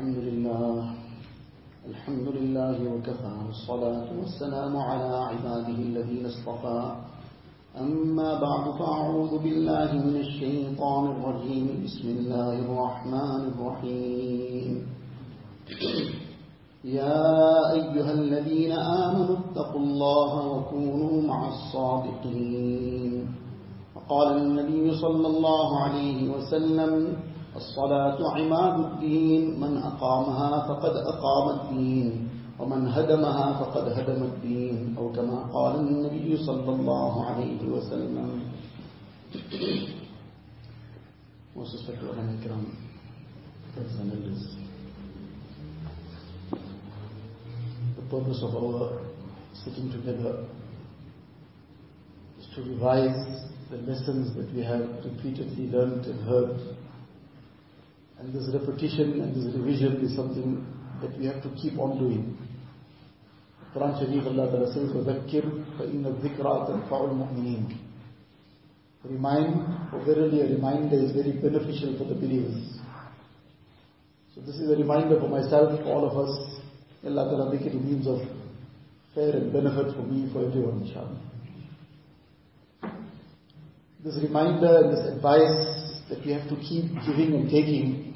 الحمد 0.00 0.16
لله. 0.16 0.94
الحمد 1.88 2.28
لله 2.28 2.76
وكفى. 2.92 3.32
والصلاة 3.46 4.08
والسلام 4.20 4.76
على 4.76 5.16
عباده 5.16 5.68
الذين 5.68 6.26
اصطفى. 6.26 6.96
أما 7.80 8.40
بعد 8.40 8.64
فأعوذ 8.80 9.38
بالله 9.38 9.92
من 9.92 10.16
الشيطان 10.16 11.04
الرجيم. 11.04 11.84
بسم 11.84 12.08
الله 12.08 12.52
الرحمن 12.58 13.40
الرحيم. 13.52 14.86
يا 16.84 17.72
أيها 17.72 18.12
الذين 18.12 18.72
آمنوا 18.72 19.36
اتقوا 19.36 19.80
الله 19.80 20.46
وكونوا 20.46 21.22
مع 21.22 21.48
الصادقين. 21.48 23.28
وقال 23.96 24.36
النبي 24.36 24.96
صلى 24.96 25.26
الله 25.26 25.80
عليه 25.80 26.32
وسلم 26.32 27.16
الصلاة 27.56 28.18
عماد 28.34 28.74
الدين 28.84 29.60
من 29.60 29.76
أقامها 29.76 30.50
فقد 30.68 30.94
أقام 30.96 31.46
الدين 31.60 32.28
ومن 32.58 32.88
هدمها 32.88 33.52
فقد 33.52 33.84
هدم 33.98 34.22
الدين 34.22 34.94
أو 34.98 35.12
كما 35.12 35.38
قال 35.52 35.74
النبي 35.80 36.36
صلى 36.46 36.70
الله 36.70 37.24
عليه 37.24 37.60
وسلم 37.68 38.40
brothers 43.74 43.94
and 44.00 44.12
elders. 44.12 44.56
The 47.96 48.02
purpose 48.10 48.40
of 48.42 48.54
our 48.56 49.00
sitting 49.64 49.90
together 49.92 50.44
is 52.38 52.46
to 52.54 52.62
revise 52.62 53.44
the 53.70 53.76
lessons 53.78 54.34
that 54.36 54.52
we 54.54 54.62
have 54.62 54.82
repeatedly 55.04 55.66
learned 55.66 56.06
and 56.06 56.28
heard. 56.28 56.76
And 58.19 58.33
this 58.33 58.49
repetition 58.53 59.21
and 59.21 59.35
this 59.35 59.53
revision 59.55 60.03
is 60.05 60.15
something 60.15 60.65
that 61.01 61.17
we 61.19 61.25
have 61.25 61.43
to 61.43 61.49
keep 61.61 61.77
on 61.77 61.99
doing. 61.99 62.37
Quran 63.75 63.99
Sharif 63.99 64.25
Allah 64.27 64.51
Ta'ala 64.51 64.73
says, 64.73 64.89
وَذَكِّرْ 64.95 65.77
فَإِنَّ 65.77 66.03
الذِّكْرَى 66.05 66.53
تَنْفَعُ 66.69 67.09
الْمُؤْمِنِينَ 67.11 67.77
Remind, 69.03 69.91
for 69.91 70.03
verily 70.05 70.41
a 70.41 70.47
reminder 70.55 70.95
is 70.95 71.11
very 71.11 71.33
beneficial 71.33 71.97
for 71.97 72.05
the 72.05 72.15
believers. 72.15 72.79
So 74.33 74.41
this 74.41 74.55
is 74.55 74.69
a 74.71 74.75
reminder 74.75 75.19
for 75.19 75.27
myself, 75.27 75.79
for 75.79 75.85
all 75.85 76.09
of 76.09 76.17
us. 76.17 76.61
Allah 77.05 77.29
Ta'ala 77.29 77.53
make 77.53 77.61
it 77.67 77.73
a 77.73 77.77
means 77.77 78.07
of 78.07 78.19
fair 79.13 79.35
and 79.35 79.53
benefit 79.53 79.93
for 79.95 80.01
me, 80.03 80.31
for 80.33 80.45
everyone, 80.45 80.87
inshallah. 80.87 81.21
This 84.03 84.15
reminder 84.23 84.83
and 84.83 84.93
this 84.93 85.05
advice 85.15 85.85
that 86.09 86.25
we 86.25 86.31
have 86.31 86.47
to 86.49 86.55
keep 86.57 86.91
giving 87.05 87.33
and 87.33 87.49
taking. 87.49 88.08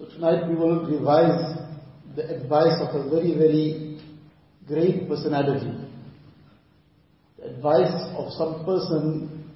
So 0.00 0.04
tonight 0.04 0.48
we 0.48 0.54
will 0.54 0.84
revise 0.86 1.58
the 2.16 2.28
advice 2.36 2.80
of 2.80 2.94
a 2.94 3.08
very, 3.10 3.34
very 3.34 3.98
great 4.66 5.08
personality. 5.08 5.72
The 7.38 7.50
advice 7.54 7.94
of 8.16 8.32
some 8.32 8.64
person 8.66 9.46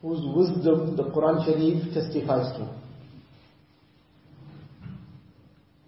whose 0.00 0.24
wisdom 0.34 0.96
the 0.96 1.04
Quran 1.04 1.44
Sharif 1.44 1.92
testifies 1.92 2.56
to. 2.56 2.68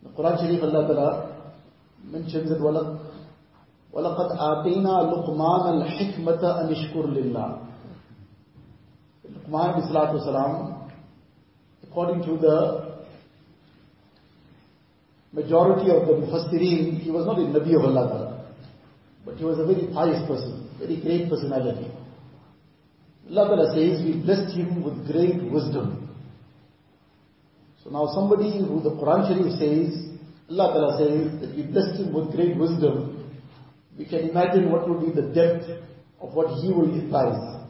The 0.02 0.10
Quran 0.10 0.38
Sharif 0.38 0.62
Allah 0.62 0.86
Ta'ala 0.86 1.42
mentions 2.04 2.50
it, 2.50 2.58
وَلَقَدْ 3.92 4.28
آتَيْنَا 4.38 4.94
لُقْمَانَ 5.12 5.82
الْحِكْمَةَ 5.82 6.42
أَنِ 6.42 6.68
اشْكُرْ 6.72 7.06
لِلَّهِ 7.12 7.68
Luqman 9.32 10.24
salam, 10.24 10.90
according 11.82 12.24
to 12.24 12.36
the 12.38 12.85
majority 15.37 15.91
of 15.91 16.07
the 16.07 16.13
Mufassirin, 16.13 16.99
he 16.99 17.11
was 17.11 17.25
not 17.25 17.37
a 17.37 17.45
Nabi 17.45 17.77
of 17.77 17.85
Allah, 17.85 18.43
but 19.23 19.35
he 19.37 19.45
was 19.45 19.59
a 19.59 19.65
very 19.65 19.87
pious 19.93 20.25
person, 20.27 20.67
very 20.79 20.99
great 20.99 21.29
personality. 21.29 21.91
Allah 23.29 23.73
says, 23.75 24.03
we 24.03 24.21
blessed 24.21 24.55
him 24.55 24.81
with 24.83 25.05
great 25.05 25.43
wisdom. 25.51 26.09
So 27.83 27.91
now 27.91 28.07
somebody 28.15 28.51
who 28.65 28.81
the 28.81 28.91
Quran 28.91 29.27
Sharif 29.27 29.51
says, 29.59 30.07
Allah 30.49 30.97
says 30.97 31.41
that 31.41 31.55
we 31.55 31.63
blessed 31.63 31.99
him 32.01 32.13
with 32.13 32.31
great 32.35 32.57
wisdom, 32.57 33.13
we 33.97 34.05
can 34.05 34.29
imagine 34.29 34.71
what 34.71 34.89
would 34.89 35.01
be 35.01 35.11
the 35.21 35.27
depth 35.33 35.65
of 36.21 36.33
what 36.33 36.47
he 36.61 36.71
will 36.71 36.93
advise. 36.97 37.65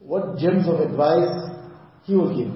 What 0.00 0.38
gems 0.38 0.68
of 0.68 0.80
advice 0.80 1.50
he 2.04 2.14
will 2.14 2.36
give. 2.36 2.55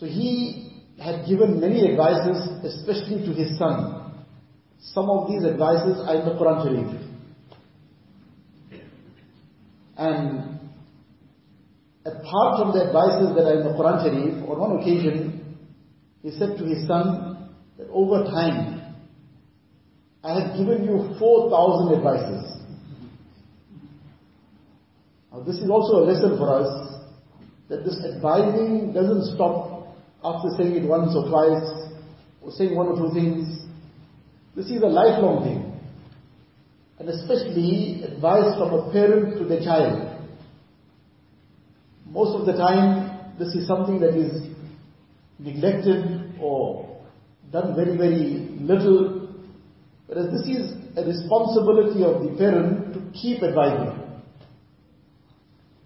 So 0.00 0.06
he 0.06 0.72
had 0.98 1.28
given 1.28 1.60
many 1.60 1.86
advices, 1.90 2.48
especially 2.64 3.26
to 3.26 3.34
his 3.34 3.58
son. 3.58 4.24
Some 4.80 5.10
of 5.10 5.28
these 5.28 5.44
advices 5.44 6.00
are 6.08 6.16
in 6.16 6.24
the 6.24 6.32
Quran 6.40 6.64
Sharif. 6.64 6.88
And 9.98 10.58
apart 12.06 12.60
from 12.60 12.72
the 12.72 12.86
advices 12.86 13.34
that 13.36 13.44
are 13.44 13.60
in 13.60 13.64
the 13.66 13.74
Quran 13.78 14.02
Sharif, 14.02 14.48
on 14.48 14.58
one 14.58 14.80
occasion, 14.80 15.58
he 16.22 16.30
said 16.30 16.56
to 16.56 16.64
his 16.64 16.86
son 16.86 17.50
that 17.76 17.88
over 17.90 18.24
time, 18.24 18.80
I 20.24 20.40
have 20.40 20.56
given 20.56 20.84
you 20.84 21.14
4,000 21.18 21.96
advices. 21.96 22.56
Now 25.30 25.40
this 25.40 25.56
is 25.56 25.68
also 25.68 25.98
a 25.98 26.04
lesson 26.04 26.38
for 26.38 26.48
us, 26.48 27.02
that 27.68 27.84
this 27.84 28.02
advising 28.02 28.94
doesn't 28.94 29.34
stop 29.34 29.69
after 30.22 30.48
saying 30.58 30.76
it 30.76 30.86
once 30.86 31.12
or 31.14 31.28
twice, 31.28 31.80
or 32.42 32.50
saying 32.52 32.76
one 32.76 32.88
or 32.88 32.96
two 32.96 33.14
things. 33.14 33.66
This 34.56 34.66
is 34.66 34.82
a 34.82 34.86
lifelong 34.86 35.44
thing. 35.44 35.66
And 36.98 37.08
especially 37.08 38.02
advice 38.04 38.54
from 38.58 38.74
a 38.74 38.92
parent 38.92 39.38
to 39.38 39.44
the 39.44 39.64
child. 39.64 40.06
Most 42.06 42.38
of 42.38 42.46
the 42.46 42.52
time, 42.52 43.36
this 43.38 43.54
is 43.54 43.66
something 43.66 44.00
that 44.00 44.14
is 44.16 44.48
neglected 45.38 46.34
or 46.40 47.00
done 47.52 47.74
very, 47.74 47.96
very 47.96 48.48
little. 48.60 49.28
Whereas 50.06 50.26
this 50.32 50.56
is 50.56 50.72
a 50.96 51.04
responsibility 51.04 52.02
of 52.04 52.22
the 52.22 52.36
parent 52.36 52.94
to 52.94 53.18
keep 53.18 53.42
advising. 53.42 53.96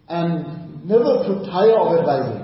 And 0.09 0.85
never 0.87 1.25
to 1.25 1.47
tire 1.51 1.79
of 1.79 1.99
advising. 1.99 2.44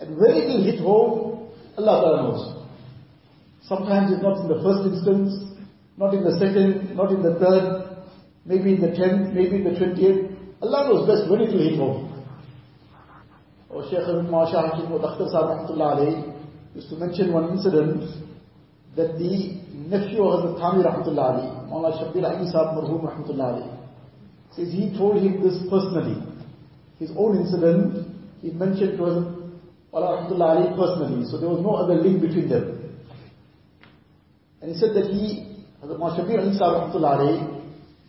And 0.00 0.16
when 0.16 0.32
it 0.32 0.48
will 0.48 0.64
hit 0.64 0.80
home, 0.80 1.52
Allah 1.76 2.22
knows. 2.22 2.60
Sometimes 3.68 4.12
it's 4.12 4.22
not 4.22 4.40
in 4.40 4.48
the 4.48 4.60
first 4.64 4.88
instance, 4.88 5.54
not 5.96 6.14
in 6.14 6.24
the 6.24 6.32
second, 6.38 6.96
not 6.96 7.12
in 7.12 7.22
the 7.22 7.38
third, 7.38 8.04
maybe 8.44 8.74
in 8.74 8.80
the 8.80 8.96
tenth, 8.96 9.32
maybe 9.34 9.56
in 9.56 9.64
the 9.64 9.78
twentieth. 9.78 10.32
Allah 10.62 10.88
knows 10.88 11.06
best 11.06 11.30
when 11.30 11.40
it 11.42 11.52
will 11.52 11.68
hit 11.68 11.78
home. 11.78 12.10
Or 13.68 13.84
Shaykh 13.84 14.08
Ibn 14.08 14.26
Shah 14.26 14.74
Hakim 14.74 14.90
Akhtar 14.98 15.30
Sahib 15.30 15.70
Rahmatullah 15.70 16.74
used 16.74 16.88
to 16.88 16.96
mention 16.96 17.32
one 17.32 17.50
incident 17.52 18.02
that 18.96 19.18
the 19.18 19.60
nephew 19.72 20.24
of 20.24 20.58
Hazrat 20.58 20.58
Thanwi 20.58 20.84
Rahmatullah 20.84 21.24
Ali, 21.30 21.48
Mawla 21.70 21.90
Shabbir 22.00 22.24
Ali 22.24 22.50
Sahib 22.50 22.74
Marhum 22.80 23.04
Rahmatullah 23.06 23.78
says 24.56 24.72
he 24.72 24.92
told 24.98 25.22
him 25.22 25.40
this 25.42 25.60
personally. 25.70 26.20
His 26.98 27.12
own 27.16 27.38
incident, 27.38 28.08
he 28.42 28.50
mentioned 28.50 28.98
to 28.98 29.04
Hazrat 29.04 29.39
Mawla 29.92 30.30
Rahmatullah 30.30 30.48
Ali 30.56 30.68
personally, 30.76 31.26
so 31.26 31.38
there 31.38 31.48
was 31.48 31.60
no 31.62 31.74
other 31.74 31.94
link 31.94 32.20
between 32.20 32.48
them. 32.48 32.94
And 34.62 34.72
he 34.72 34.78
said 34.78 34.94
that 34.94 35.10
he, 35.10 35.66
Hazrat 35.82 35.98
Ali 35.98 36.56
Sahib 36.56 36.94
Rahmatullah 36.94 37.18
Ali, 37.18 37.62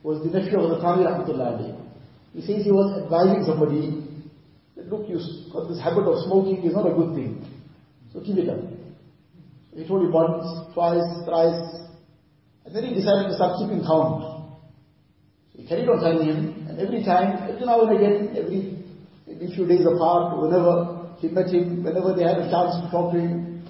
was 0.03 0.22
the 0.24 0.30
nephew 0.30 0.59
of 0.59 0.78
Hazrat 0.78 0.84
Thanwi 0.84 1.06
Rahmatullah 1.09 1.58
Ali. 1.58 1.75
He 2.34 2.41
says 2.41 2.64
he 2.64 2.72
was 2.72 3.02
advising 3.02 3.44
somebody 3.46 4.08
that 4.76 4.88
look, 4.91 5.09
you 5.09 5.17
got 5.52 5.67
this 5.67 5.82
habit 5.82 6.06
of 6.06 6.23
smoking 6.26 6.64
is 6.64 6.73
not 6.73 6.85
a 6.85 6.94
good 6.94 7.16
thing. 7.16 7.41
So 8.14 8.22
keep 8.22 8.38
it 8.38 8.50
up. 8.50 8.59
He 9.73 9.88
told 9.88 10.03
him 10.03 10.11
once, 10.11 10.73
twice, 10.73 11.26
thrice, 11.26 11.82
and 12.66 12.76
then 12.76 12.84
he 12.84 12.94
decided 12.94 13.29
to 13.29 13.35
start 13.35 13.58
keeping 13.58 13.82
count. 13.82 14.52
So 15.52 15.56
he 15.58 15.67
carried 15.67 15.90
on 15.90 16.00
telling 16.00 16.28
him, 16.28 16.67
and 16.70 16.79
every 16.79 17.03
time, 17.03 17.50
every 17.50 17.66
now 17.66 17.88
and 17.88 17.97
again, 17.97 18.35
every, 18.38 18.78
every 19.34 19.56
few 19.56 19.66
days 19.66 19.85
apart, 19.88 20.38
whenever 20.40 21.01
he 21.22 21.28
met 21.29 21.47
him, 21.47 21.84
whenever 21.84 22.14
they 22.14 22.23
had 22.23 22.40
a 22.40 22.50
chance 22.50 22.76
to 22.82 22.90
talk 22.90 23.14
to 23.14 23.20
him. 23.20 23.64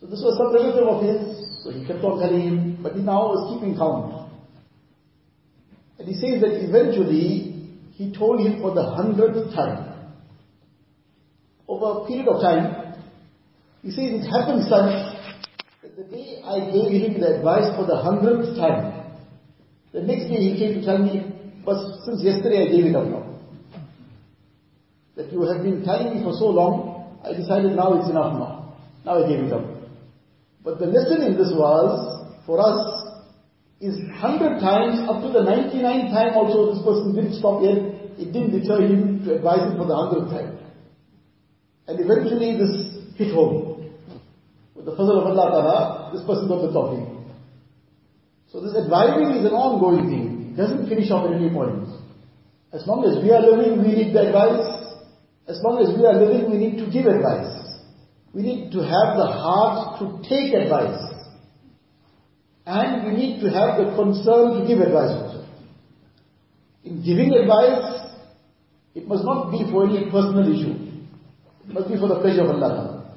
So 0.00 0.06
this 0.06 0.20
was 0.20 0.36
some 0.36 0.52
relative 0.52 0.86
of 0.86 1.02
his, 1.02 1.64
so 1.64 1.70
he 1.70 1.86
kept 1.86 2.04
on 2.04 2.20
telling 2.20 2.42
him, 2.42 2.78
but 2.82 2.94
he 2.94 3.00
now 3.00 3.28
was 3.28 3.54
keeping 3.54 3.76
count. 3.76 4.28
And 5.98 6.08
he 6.08 6.14
says 6.14 6.42
that 6.42 6.52
eventually, 6.62 7.56
he 7.94 8.12
told 8.12 8.40
him 8.40 8.60
for 8.60 8.74
the 8.74 8.82
hundredth 8.82 9.54
time. 9.54 10.12
Over 11.66 12.04
a 12.04 12.06
period 12.06 12.28
of 12.28 12.42
time, 12.42 12.94
he 13.82 13.90
says 13.90 14.20
it 14.20 14.28
happened 14.28 14.64
such 14.68 15.16
that 15.82 15.96
the 15.96 16.04
day 16.04 16.42
I 16.44 16.70
gave 16.70 16.90
him 16.92 17.20
the 17.20 17.38
advice 17.38 17.74
for 17.74 17.86
the 17.86 17.96
hundredth 17.96 18.56
time, 18.58 19.16
the 19.92 20.02
next 20.02 20.28
day 20.28 20.36
he 20.36 20.58
came 20.58 20.80
to 20.80 20.84
tell 20.84 20.98
me, 20.98 21.32
but 21.64 21.78
since 22.04 22.22
yesterday 22.22 22.68
I 22.68 22.70
gave 22.70 22.84
it 22.86 22.94
up 22.94 23.06
now. 23.06 23.25
That 25.16 25.32
you 25.32 25.42
have 25.48 25.62
been 25.62 25.82
telling 25.82 26.14
me 26.14 26.22
for 26.22 26.32
so 26.36 26.46
long, 26.52 27.18
I 27.24 27.32
decided 27.32 27.72
now 27.72 27.98
it's 27.98 28.10
enough 28.10 28.36
now. 28.36 28.76
Now 29.04 29.24
I 29.24 29.28
gave 29.28 29.44
it 29.44 29.52
up. 29.52 29.64
But 30.62 30.78
the 30.78 30.86
lesson 30.86 31.22
in 31.22 31.38
this 31.38 31.50
was, 31.56 32.36
for 32.44 32.60
us, 32.60 33.06
is 33.80 33.96
100 33.96 34.60
times, 34.60 35.08
up 35.08 35.22
to 35.22 35.28
the 35.32 35.44
99th 35.44 36.12
time 36.12 36.32
also 36.34 36.74
this 36.74 36.82
person 36.84 37.14
didn't 37.14 37.38
stop 37.38 37.62
yet, 37.62 37.76
it 38.16 38.32
didn't 38.32 38.56
deter 38.56 38.80
him 38.80 39.24
to 39.24 39.36
advise 39.36 39.64
him 39.64 39.76
for 39.76 39.84
the 39.84 39.94
100th 39.94 40.30
time. 40.30 40.58
And 41.88 42.00
eventually 42.00 42.56
this 42.56 43.16
hit 43.16 43.32
home. 43.32 43.92
With 44.74 44.84
the 44.84 44.92
fazl 44.92 45.20
of 45.20 45.26
Allah 45.32 45.48
Ta'ala, 45.50 46.10
this 46.12 46.24
person 46.26 46.48
got 46.48 46.60
the 46.60 46.72
talking. 46.72 47.24
So 48.52 48.60
this 48.60 48.76
advising 48.76 49.36
is 49.36 49.44
an 49.44 49.52
ongoing 49.52 50.08
thing. 50.08 50.52
It 50.52 50.56
doesn't 50.56 50.88
finish 50.88 51.10
off 51.10 51.28
at 51.30 51.36
any 51.36 51.50
point. 51.50 51.88
As 52.72 52.86
long 52.86 53.04
as 53.04 53.22
we 53.22 53.30
are 53.30 53.40
learning, 53.40 53.80
we 53.80 53.94
need 53.94 54.14
the 54.14 54.28
advice. 54.28 54.75
As 55.48 55.60
long 55.62 55.80
as 55.82 55.96
we 55.96 56.04
are 56.04 56.14
living, 56.14 56.50
we 56.50 56.58
need 56.58 56.78
to 56.78 56.90
give 56.90 57.06
advice. 57.06 57.56
We 58.34 58.42
need 58.42 58.72
to 58.72 58.78
have 58.78 59.16
the 59.16 59.26
heart 59.26 60.00
to 60.00 60.28
take 60.28 60.52
advice. 60.52 60.98
And 62.66 63.06
we 63.06 63.12
need 63.16 63.40
to 63.40 63.50
have 63.50 63.78
the 63.78 63.94
concern 63.94 64.60
to 64.60 64.66
give 64.66 64.80
advice 64.80 65.14
also. 65.14 65.46
In 66.84 67.04
giving 67.04 67.32
advice, 67.32 68.10
it 68.94 69.06
must 69.06 69.24
not 69.24 69.52
be 69.52 69.62
for 69.70 69.86
any 69.86 70.10
personal 70.10 70.52
issue. 70.52 70.74
It 71.68 71.74
must 71.74 71.88
be 71.88 71.96
for 71.96 72.08
the 72.08 72.20
pleasure 72.20 72.42
of 72.42 72.50
Allah. 72.50 73.14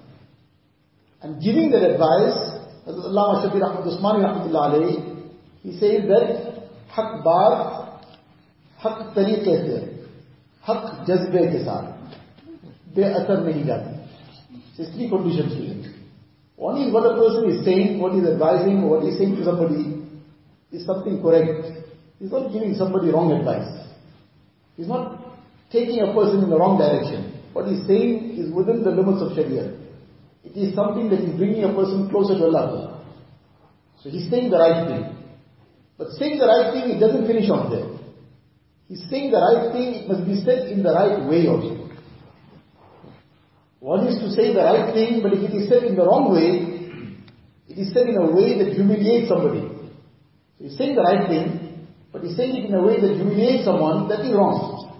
And 1.21 1.41
giving 1.41 1.71
that 1.71 1.83
advice, 1.83 2.37
as 2.87 2.95
Allah 2.95 3.43
Shafi 3.43 3.59
Rahmat 3.59 3.85
Rahmatullah 4.01 5.15
he 5.63 5.71
says 5.79 6.07
that 6.07 6.69
baat, 6.95 8.01
haq 8.77 9.13
tariqe 9.15 9.43
se, 9.43 10.07
haq 10.61 11.07
jazbe 11.07 11.41
ke 11.51 11.65
saath, 12.98 12.98
बेअसर 12.98 13.44
नहीं 13.44 13.64
जाती 13.64 14.04
There's 14.76 14.92
three 14.94 15.08
conditions 15.08 15.52
to 15.52 15.62
it. 15.62 15.94
One 16.56 16.80
is 16.82 16.92
what 16.92 17.06
a 17.06 17.14
person 17.14 17.50
is 17.50 17.64
saying, 17.64 18.00
what 18.00 18.14
is 18.14 18.26
advising, 18.26 18.82
what 18.88 19.04
is 19.04 19.18
saying 19.18 19.36
to 19.36 19.44
somebody 19.44 20.02
is 20.72 20.86
something 20.86 21.22
correct. 21.22 21.86
He's 22.18 22.30
not 22.30 22.52
giving 22.52 22.74
somebody 22.74 23.10
wrong 23.10 23.32
advice. 23.32 23.86
He's 24.76 24.88
not 24.88 25.38
taking 25.70 26.00
a 26.00 26.12
person 26.12 26.42
in 26.44 26.50
the 26.50 26.58
wrong 26.58 26.78
direction. 26.78 27.40
What 27.52 27.68
he's 27.68 27.86
saying 27.86 28.38
is 28.38 28.52
within 28.52 28.82
the 28.82 28.90
limits 28.90 29.22
of 29.22 29.36
Sharia. 29.36 29.78
It 30.42 30.56
is 30.56 30.74
something 30.74 31.10
that 31.10 31.20
is 31.20 31.36
bringing 31.36 31.64
a 31.64 31.72
person 31.74 32.10
closer 32.10 32.34
to 32.38 32.44
Allah. 32.44 33.04
So 34.02 34.10
he's 34.10 34.28
saying 34.30 34.50
the 34.50 34.58
right 34.58 34.86
thing. 34.88 35.16
But 35.96 36.08
saying 36.18 36.38
the 36.38 36.46
right 36.46 36.72
thing, 36.74 36.90
it 36.90 37.00
doesn't 37.00 37.26
finish 37.26 37.48
off 37.50 37.70
there. 37.70 37.94
He's 38.88 39.08
saying 39.08 39.30
the 39.30 39.38
right 39.38 39.72
thing, 39.72 39.94
it 40.02 40.08
must 40.08 40.26
be 40.26 40.42
said 40.44 40.68
in 40.68 40.82
the 40.82 40.92
right 40.92 41.28
way 41.28 41.46
also. 41.46 41.77
One 43.79 44.07
is 44.07 44.19
to 44.19 44.29
say 44.31 44.53
the 44.53 44.59
right 44.59 44.93
thing, 44.93 45.21
but 45.23 45.31
if 45.33 45.39
it 45.39 45.55
is 45.55 45.69
said 45.69 45.83
in 45.83 45.95
the 45.95 46.03
wrong 46.03 46.35
way, 46.35 46.67
it 47.69 47.77
is 47.79 47.93
said 47.93 48.07
in 48.07 48.17
a 48.17 48.27
way 48.27 48.59
that 48.59 48.73
humiliates 48.73 49.29
somebody. 49.29 49.61
So 50.57 50.67
he's 50.67 50.77
saying 50.77 50.95
the 50.95 51.01
right 51.01 51.29
thing, 51.29 51.87
but 52.11 52.23
he's 52.23 52.35
saying 52.35 52.55
it 52.57 52.65
in 52.65 52.75
a 52.75 52.83
way 52.83 52.99
that 52.99 53.15
humiliates 53.15 53.63
someone, 53.63 54.09
that 54.09 54.19
is 54.19 54.35
wrong. 54.35 54.91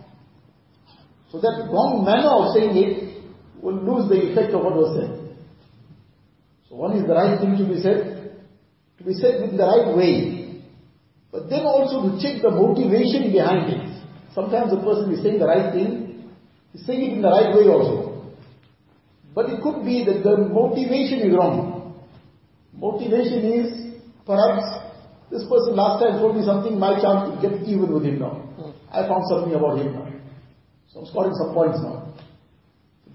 So 1.32 1.40
that 1.42 1.68
wrong 1.68 2.08
manner 2.08 2.32
of 2.32 2.56
saying 2.56 2.72
it 2.78 3.20
will 3.62 3.76
lose 3.76 4.08
the 4.08 4.32
effect 4.32 4.54
of 4.56 4.64
what 4.64 4.76
was 4.76 4.96
said. 4.96 5.36
So 6.70 6.76
one 6.76 6.96
is 6.96 7.06
the 7.06 7.14
right 7.14 7.38
thing 7.38 7.58
to 7.58 7.66
be 7.68 7.82
said, 7.82 8.40
to 8.98 9.04
be 9.04 9.14
said 9.14 9.44
in 9.44 9.58
the 9.58 9.68
right 9.68 9.92
way. 9.92 10.64
But 11.32 11.50
then 11.50 11.68
also 11.68 12.08
to 12.08 12.22
check 12.22 12.42
the 12.42 12.50
motivation 12.50 13.34
behind 13.34 13.70
it. 13.70 13.86
Sometimes 14.34 14.72
the 14.72 14.80
person 14.80 15.12
is 15.12 15.22
saying 15.22 15.38
the 15.38 15.46
right 15.46 15.74
thing, 15.74 16.32
he's 16.72 16.86
saying 16.86 17.02
it 17.04 17.14
in 17.20 17.22
the 17.22 17.30
right 17.30 17.54
way 17.54 17.68
also. 17.68 18.09
But 19.40 19.56
it 19.56 19.64
could 19.64 19.86
be 19.88 20.04
that 20.04 20.20
the 20.20 20.52
motivation 20.52 21.24
is 21.24 21.32
wrong. 21.32 21.96
Motivation 22.76 23.40
is 23.48 23.68
perhaps 24.28 24.68
this 25.32 25.48
person 25.48 25.80
last 25.80 26.04
time 26.04 26.20
told 26.20 26.36
me 26.36 26.44
something, 26.44 26.76
my 26.76 27.00
chance 27.00 27.32
to 27.32 27.40
get 27.40 27.64
even 27.64 27.88
with 27.88 28.04
him 28.04 28.20
now. 28.20 28.36
Hmm. 28.60 28.76
I 28.92 29.08
found 29.08 29.24
something 29.32 29.56
about 29.56 29.80
him 29.80 29.96
now. 29.96 30.12
So 30.92 31.00
I'm 31.00 31.08
scoring 31.08 31.32
some 31.40 31.56
points 31.56 31.80
now. 31.80 32.12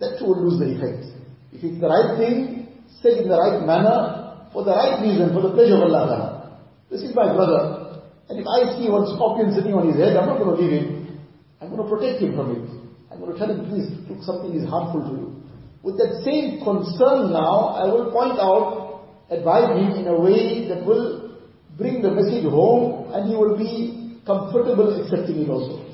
That 0.00 0.16
too 0.16 0.32
will 0.32 0.48
lose 0.48 0.56
the 0.64 0.72
effect. 0.72 1.12
If 1.52 1.60
it's 1.60 1.76
the 1.76 1.92
right 1.92 2.16
thing, 2.16 2.72
said 3.04 3.20
in 3.20 3.28
the 3.28 3.36
right 3.36 3.60
manner, 3.60 4.48
for 4.56 4.64
the 4.64 4.72
right 4.72 5.04
reason, 5.04 5.28
for 5.36 5.44
the 5.44 5.52
pleasure 5.52 5.76
of 5.76 5.92
Allah. 5.92 6.56
This 6.88 7.04
is 7.04 7.12
my 7.12 7.36
brother. 7.36 8.00
And 8.32 8.40
if 8.40 8.48
I 8.48 8.80
see 8.80 8.88
one 8.88 9.12
scorpion 9.12 9.52
sitting 9.52 9.76
on 9.76 9.92
his 9.92 10.00
head, 10.00 10.16
I'm 10.16 10.24
not 10.24 10.40
going 10.40 10.56
to 10.56 10.58
leave 10.62 10.72
him. 10.72 11.20
I'm 11.60 11.68
going 11.68 11.84
to 11.84 11.90
protect 11.92 12.24
him 12.24 12.32
from 12.32 12.56
it. 12.56 12.64
I'm 13.12 13.20
going 13.20 13.36
to 13.36 13.36
tell 13.36 13.52
him, 13.52 13.68
please, 13.68 13.92
look, 14.08 14.24
something 14.24 14.56
is 14.56 14.64
harmful 14.64 15.04
to 15.04 15.12
you. 15.20 15.44
With 15.84 15.98
that 15.98 16.25
same 16.25 16.64
concern 16.64 17.28
now, 17.31 17.76
I 17.76 17.84
will 17.92 18.10
point 18.10 18.40
out, 18.40 19.04
advise 19.28 19.69
him 19.76 20.00
in 20.00 20.08
a 20.08 20.19
way 20.19 20.66
that 20.69 20.81
will 20.81 21.36
bring 21.76 22.00
the 22.00 22.10
message 22.10 22.48
home 22.48 23.12
and 23.12 23.28
he 23.28 23.36
will 23.36 23.52
be 23.58 24.16
comfortable 24.25 24.96
accepting 24.96 25.44
it 25.44 25.50
also. 25.50 25.84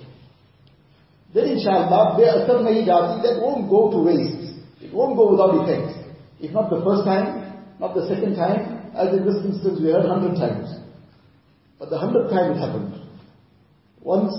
Then 1.34 1.58
inshallah, 1.58 2.14
there 2.22 2.30
are 2.30 2.46
some 2.46 2.62
jati 2.62 3.18
that 3.26 3.42
won't 3.42 3.68
go 3.68 3.90
to 3.90 3.98
waste. 3.98 4.62
It 4.80 4.94
won't 4.94 5.16
go 5.16 5.32
without 5.32 5.58
effect. 5.58 5.98
If 6.38 6.52
not 6.52 6.70
the 6.70 6.82
first 6.86 7.02
time, 7.04 7.66
not 7.80 7.92
the 7.94 8.06
second 8.06 8.36
time, 8.36 8.94
as 8.94 9.10
in 9.10 9.26
this 9.26 9.42
instance 9.44 9.80
we 9.82 9.90
heard 9.90 10.06
hundred 10.06 10.38
times. 10.38 10.70
But 11.80 11.90
the 11.90 11.98
hundredth 11.98 12.30
time 12.30 12.52
it 12.52 12.58
happened. 12.62 12.94
Once, 14.00 14.34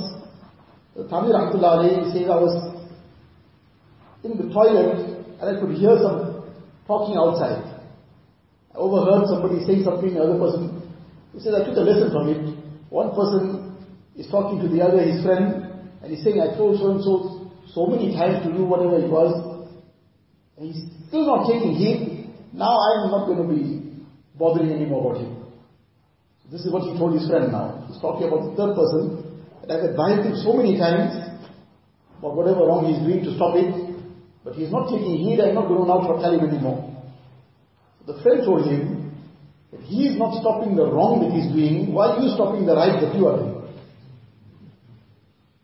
Tamir 0.95 1.35
Rahmatullah 1.35 2.13
says 2.13 2.23
I 2.31 2.39
was 2.39 2.55
in 4.23 4.37
the 4.37 4.53
toilet 4.53 5.10
and 5.41 5.57
I 5.57 5.59
could 5.59 5.73
hear 5.73 5.97
some 5.97 6.45
talking 6.85 7.17
outside. 7.17 7.65
I 8.73 8.77
overheard 8.77 9.25
somebody 9.27 9.65
saying 9.65 9.83
something, 9.83 10.13
the 10.13 10.21
other 10.21 10.37
person, 10.37 10.85
he 11.33 11.39
says 11.41 11.57
I 11.57 11.65
took 11.65 11.75
a 11.75 11.81
lesson 11.81 12.13
from 12.13 12.29
it. 12.29 12.41
One 12.93 13.09
person 13.17 13.75
is 14.15 14.29
talking 14.29 14.61
to 14.61 14.69
the 14.69 14.85
other, 14.85 15.01
his 15.01 15.25
friend, 15.25 15.89
and 16.01 16.13
he's 16.13 16.23
saying, 16.23 16.39
I 16.39 16.55
told 16.55 16.77
so 16.77 16.91
and 16.91 17.03
so 17.03 17.41
so 17.73 17.85
many 17.87 18.13
times 18.13 18.45
to 18.45 18.51
do 18.51 18.65
whatever 18.65 18.99
it 18.99 19.09
was, 19.09 19.31
and 20.57 20.67
he's 20.67 20.83
still 21.07 21.25
not 21.25 21.47
taking 21.47 21.73
heed. 21.73 22.29
Now 22.53 22.75
I 22.75 23.05
am 23.05 23.11
not 23.11 23.25
going 23.27 23.41
to 23.41 23.47
be 23.47 24.03
bothering 24.35 24.71
anymore 24.71 25.11
about 25.11 25.23
him. 25.23 25.41
This 26.51 26.67
is 26.67 26.71
what 26.71 26.83
he 26.83 26.97
told 26.99 27.15
his 27.15 27.29
friend 27.29 27.51
now. 27.51 27.87
He's 27.87 28.01
talking 28.01 28.27
about 28.27 28.51
the 28.51 28.55
third 28.59 28.75
person. 28.75 29.39
And 29.63 29.71
I've 29.71 29.87
advised 29.87 30.27
him 30.27 30.35
so 30.43 30.51
many 30.51 30.77
times 30.77 31.15
about 32.19 32.35
whatever 32.35 32.67
wrong 32.67 32.91
he's 32.91 32.99
doing 32.99 33.23
to 33.23 33.31
stop 33.39 33.55
it. 33.55 33.90
But 34.43 34.55
he's 34.55 34.71
not 34.71 34.89
taking 34.89 35.17
heed. 35.17 35.39
I'm 35.39 35.55
not 35.55 35.67
going 35.67 35.89
out 35.89 36.07
for 36.07 36.17
him 36.17 36.47
anymore. 36.47 36.87
The 38.07 38.21
friend 38.21 38.41
told 38.43 38.65
him 38.65 39.13
that 39.71 39.81
he 39.81 40.07
is 40.07 40.17
not 40.17 40.41
stopping 40.41 40.75
the 40.75 40.85
wrong 40.85 41.21
that 41.21 41.31
he's 41.31 41.51
doing. 41.51 41.93
Why 41.93 42.17
are 42.17 42.19
you 42.21 42.33
stopping 42.33 42.65
the 42.65 42.75
right 42.75 42.99
that 42.99 43.15
you 43.15 43.27
are 43.27 43.37
doing? 43.37 43.61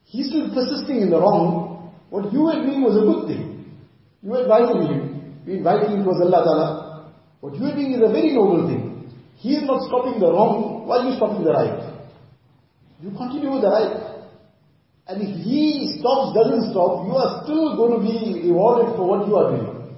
He's 0.05 0.29
still 0.29 0.53
persisting 0.53 1.01
in 1.01 1.09
the 1.09 1.19
wrong. 1.19 1.91
What 2.09 2.31
you 2.31 2.43
were 2.43 2.55
doing 2.55 2.81
was 2.81 2.95
a 2.95 3.03
good 3.03 3.27
thing. 3.27 3.75
You 4.21 4.29
were 4.31 4.41
advising 4.43 4.81
him. 4.87 5.41
You 5.45 5.53
invited 5.57 5.91
him 5.91 6.03
towards 6.03 6.21
Allah 6.21 6.43
Ta'ala. 6.45 7.13
What 7.41 7.55
you 7.55 7.65
are 7.65 7.75
doing 7.75 7.93
is 7.93 8.01
a 8.01 8.11
very 8.11 8.33
noble 8.33 8.67
thing. 8.67 9.11
He 9.37 9.53
is 9.53 9.63
not 9.63 9.81
stopping 9.87 10.19
the 10.19 10.31
wrong, 10.31 10.87
why 10.87 10.97
are 10.97 11.09
you 11.09 11.15
stopping 11.15 11.43
the 11.43 11.53
right? 11.53 11.93
You 13.01 13.11
continue 13.11 13.51
with 13.51 13.61
the 13.61 13.69
right. 13.69 14.16
And 15.07 15.21
if 15.23 15.31
he 15.43 15.97
stops, 15.99 16.35
doesn't 16.35 16.71
stop, 16.71 17.07
you 17.07 17.15
are 17.15 17.43
still 17.43 17.77
going 17.79 17.95
to 17.95 18.01
be 18.03 18.51
rewarded 18.51 18.95
for 18.95 19.07
what 19.07 19.27
you 19.27 19.35
are 19.39 19.55
doing. 19.55 19.95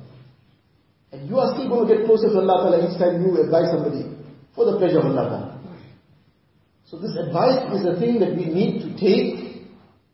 And 1.11 1.27
you 1.27 1.39
are 1.39 1.53
still 1.57 1.67
going 1.67 1.87
to 1.87 1.95
get 1.97 2.05
closer 2.05 2.29
to 2.29 2.37
Allah 2.37 2.69
Ta'ala 2.69 2.77
each 2.85 2.99
time 3.01 3.25
you 3.25 3.41
advise 3.41 3.73
somebody 3.73 4.05
for 4.53 4.65
the 4.69 4.77
pleasure 4.77 4.99
of 4.99 5.09
Allah 5.09 5.25
Ta'ala. 5.25 5.49
So 6.85 6.97
this 6.97 7.17
advice 7.17 7.73
is 7.73 7.85
a 7.89 7.99
thing 7.99 8.19
that 8.19 8.37
we 8.37 8.45
need 8.45 8.85
to 8.85 8.89
take. 8.93 9.65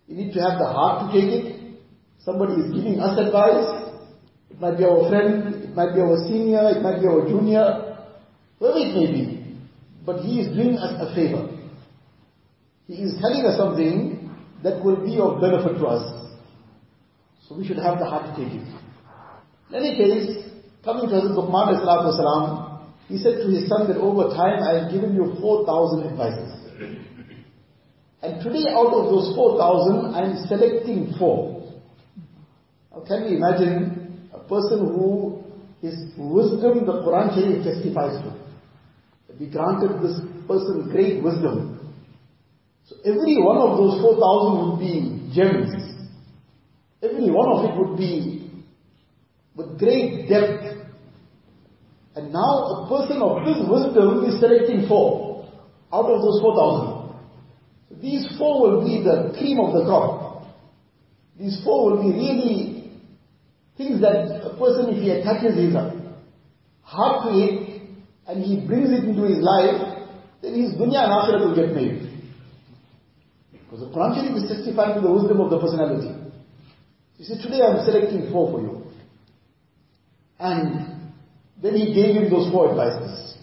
We 0.08 0.16
need 0.16 0.34
to 0.34 0.40
have 0.40 0.60
the 0.60 0.68
heart 0.72 1.12
to 1.12 1.20
take 1.20 1.28
it. 1.28 1.80
Somebody 2.24 2.54
is 2.64 2.72
giving 2.72 3.00
us 3.00 3.20
advice. 3.20 3.92
It 4.50 4.60
might 4.60 4.78
be 4.78 4.86
our 4.86 5.10
friend, 5.10 5.56
it 5.64 5.76
might 5.76 5.94
be 5.94 6.00
our 6.00 6.16
senior, 6.28 6.72
it 6.72 6.82
might 6.82 7.02
be 7.02 7.08
our 7.08 7.28
junior, 7.28 8.00
whoever 8.60 8.80
it 8.80 8.96
may 8.96 9.12
be. 9.12 9.58
But 10.06 10.24
he 10.24 10.40
is 10.40 10.56
doing 10.56 10.78
us 10.78 10.96
a 11.04 11.14
favor. 11.14 11.52
He 12.88 13.04
is 13.04 13.20
telling 13.20 13.44
us 13.46 13.58
something 13.58 14.25
that 14.64 14.84
will 14.84 15.06
be 15.06 15.18
of 15.20 15.42
benefit 15.42 15.80
to 15.80 15.86
us. 15.88 16.36
So 17.48 17.56
we 17.56 17.68
should 17.68 17.78
have 17.78 18.00
the 18.00 18.06
heart 18.06 18.36
to 18.36 18.44
take 18.44 18.54
it. 18.54 18.68
In 19.70 19.76
any 19.76 19.96
case, 19.96 20.52
coming 20.84 21.10
to 21.10 21.16
Hazrat 21.16 21.36
Luqman 21.38 22.76
he 23.08 23.18
said 23.18 23.38
to 23.38 23.48
his 23.50 23.70
son 23.70 23.88
that 23.88 23.98
over 23.98 24.34
time 24.34 24.64
I 24.64 24.82
have 24.82 24.92
given 24.92 25.14
you 25.14 25.36
4,000 25.40 26.10
advices. 26.10 26.56
And 28.24 28.42
today 28.42 28.66
out 28.74 28.90
of 28.90 29.14
those 29.14 29.36
4,000, 29.36 30.16
I 30.16 30.22
am 30.26 30.48
selecting 30.48 31.14
four. 31.20 31.72
Now 32.92 33.04
can 33.06 33.26
we 33.26 33.38
imagine 33.38 34.30
a 34.34 34.40
person 34.40 34.80
who 34.80 35.44
his 35.82 35.94
wisdom 36.18 36.86
the 36.86 37.06
Quran 37.06 37.36
Sharif 37.36 37.64
testifies 37.64 38.18
to. 38.24 38.34
We 39.40 39.48
granted 39.52 40.02
this 40.02 40.20
person 40.48 40.90
great 40.92 41.22
wisdom. 41.22 41.75
So 42.86 42.96
every 43.04 43.42
one 43.42 43.58
of 43.58 43.78
those 43.78 44.00
4,000 44.00 44.70
would 44.70 44.80
be 44.80 45.34
gems. 45.34 45.74
Every 47.02 47.32
one 47.32 47.50
of 47.52 47.66
it 47.66 47.78
would 47.80 47.98
be 47.98 48.52
with 49.56 49.80
great 49.80 50.30
depth. 50.30 50.86
And 52.16 52.32
now 52.32 52.86
a 52.86 52.88
person 52.88 53.22
of 53.22 53.44
this 53.44 53.58
wisdom 53.68 54.26
is 54.26 54.40
selecting 54.40 54.88
four 54.88 55.50
out 55.92 56.06
of 56.06 56.22
those 56.22 56.40
4,000. 56.42 58.02
These 58.02 58.38
four 58.38 58.62
will 58.62 58.86
be 58.86 59.04
the 59.04 59.34
cream 59.38 59.60
of 59.60 59.74
the 59.74 59.86
crop. 59.86 60.46
These 61.40 61.62
four 61.64 61.92
will 61.92 62.04
be 62.04 62.16
really 62.16 62.92
things 63.78 64.00
that 64.02 64.46
a 64.46 64.56
person, 64.58 64.94
if 64.94 65.02
he 65.02 65.10
attaches 65.10 65.58
his 65.58 65.74
heart 66.82 67.24
to 67.24 67.38
it 67.38 67.82
and 68.28 68.44
he 68.44 68.66
brings 68.66 68.92
it 68.92 69.04
into 69.06 69.24
his 69.24 69.40
life, 69.40 70.06
then 70.42 70.54
his 70.54 70.74
dunya 70.76 71.04
and 71.04 71.12
akhirat 71.12 71.40
will 71.40 71.56
get 71.56 71.74
made. 71.76 72.15
Because 73.66 73.82
the 73.82 73.92
Quran 73.94 74.16
Sharif 74.16 74.44
is 74.44 74.50
testifying 74.50 74.96
to 74.96 75.02
the 75.02 75.12
wisdom 75.12 75.42
of 75.42 75.50
the 75.50 75.60
personality. 75.60 76.14
He 77.18 77.24
said, 77.24 77.42
today 77.42 77.62
I'm 77.62 77.84
selecting 77.86 78.32
four 78.32 78.52
for 78.52 78.62
you. 78.62 78.84
And 80.40 81.12
then 81.62 81.76
he 81.76 81.94
gave 81.94 82.16
him 82.16 82.30
those 82.30 82.52
four 82.52 82.70
advices. 82.70 83.38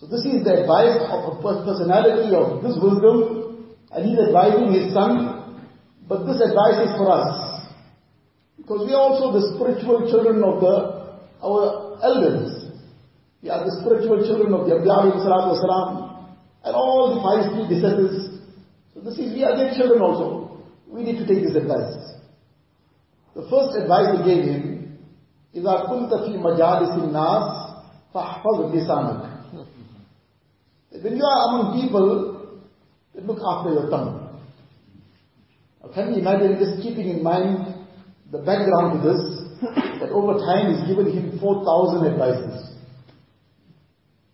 So 0.00 0.06
this 0.06 0.24
is 0.24 0.44
the 0.44 0.62
advice 0.62 0.94
of 1.10 1.20
a 1.26 1.42
personality 1.42 2.30
of 2.30 2.62
this 2.62 2.78
wisdom, 2.78 3.74
and 3.90 4.06
he's 4.06 4.18
advising 4.18 4.72
his 4.72 4.94
son, 4.94 5.58
but 6.06 6.24
this 6.24 6.40
advice 6.40 6.86
is 6.86 6.94
for 6.94 7.10
us. 7.10 7.66
Because 8.56 8.86
we 8.86 8.94
are 8.94 9.02
also 9.10 9.34
the 9.34 9.42
spiritual 9.54 10.06
children 10.06 10.44
of 10.44 10.60
the, 10.60 11.18
our 11.42 11.98
elders. 12.02 12.70
We 13.42 13.50
are 13.50 13.64
the 13.64 13.74
spiritual 13.82 14.22
children 14.22 14.54
of 14.54 14.66
the 14.66 14.78
wasalam, 14.78 16.30
and 16.64 16.74
all 16.74 17.14
the 17.14 17.20
five 17.20 17.50
predecessors. 17.50 18.27
So 18.97 19.01
this 19.01 19.17
is, 19.17 19.33
we 19.33 19.43
are 19.43 19.57
their 19.57 19.73
children 19.75 20.01
also. 20.01 20.63
We 20.87 21.03
need 21.03 21.17
to 21.17 21.25
take 21.25 21.43
this 21.43 21.55
advice. 21.55 22.13
The 23.35 23.47
first 23.49 23.77
advice 23.81 24.17
he 24.17 24.23
gave 24.23 24.43
him 24.45 24.73
إذا 25.55 25.85
كنت 25.85 26.13
في 26.13 26.37
مجالس 26.37 26.89
الناس 26.89 27.73
فاحفظ 28.13 28.75
لسانك 28.75 29.29
When 31.01 31.17
you 31.17 31.25
are 31.25 31.49
among 31.49 31.81
people, 31.81 32.61
look 33.15 33.39
after 33.43 33.73
your 33.73 33.89
tongue. 33.89 34.39
Can 35.93 36.13
you 36.13 36.21
imagine 36.21 36.57
just 36.59 36.81
keeping 36.81 37.09
in 37.09 37.23
mind 37.23 37.83
the 38.31 38.37
background 38.37 39.01
to 39.01 39.09
this, 39.09 39.21
that 40.01 40.09
over 40.09 40.39
time 40.39 40.73
he's 40.73 40.87
given 40.87 41.11
him 41.11 41.39
4,000 41.39 42.13
advices. 42.13 42.77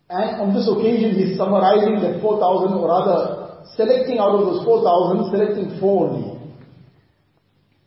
And 0.09 0.41
on 0.41 0.53
this 0.53 0.67
occasion 0.67 1.15
he's 1.15 1.37
summarizing 1.37 2.01
that 2.01 2.21
4,000 2.21 2.73
or 2.73 2.87
rather 2.87 3.42
selecting 3.76 4.18
out 4.18 4.36
of 4.36 4.46
those 4.46 4.64
4,000, 4.64 5.30
selecting 5.30 5.80
four 5.80 6.08
only. 6.08 6.34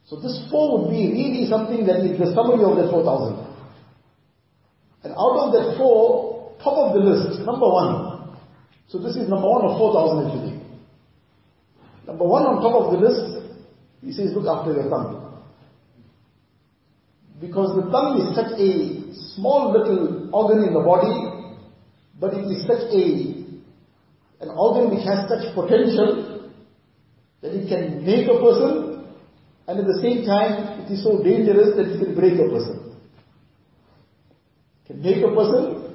So 0.06 0.16
this 0.16 0.40
four 0.50 0.80
would 0.80 0.92
be 0.92 1.12
really 1.12 1.48
something 1.50 1.86
that 1.86 2.00
is 2.02 2.18
the 2.18 2.34
summary 2.34 2.64
of 2.64 2.78
the 2.80 2.90
4,000. 2.90 3.48
And 5.04 5.14
out 5.14 5.36
of 5.46 5.54
that 5.54 5.78
four, 5.78 6.56
top 6.64 6.74
of 6.74 6.94
the 6.94 7.04
list, 7.04 7.40
number 7.46 7.68
one. 7.68 8.36
So 8.88 9.00
this 9.00 9.16
is 9.16 9.30
number 9.30 9.48
one 9.48 9.66
of 9.66 9.78
4,000 9.78 10.26
actually. 10.26 10.58
Number 12.08 12.24
one 12.24 12.44
on 12.44 12.64
top 12.64 12.88
of 12.88 12.92
the 12.94 13.06
list, 13.06 13.46
he 14.02 14.14
says, 14.14 14.32
look 14.34 14.48
after 14.48 14.74
your 14.74 14.90
tongue. 14.90 15.44
Because 17.42 17.76
the 17.76 17.92
tongue 17.92 18.24
is 18.24 18.34
such 18.34 18.56
a 18.58 19.14
small 19.36 19.72
little 19.76 20.34
organ 20.34 20.64
in 20.64 20.74
the 20.74 20.80
body, 20.80 21.52
but 22.20 22.34
it 22.34 22.48
is 22.48 22.66
such 22.66 22.88
a, 22.96 23.37
an 24.40 24.50
organ 24.50 24.96
which 24.96 25.06
has 25.06 25.28
such 25.30 25.54
potential 25.56 26.52
that 27.42 27.52
it 27.54 27.68
can 27.68 28.06
make 28.06 28.28
a 28.28 28.40
person 28.40 28.88
and 29.68 29.80
at 29.80 29.86
the 29.86 30.00
same 30.02 30.26
time, 30.26 30.80
it 30.80 30.92
is 30.94 31.04
so 31.04 31.22
dangerous 31.22 31.76
that 31.76 31.88
it 31.88 32.00
can 32.00 32.16
break 32.16 32.40
a 32.40 32.48
person. 32.50 32.96
Can 34.88 35.02
make 35.02 35.18
a 35.18 35.36
person 35.36 35.94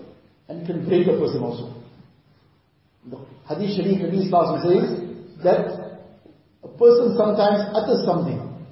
and 0.49 0.67
can 0.67 0.87
break 0.87 1.07
a 1.07 1.19
person 1.19 1.43
also. 1.43 1.83
The 3.09 3.17
Hadith 3.49 3.77
Sharif 3.77 3.99
Nabi 4.03 4.27
Islam 4.27 4.61
says 4.61 5.43
that 5.43 6.03
a 6.63 6.69
person 6.69 7.17
sometimes 7.17 7.65
utters 7.75 8.05
something. 8.05 8.67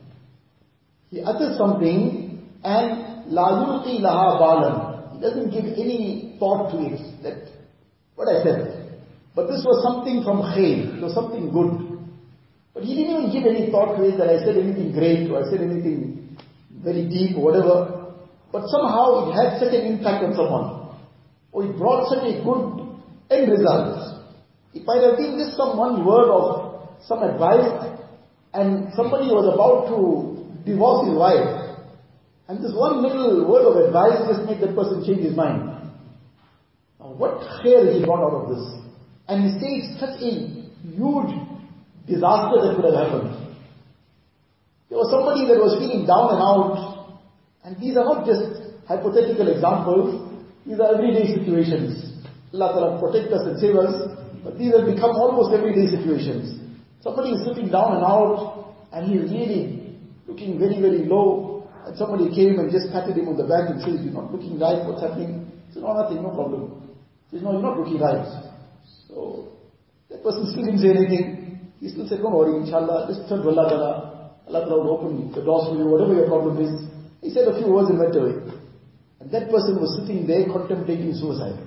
He 1.08 1.22
utters 1.22 1.56
something 1.56 2.46
and 2.62 3.32
la 3.32 3.48
yulqi 3.64 4.00
laha 4.00 4.38
balan. 4.38 5.14
He 5.14 5.20
doesn't 5.20 5.50
give 5.50 5.64
any 5.64 6.36
thought 6.38 6.70
to 6.72 6.78
it. 6.84 7.22
That 7.22 7.48
what 8.16 8.28
I 8.28 8.42
said. 8.42 8.79
But 9.34 9.46
this 9.46 9.62
was 9.64 9.82
something 9.82 10.22
from 10.24 10.42
khair. 10.42 10.98
It 10.98 11.02
was 11.02 11.14
something 11.14 11.50
good. 11.50 12.00
But 12.74 12.84
he 12.84 12.94
didn't 12.94 13.14
even 13.14 13.32
give 13.32 13.46
any 13.46 13.70
thought 13.70 13.96
to 13.96 14.02
it 14.04 14.18
that 14.18 14.28
I 14.28 14.42
said 14.44 14.56
anything 14.56 14.92
great 14.92 15.30
or 15.30 15.44
I 15.44 15.50
said 15.50 15.60
anything 15.60 16.38
very 16.82 17.06
deep 17.06 17.36
or 17.36 17.44
whatever. 17.50 18.14
But 18.52 18.66
somehow 18.66 19.30
it 19.30 19.38
had 19.38 19.58
such 19.60 19.74
an 19.74 19.86
impact 19.86 20.24
on 20.24 20.34
someone. 20.34 20.98
Or 21.52 21.64
it 21.64 21.76
brought 21.76 22.10
such 22.10 22.26
a 22.26 22.42
good 22.42 22.90
end 23.30 23.50
result. 23.50 24.26
If 24.74 24.88
I 24.88 24.96
have 25.02 25.18
given 25.18 25.38
just 25.38 25.56
some 25.56 25.76
one 25.78 26.04
word 26.04 26.30
of 26.30 26.70
some 27.06 27.22
advice 27.22 27.98
and 28.54 28.92
somebody 28.94 29.30
was 29.30 29.46
about 29.54 29.90
to 29.94 30.40
divorce 30.64 31.06
his 31.06 31.16
wife. 31.16 31.78
And 32.48 32.58
this 32.58 32.74
one 32.74 33.02
little 33.02 33.46
word 33.46 33.62
of 33.62 33.86
advice 33.86 34.26
just 34.26 34.42
made 34.46 34.60
that 34.60 34.74
person 34.74 35.04
change 35.06 35.22
his 35.22 35.36
mind. 35.36 35.62
Now 36.98 37.14
what 37.14 37.40
khair 37.62 37.94
he 37.94 38.04
brought 38.04 38.26
out 38.26 38.42
of 38.42 38.48
this? 38.50 38.89
And 39.30 39.62
says 39.62 39.94
such 40.02 40.18
a 40.18 40.32
huge 40.82 41.32
disaster 42.10 42.56
that 42.66 42.74
could 42.74 42.90
have 42.90 42.98
happened. 42.98 43.30
There 44.90 44.98
was 44.98 45.06
somebody 45.06 45.46
that 45.46 45.62
was 45.62 45.78
feeling 45.78 46.02
down 46.02 46.34
and 46.34 46.42
out, 46.42 47.22
and 47.62 47.78
these 47.78 47.94
are 47.94 48.02
not 48.02 48.26
just 48.26 48.74
hypothetical 48.90 49.46
examples, 49.46 50.18
these 50.66 50.82
are 50.82 50.98
everyday 50.98 51.30
situations. 51.30 52.26
Allah 52.50 52.74
Ta'ala 52.74 52.90
protect 52.98 53.30
us 53.30 53.46
and 53.46 53.54
save 53.62 53.78
us, 53.78 53.94
but 54.42 54.58
these 54.58 54.74
have 54.74 54.90
become 54.90 55.14
almost 55.14 55.54
everyday 55.54 55.86
situations. 55.86 56.58
Somebody 56.98 57.38
is 57.38 57.46
sitting 57.46 57.70
down 57.70 58.02
and 58.02 58.04
out, 58.04 58.74
and 58.90 59.06
he 59.06 59.14
is 59.14 59.30
really 59.30 59.94
looking 60.26 60.58
very, 60.58 60.82
very 60.82 61.06
low, 61.06 61.70
and 61.86 61.94
somebody 61.94 62.34
came 62.34 62.58
and 62.58 62.66
just 62.66 62.90
patted 62.90 63.14
him 63.14 63.30
on 63.30 63.38
the 63.38 63.46
back 63.46 63.70
and 63.70 63.78
says, 63.78 64.02
you're 64.02 64.10
not 64.10 64.34
looking 64.34 64.58
right, 64.58 64.82
what's 64.90 65.06
happening? 65.06 65.46
He 65.70 65.78
said, 65.78 65.86
no, 65.86 65.94
nothing, 65.94 66.18
no 66.18 66.34
problem. 66.34 66.98
He 67.30 67.38
says, 67.38 67.46
no, 67.46 67.54
you're 67.54 67.62
not 67.62 67.78
looking 67.78 68.02
right. 68.02 68.26
So, 69.10 69.48
that 70.08 70.22
person 70.22 70.46
still 70.50 70.64
didn't 70.64 70.80
say 70.80 70.90
anything. 70.90 71.70
He 71.80 71.88
still 71.88 72.06
said, 72.08 72.22
don't 72.22 72.34
worry, 72.34 72.62
inshallah, 72.62 73.10
just 73.10 73.28
turn 73.28 73.42
to 73.42 73.48
Allah. 73.48 74.38
Allah 74.46 74.66
will 74.68 74.90
open 74.90 75.32
the 75.32 75.42
doors 75.42 75.68
for 75.68 75.76
you, 75.76 75.86
whatever 75.86 76.14
your 76.14 76.28
problem 76.28 76.62
is. 76.62 76.88
He 77.22 77.30
said 77.30 77.48
a 77.48 77.58
few 77.58 77.72
words 77.72 77.90
and 77.90 77.98
went 77.98 78.14
away. 78.14 78.38
And 79.20 79.30
that 79.32 79.50
person 79.50 79.80
was 79.80 79.98
sitting 80.00 80.26
there 80.26 80.46
contemplating 80.46 81.14
suicide. 81.14 81.58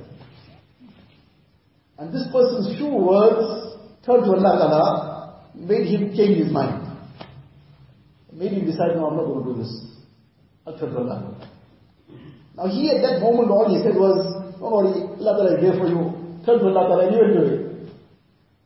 And 1.98 2.14
this 2.14 2.26
person's 2.32 2.78
few 2.78 2.90
words 2.90 3.78
turned 4.06 4.24
to 4.26 4.32
Allah 4.32 4.54
Ta'ala, 4.58 5.46
made 5.56 5.88
him 5.88 6.16
change 6.16 6.38
his 6.44 6.52
mind. 6.52 6.82
Made 8.32 8.52
him 8.54 8.66
decide, 8.66 8.96
no, 8.96 9.08
I'm 9.08 9.16
not 9.18 9.26
going 9.26 9.46
to 9.46 9.54
do 9.54 9.60
this. 9.62 9.72
I'll 10.66 10.78
turn 10.78 10.92
to 10.92 11.00
Allah. 11.00 11.50
Now 12.58 12.68
he 12.68 12.90
at 12.90 13.02
that 13.02 13.22
moment 13.22 13.50
all 13.50 13.70
he 13.70 13.82
said 13.82 13.96
was, 13.96 14.26
don't 14.60 14.72
worry, 14.72 14.94
Allah 15.20 15.34
Ta'ala 15.38 15.56
is 15.58 15.62
there 15.62 15.78
for 15.78 15.88
you. 15.88 16.23
Turn 16.45 16.59
to 16.61 16.67
Allah 16.67 16.88
Ta'ala 16.88 17.07
and 17.07 17.15
he 17.15 17.21
went 17.21 17.37
away. 17.37 17.69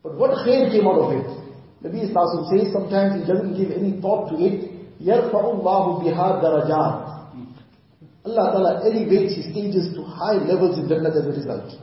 But 0.03 0.19
what 0.19 0.31
khair 0.47 0.71
came 0.71 0.87
out 0.87 1.01
of 1.01 1.13
it? 1.13 1.27
Nabi 1.83 2.09
Islam 2.09 2.47
says 2.51 2.73
sometimes 2.73 3.21
he 3.21 3.33
doesn't 3.33 3.57
give 3.57 3.71
any 3.71 4.01
thought 4.01 4.31
to 4.31 4.37
it. 4.39 4.71
يَرْفَعُ 5.03 5.33
اللَّهُ 5.33 5.85
بِهَا 6.03 6.43
دَرَجَاتٍ 6.43 7.13
Allah 8.25 8.53
Ta'ala 8.53 8.81
elevates 8.87 9.35
his 9.35 9.51
stages 9.51 9.95
to 9.97 10.05
high 10.05 10.39
levels 10.39 10.79
in 10.79 10.89
Jannah 10.89 11.11
as 11.11 11.27
a 11.27 11.29
result. 11.29 11.75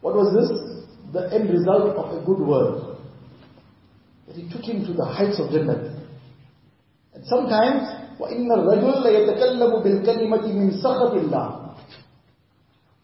What 0.00 0.14
was 0.14 0.30
this? 0.30 0.50
The 1.12 1.34
end 1.34 1.50
result 1.50 1.96
of 1.96 2.22
a 2.22 2.24
good 2.24 2.38
word. 2.38 2.96
That 4.28 4.36
he 4.36 4.48
took 4.48 4.62
him 4.62 4.86
to 4.86 4.92
the 4.92 5.04
heights 5.04 5.40
of 5.40 5.50
Jannah. 5.50 6.06
And 7.14 7.24
sometimes, 7.26 7.82
وَإِنَّ 8.20 8.46
الرَّجُلَ 8.46 9.02
لَيَتَكَلَّمُ 9.02 9.82
بِالْكَلِمَةِ 9.82 10.46
مِنْ 10.54 10.80
سَخَطِ 10.80 11.14
اللَّهِ 11.18 11.59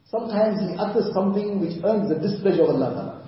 Sometimes 0.10 0.60
he 0.62 0.78
utters 0.78 1.12
something 1.14 1.60
which 1.60 1.84
earns 1.84 2.08
the 2.08 2.16
displeasure 2.16 2.64
of 2.64 2.70
Allah. 2.70 3.28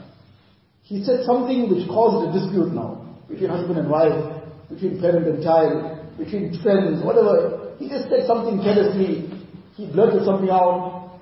He 0.83 1.03
said 1.03 1.25
something 1.25 1.69
which 1.69 1.87
caused 1.87 2.29
a 2.29 2.39
dispute 2.39 2.73
now 2.73 3.05
between 3.27 3.49
husband 3.49 3.77
and 3.79 3.89
wife, 3.89 4.41
between 4.69 4.99
parent 5.01 5.27
and 5.27 5.43
child, 5.43 6.17
between 6.17 6.55
friends, 6.63 7.03
whatever. 7.03 7.75
He 7.79 7.89
just 7.89 8.09
said 8.09 8.25
something 8.25 8.63
carelessly. 8.63 9.27
He 9.75 9.91
blurted 9.91 10.23
something 10.25 10.49
out. 10.49 11.19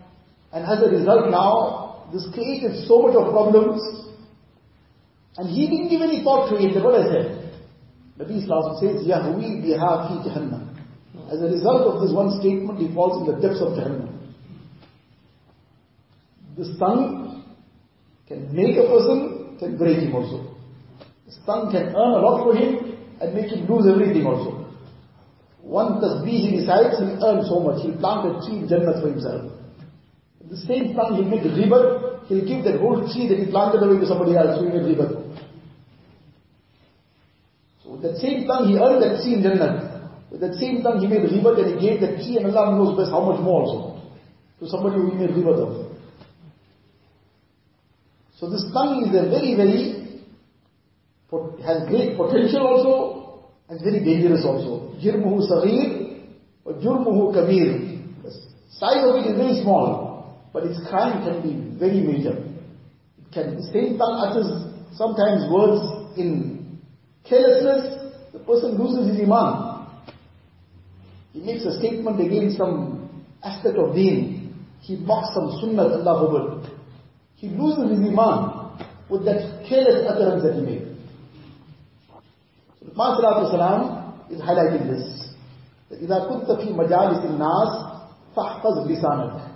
And 0.53 0.63
as 0.63 0.81
a 0.81 0.89
result 0.89 1.29
now, 1.29 2.07
this 2.13 2.27
created 2.33 2.87
so 2.87 3.01
much 3.01 3.15
of 3.15 3.33
problems. 3.33 3.81
And 5.37 5.49
he 5.49 5.67
didn't 5.67 5.89
give 5.89 6.01
any 6.01 6.23
thought 6.23 6.49
to 6.49 6.55
it. 6.55 6.73
That's 6.73 6.85
what 6.85 7.01
I 7.01 7.05
said. 7.09 7.47
Nabi 8.17 8.41
Islam 8.41 8.77
says, 8.81 9.05
Yahwi 9.05 9.61
biha 9.61 10.07
fi 10.07 10.29
jahannam. 10.29 10.73
As 11.31 11.41
a 11.41 11.49
result 11.51 11.93
of 11.93 12.01
this 12.01 12.13
one 12.13 12.39
statement, 12.39 12.79
he 12.79 12.93
falls 12.93 13.21
in 13.21 13.35
the 13.35 13.41
depths 13.41 13.61
of 13.61 13.73
Jahannam. 13.73 14.16
This 16.57 16.69
tongue 16.79 17.43
can 18.27 18.53
make 18.53 18.77
a 18.77 18.87
person 18.89 19.57
can 19.59 19.77
break 19.77 19.99
him 19.99 20.15
also. 20.15 20.55
His 21.25 21.37
tongue 21.45 21.71
can 21.71 21.93
earn 21.93 22.13
a 22.17 22.21
lot 22.25 22.43
for 22.43 22.55
him 22.55 22.97
and 23.21 23.33
make 23.33 23.51
him 23.51 23.67
lose 23.67 23.85
everything 23.85 24.25
also. 24.25 24.65
one 25.61 25.99
tasbih 26.01 26.37
he 26.39 26.57
recites, 26.57 26.97
he'll 26.99 27.23
earn 27.23 27.43
so 27.45 27.59
much. 27.59 27.83
He'll 27.83 27.97
plant 27.97 28.25
a 28.25 28.31
tree 28.45 28.59
in 28.59 28.67
Jannah 28.67 29.01
for 29.01 29.09
himself. 29.09 29.51
The 30.49 30.57
same 30.57 30.95
time, 30.95 31.15
he'll 31.15 31.27
make 31.27 31.43
riba, 31.43 32.25
he'll 32.27 32.47
give 32.47 32.63
that 32.63 32.79
whole 32.79 33.03
tree 33.11 33.27
that 33.27 33.37
he 33.37 33.51
planted 33.51 33.83
away 33.83 33.99
to 33.99 34.07
somebody 34.07 34.37
else, 34.37 34.57
so 34.57 34.63
he 34.63 34.71
made 34.71 34.95
riba. 34.95 35.07
So 37.83 37.91
with 37.91 38.01
that 38.03 38.15
same 38.17 38.47
tongue, 38.47 38.69
he 38.69 38.79
earned 38.79 39.03
that 39.03 39.21
tree 39.21 39.35
in 39.35 39.43
Jannah. 39.43 40.07
With 40.31 40.39
that 40.39 40.55
same 40.55 40.81
tongue, 40.81 41.01
he 41.01 41.07
made 41.07 41.27
riba 41.27 41.51
that 41.59 41.67
he 41.67 41.75
gave 41.83 41.99
that 41.99 42.23
tree, 42.23 42.37
and 42.37 42.47
Allah 42.47 42.79
knows 42.79 42.95
best 42.97 43.11
how 43.11 43.21
much 43.27 43.41
more 43.43 43.61
also. 43.61 43.99
To 44.59 44.69
somebody 44.69 44.95
who 44.95 45.11
he 45.11 45.17
made 45.19 45.35
riba 45.35 45.51
of. 45.51 45.87
So 48.39 48.50
this 48.50 48.63
tongue 48.72 49.03
is 49.03 49.10
a 49.10 49.29
very, 49.29 49.56
very, 49.56 50.22
has 51.65 51.89
great 51.89 52.15
potential 52.15 52.67
also, 52.67 53.50
and 53.67 53.79
very 53.82 54.03
dangerous 54.06 54.46
also. 54.46 54.94
Jirmuhu 55.01 55.41
saghir, 55.50 56.22
or 56.63 56.74
jurmuhu 56.74 57.34
kabir. 57.34 57.98
The 58.24 58.32
size 58.70 59.03
of 59.03 59.15
it 59.15 59.32
is 59.32 59.38
very 59.38 59.62
small, 59.63 60.39
but 60.53 60.63
its 60.65 60.79
crime 60.88 61.25
can 61.25 61.41
be 61.41 61.79
very 61.79 62.01
major. 62.01 62.38
It 63.17 63.34
can, 63.34 63.56
the 63.56 63.63
same 63.74 63.98
tongue 63.98 64.22
utters 64.22 64.67
sometimes 64.96 65.51
words 65.51 66.17
in 66.17 66.79
carelessness, 67.27 68.13
the 68.34 68.39
person 68.39 68.77
loses 68.77 69.17
his 69.17 69.25
iman. 69.25 69.88
He 71.34 71.41
makes 71.41 71.65
a 71.65 71.77
statement 71.79 72.22
against 72.22 72.58
some 72.58 73.25
aspect 73.44 73.77
of 73.77 73.96
deen. 73.96 74.53
He 74.82 74.96
mocks 74.96 75.34
some 75.34 75.58
sunnah 75.60 75.84
Allah 75.84 76.29
forbid. 76.29 76.66
He 77.38 77.50
loses 77.50 77.91
his 77.91 78.10
iman 78.10 78.82
with 79.10 79.24
that 79.25 79.63
careless 79.70 80.10
utterance 80.10 80.44
that 80.44 80.56
he 80.56 80.62
made. 80.62 80.98
So 82.79 82.88
Luqman 82.89 84.32
is 84.32 84.41
highlighting 84.41 84.89
this. 84.89 85.36
That 85.89 86.01
إِذَا 86.01 86.27
كُنْتَ 86.27 86.50
فِي 86.50 86.75
مَجَالِسِ 86.75 87.25
النَّاسِ 87.29 87.72
فَاحْفَظْ 88.36 88.88
لِسَانَك 88.89 89.51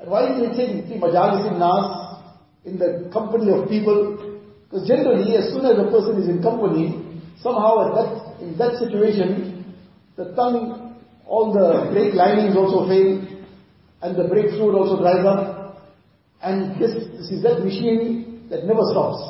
And 0.00 0.10
why 0.10 0.30
is 0.30 0.50
he 0.50 0.56
saying 0.56 0.82
فِي 0.84 1.00
مَجَالِسِ 1.00 1.52
النَّاسِ 1.52 2.22
in 2.66 2.78
the 2.78 3.10
company 3.12 3.50
of 3.50 3.68
people? 3.68 4.38
Because 4.70 4.86
generally, 4.86 5.36
as 5.36 5.52
soon 5.52 5.64
as 5.64 5.78
a 5.78 5.90
person 5.90 6.22
is 6.22 6.28
in 6.28 6.42
company, 6.42 7.02
somehow 7.40 7.88
at 7.88 7.94
that, 7.96 8.42
in 8.42 8.56
that 8.58 8.78
situation, 8.78 9.74
the 10.16 10.34
tongue, 10.34 10.96
all 11.26 11.52
the 11.52 11.90
brake 11.90 12.14
linings 12.14 12.56
also 12.56 12.86
fail, 12.86 13.24
and 14.02 14.16
the 14.16 14.28
brake 14.28 14.50
fluid 14.50 14.74
also 14.74 15.00
dries 15.00 15.24
up, 15.24 15.51
and 16.42 16.74
this, 16.80 16.92
this 17.14 17.30
is 17.30 17.42
that 17.42 17.62
machine 17.62 18.46
that 18.50 18.66
never 18.66 18.82
stops. 18.90 19.22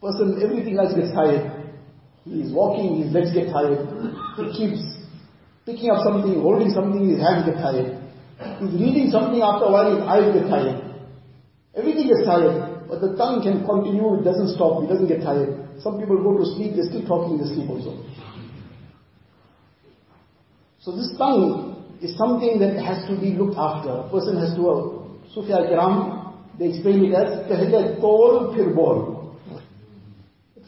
Person, 0.00 0.38
everything 0.44 0.78
else 0.78 0.92
gets 0.92 1.12
tired. 1.12 1.72
He 2.24 2.42
is 2.42 2.52
walking, 2.52 3.02
his 3.02 3.12
legs 3.12 3.32
get 3.32 3.48
tired. 3.48 3.88
He 4.36 4.44
keeps 4.52 4.84
picking 5.64 5.90
up 5.90 6.04
something, 6.04 6.36
holding 6.40 6.70
something, 6.70 7.08
his 7.08 7.18
hands 7.18 7.48
get 7.48 7.56
tired. 7.56 7.96
He's 8.60 8.76
reading 8.76 9.08
something, 9.10 9.40
after 9.40 9.64
a 9.64 9.72
while 9.72 9.88
his 9.88 10.04
eyes 10.04 10.28
get 10.36 10.46
tired. 10.52 10.76
Everything 11.74 12.08
gets 12.08 12.24
tired. 12.28 12.86
But 12.88 13.00
the 13.00 13.16
tongue 13.16 13.42
can 13.42 13.64
continue, 13.66 14.20
it 14.20 14.22
doesn't 14.22 14.54
stop, 14.54 14.82
he 14.82 14.86
doesn't 14.86 15.08
get 15.08 15.22
tired. 15.22 15.80
Some 15.80 15.98
people 15.98 16.22
go 16.22 16.38
to 16.38 16.44
sleep, 16.54 16.76
they're 16.76 16.86
still 16.86 17.06
talking 17.08 17.34
in 17.34 17.38
their 17.42 17.50
sleep 17.50 17.68
also. 17.68 17.98
So 20.78 20.94
this 20.94 21.10
tongue 21.18 21.98
is 22.00 22.16
something 22.16 22.60
that 22.60 22.78
has 22.78 23.08
to 23.08 23.18
be 23.18 23.34
looked 23.34 23.58
after. 23.58 23.90
A 23.90 24.08
person 24.10 24.38
has 24.38 24.54
to, 24.54 24.62
uh, 24.70 25.06
Sufya 25.34 25.66
Kiram, 25.66 26.25
they 26.58 26.68
explain 26.68 27.04
it 27.04 27.14
as 27.14 27.46
pehle 27.48 28.00
tol 28.00 28.54
phir 28.54 28.74
bol. 28.74 29.36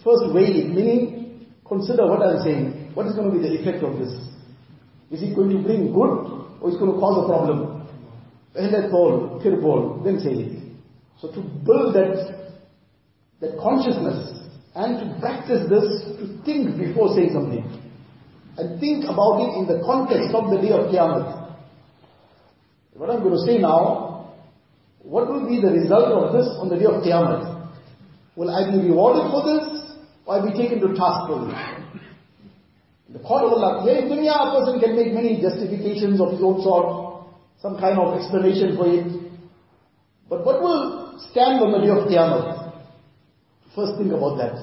First 0.04 0.34
weigh 0.34 0.52
it, 0.62 0.68
meaning 0.68 1.46
consider 1.66 2.06
what 2.06 2.22
I'm 2.22 2.42
saying. 2.42 2.92
What 2.94 3.06
is 3.06 3.14
going 3.14 3.30
to 3.30 3.38
be 3.38 3.42
the 3.48 3.60
effect 3.60 3.82
of 3.84 3.98
this? 3.98 4.12
Is 5.10 5.22
it 5.22 5.34
going 5.34 5.50
to 5.50 5.62
bring 5.62 5.92
good 5.92 6.58
or 6.60 6.68
is 6.68 6.76
it 6.76 6.78
going 6.78 6.92
to 6.92 6.98
cause 6.98 7.24
a 7.24 7.26
problem? 7.28 7.88
Pehle 8.54 8.90
tol 8.90 9.40
phir 9.42 9.60
bol, 9.60 10.02
then 10.04 10.20
say 10.20 10.32
it. 10.32 10.62
So 11.20 11.32
to 11.32 11.40
build 11.40 11.94
that, 11.94 12.52
that 13.40 13.58
consciousness 13.58 14.38
and 14.74 14.98
to 15.00 15.20
practice 15.20 15.68
this, 15.68 15.88
to 16.18 16.40
think 16.44 16.78
before 16.78 17.14
saying 17.14 17.30
something. 17.32 17.64
And 18.56 18.80
think 18.80 19.04
about 19.04 19.40
it 19.42 19.50
in 19.58 19.66
the 19.66 19.82
context 19.84 20.34
of 20.34 20.50
the 20.50 20.58
day 20.58 20.70
of 20.70 20.90
Qiyamah. 20.90 21.56
What 22.94 23.10
I'm 23.10 23.22
going 23.22 23.34
to 23.34 23.46
say 23.46 23.58
now, 23.58 24.07
what 25.07 25.27
will 25.27 25.47
be 25.47 25.59
the 25.59 25.71
result 25.71 26.07
of 26.15 26.33
this 26.33 26.47
on 26.59 26.69
the 26.69 26.77
day 26.79 26.85
of 26.85 27.03
Qiyamah? 27.03 27.69
Will 28.35 28.49
I 28.49 28.71
be 28.71 28.87
rewarded 28.87 29.29
for 29.29 29.43
this? 29.43 29.97
Or 30.25 30.39
I 30.39 30.45
be 30.47 30.55
taken 30.55 30.79
to 30.79 30.95
task 30.95 31.27
for 31.27 31.43
this? 31.45 31.55
In 33.07 33.13
the 33.13 33.19
court 33.19 33.43
of 33.43 33.51
Allah, 33.53 33.83
here 33.83 33.99
in 33.99 34.07
dunya 34.07 34.31
a 34.31 34.47
person 34.57 34.79
can 34.79 34.95
make 34.95 35.13
many 35.13 35.41
justifications 35.41 36.21
of 36.21 36.31
his 36.31 36.41
own 36.41 36.63
sort, 36.63 37.29
some 37.61 37.77
kind 37.77 37.99
of 37.99 38.15
explanation 38.15 38.75
for 38.79 38.87
it. 38.87 39.05
But 40.29 40.45
what 40.45 40.63
will 40.63 41.19
stand 41.29 41.61
on 41.61 41.75
the 41.75 41.83
day 41.83 41.91
of 41.91 42.07
Qiyamah? 42.07 42.71
First 43.75 43.99
think 43.99 44.13
about 44.13 44.39
that, 44.39 44.55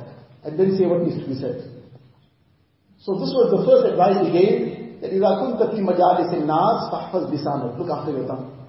and 0.43 0.59
then 0.59 0.75
say 0.79 0.87
what 0.87 1.03
needs 1.03 1.21
to 1.21 1.29
be 1.29 1.37
said. 1.37 1.69
So 2.99 3.15
this 3.21 3.31
was 3.31 3.53
the 3.55 3.63
first 3.69 3.93
advice 3.93 4.19
he 4.25 4.33
gave, 4.33 5.01
that 5.01 5.13
إِذَا 5.13 5.31
كُنْتَ 5.41 5.61
فِي 5.73 5.81
مَجَالِسِ 5.85 6.33
النَّاسِ 6.33 6.81
فَحْفَظْ 6.91 7.29
بِسَانَكَ 7.33 7.79
Look 7.79 7.91
after 7.91 8.13
your 8.13 8.27
tongue. 8.27 8.61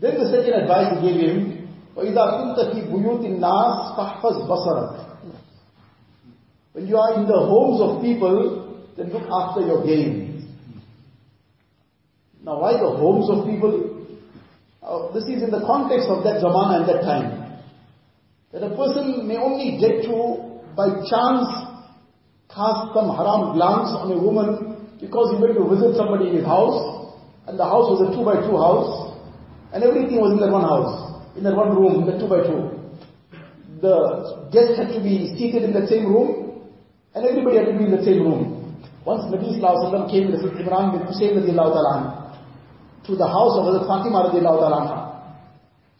Then 0.00 0.18
the 0.18 0.30
second 0.30 0.54
advice 0.62 1.00
he 1.00 1.08
gave 1.08 1.20
him, 1.20 1.64
وَإِذَا 1.96 2.24
كُنْتَ 2.34 2.58
فِي 2.74 2.90
بُيُوتِ 2.90 3.22
النَّاسِ 3.24 3.96
فَحْفَظْ 3.96 4.48
بَصَرَكَ 4.48 5.16
When 6.72 6.86
you 6.88 6.96
are 6.96 7.14
in 7.14 7.26
the 7.26 7.38
homes 7.38 7.80
of 7.80 8.02
people, 8.02 8.84
then 8.96 9.12
look 9.12 9.28
after 9.30 9.60
your 9.60 9.86
gains. 9.86 10.44
Now 12.44 12.60
why 12.60 12.72
the 12.72 12.90
homes 12.90 13.30
of 13.30 13.46
people? 13.46 14.06
Uh, 14.82 15.12
this 15.12 15.24
is 15.24 15.42
in 15.42 15.50
the 15.50 15.64
context 15.64 16.08
of 16.08 16.24
that 16.24 16.42
zamana 16.42 16.80
and 16.80 16.88
that 16.88 17.02
time. 17.02 17.60
That 18.52 18.62
a 18.64 18.76
person 18.76 19.26
may 19.26 19.36
only 19.38 19.78
get 19.80 20.02
to, 20.10 20.60
by 20.76 20.88
chance, 21.08 21.46
cast 22.50 22.92
some 22.92 23.08
haram 23.16 23.54
glance 23.54 23.90
on 23.96 24.12
a 24.12 24.18
woman 24.20 24.90
because 25.00 25.34
he 25.34 25.40
went 25.40 25.54
to 25.54 25.64
visit 25.70 25.96
somebody 25.96 26.28
in 26.30 26.36
his 26.36 26.44
house, 26.44 27.16
and 27.46 27.58
the 27.58 27.64
house 27.64 27.88
was 27.90 28.02
a 28.06 28.14
two 28.14 28.24
by 28.24 28.38
two 28.44 28.58
house, 28.58 29.07
and 29.73 29.83
everything 29.83 30.17
was 30.17 30.33
in 30.33 30.39
that 30.39 30.51
one 30.51 30.63
house, 30.63 31.21
in 31.37 31.43
that 31.43 31.55
one 31.55 31.75
room, 31.75 32.01
in 32.01 32.05
the 32.09 32.17
two 32.17 32.27
by 32.27 32.41
two. 32.41 32.79
The 33.81 34.49
guests 34.51 34.77
had 34.77 34.91
to 34.93 34.99
be 34.99 35.35
seated 35.37 35.63
in 35.63 35.73
the 35.73 35.87
same 35.87 36.05
room, 36.07 36.67
and 37.13 37.25
everybody 37.25 37.57
had 37.57 37.71
to 37.71 37.77
be 37.77 37.85
in 37.85 37.91
the 37.91 38.03
same 38.03 38.23
room. 38.23 38.59
Once 39.05 39.23
Nabi 39.31 39.55
Sallallahu 39.57 40.11
came 40.11 40.31
with 40.31 40.41
Imran 40.41 40.97
bin 40.97 41.07
Hussein 41.07 41.33
to 43.09 43.15
the 43.15 43.27
house 43.27 43.57
of 43.57 43.65
Hazrat 43.65 43.87
Fatima 43.87 44.29
radiallahu 44.29 45.33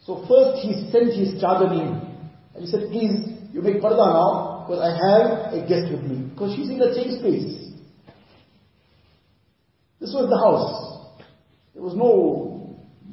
So 0.04 0.24
first 0.28 0.62
he 0.62 0.90
sent 0.90 1.14
his 1.14 1.40
charger 1.40 1.72
in, 1.72 1.98
and 2.54 2.64
he 2.64 2.66
said, 2.66 2.90
please, 2.90 3.30
you 3.52 3.62
make 3.62 3.82
parda 3.82 3.98
now, 3.98 4.64
because 4.66 4.82
I 4.82 4.90
have 4.94 5.54
a 5.54 5.66
guest 5.66 5.90
with 5.90 6.02
me. 6.02 6.30
Because 6.30 6.54
she's 6.54 6.70
in 6.70 6.78
the 6.78 6.94
same 6.94 7.18
space. 7.18 7.70
This 9.98 10.14
was 10.14 10.30
the 10.30 10.38
house. 10.38 11.20
There 11.74 11.82
was 11.82 11.94
no 11.94 12.49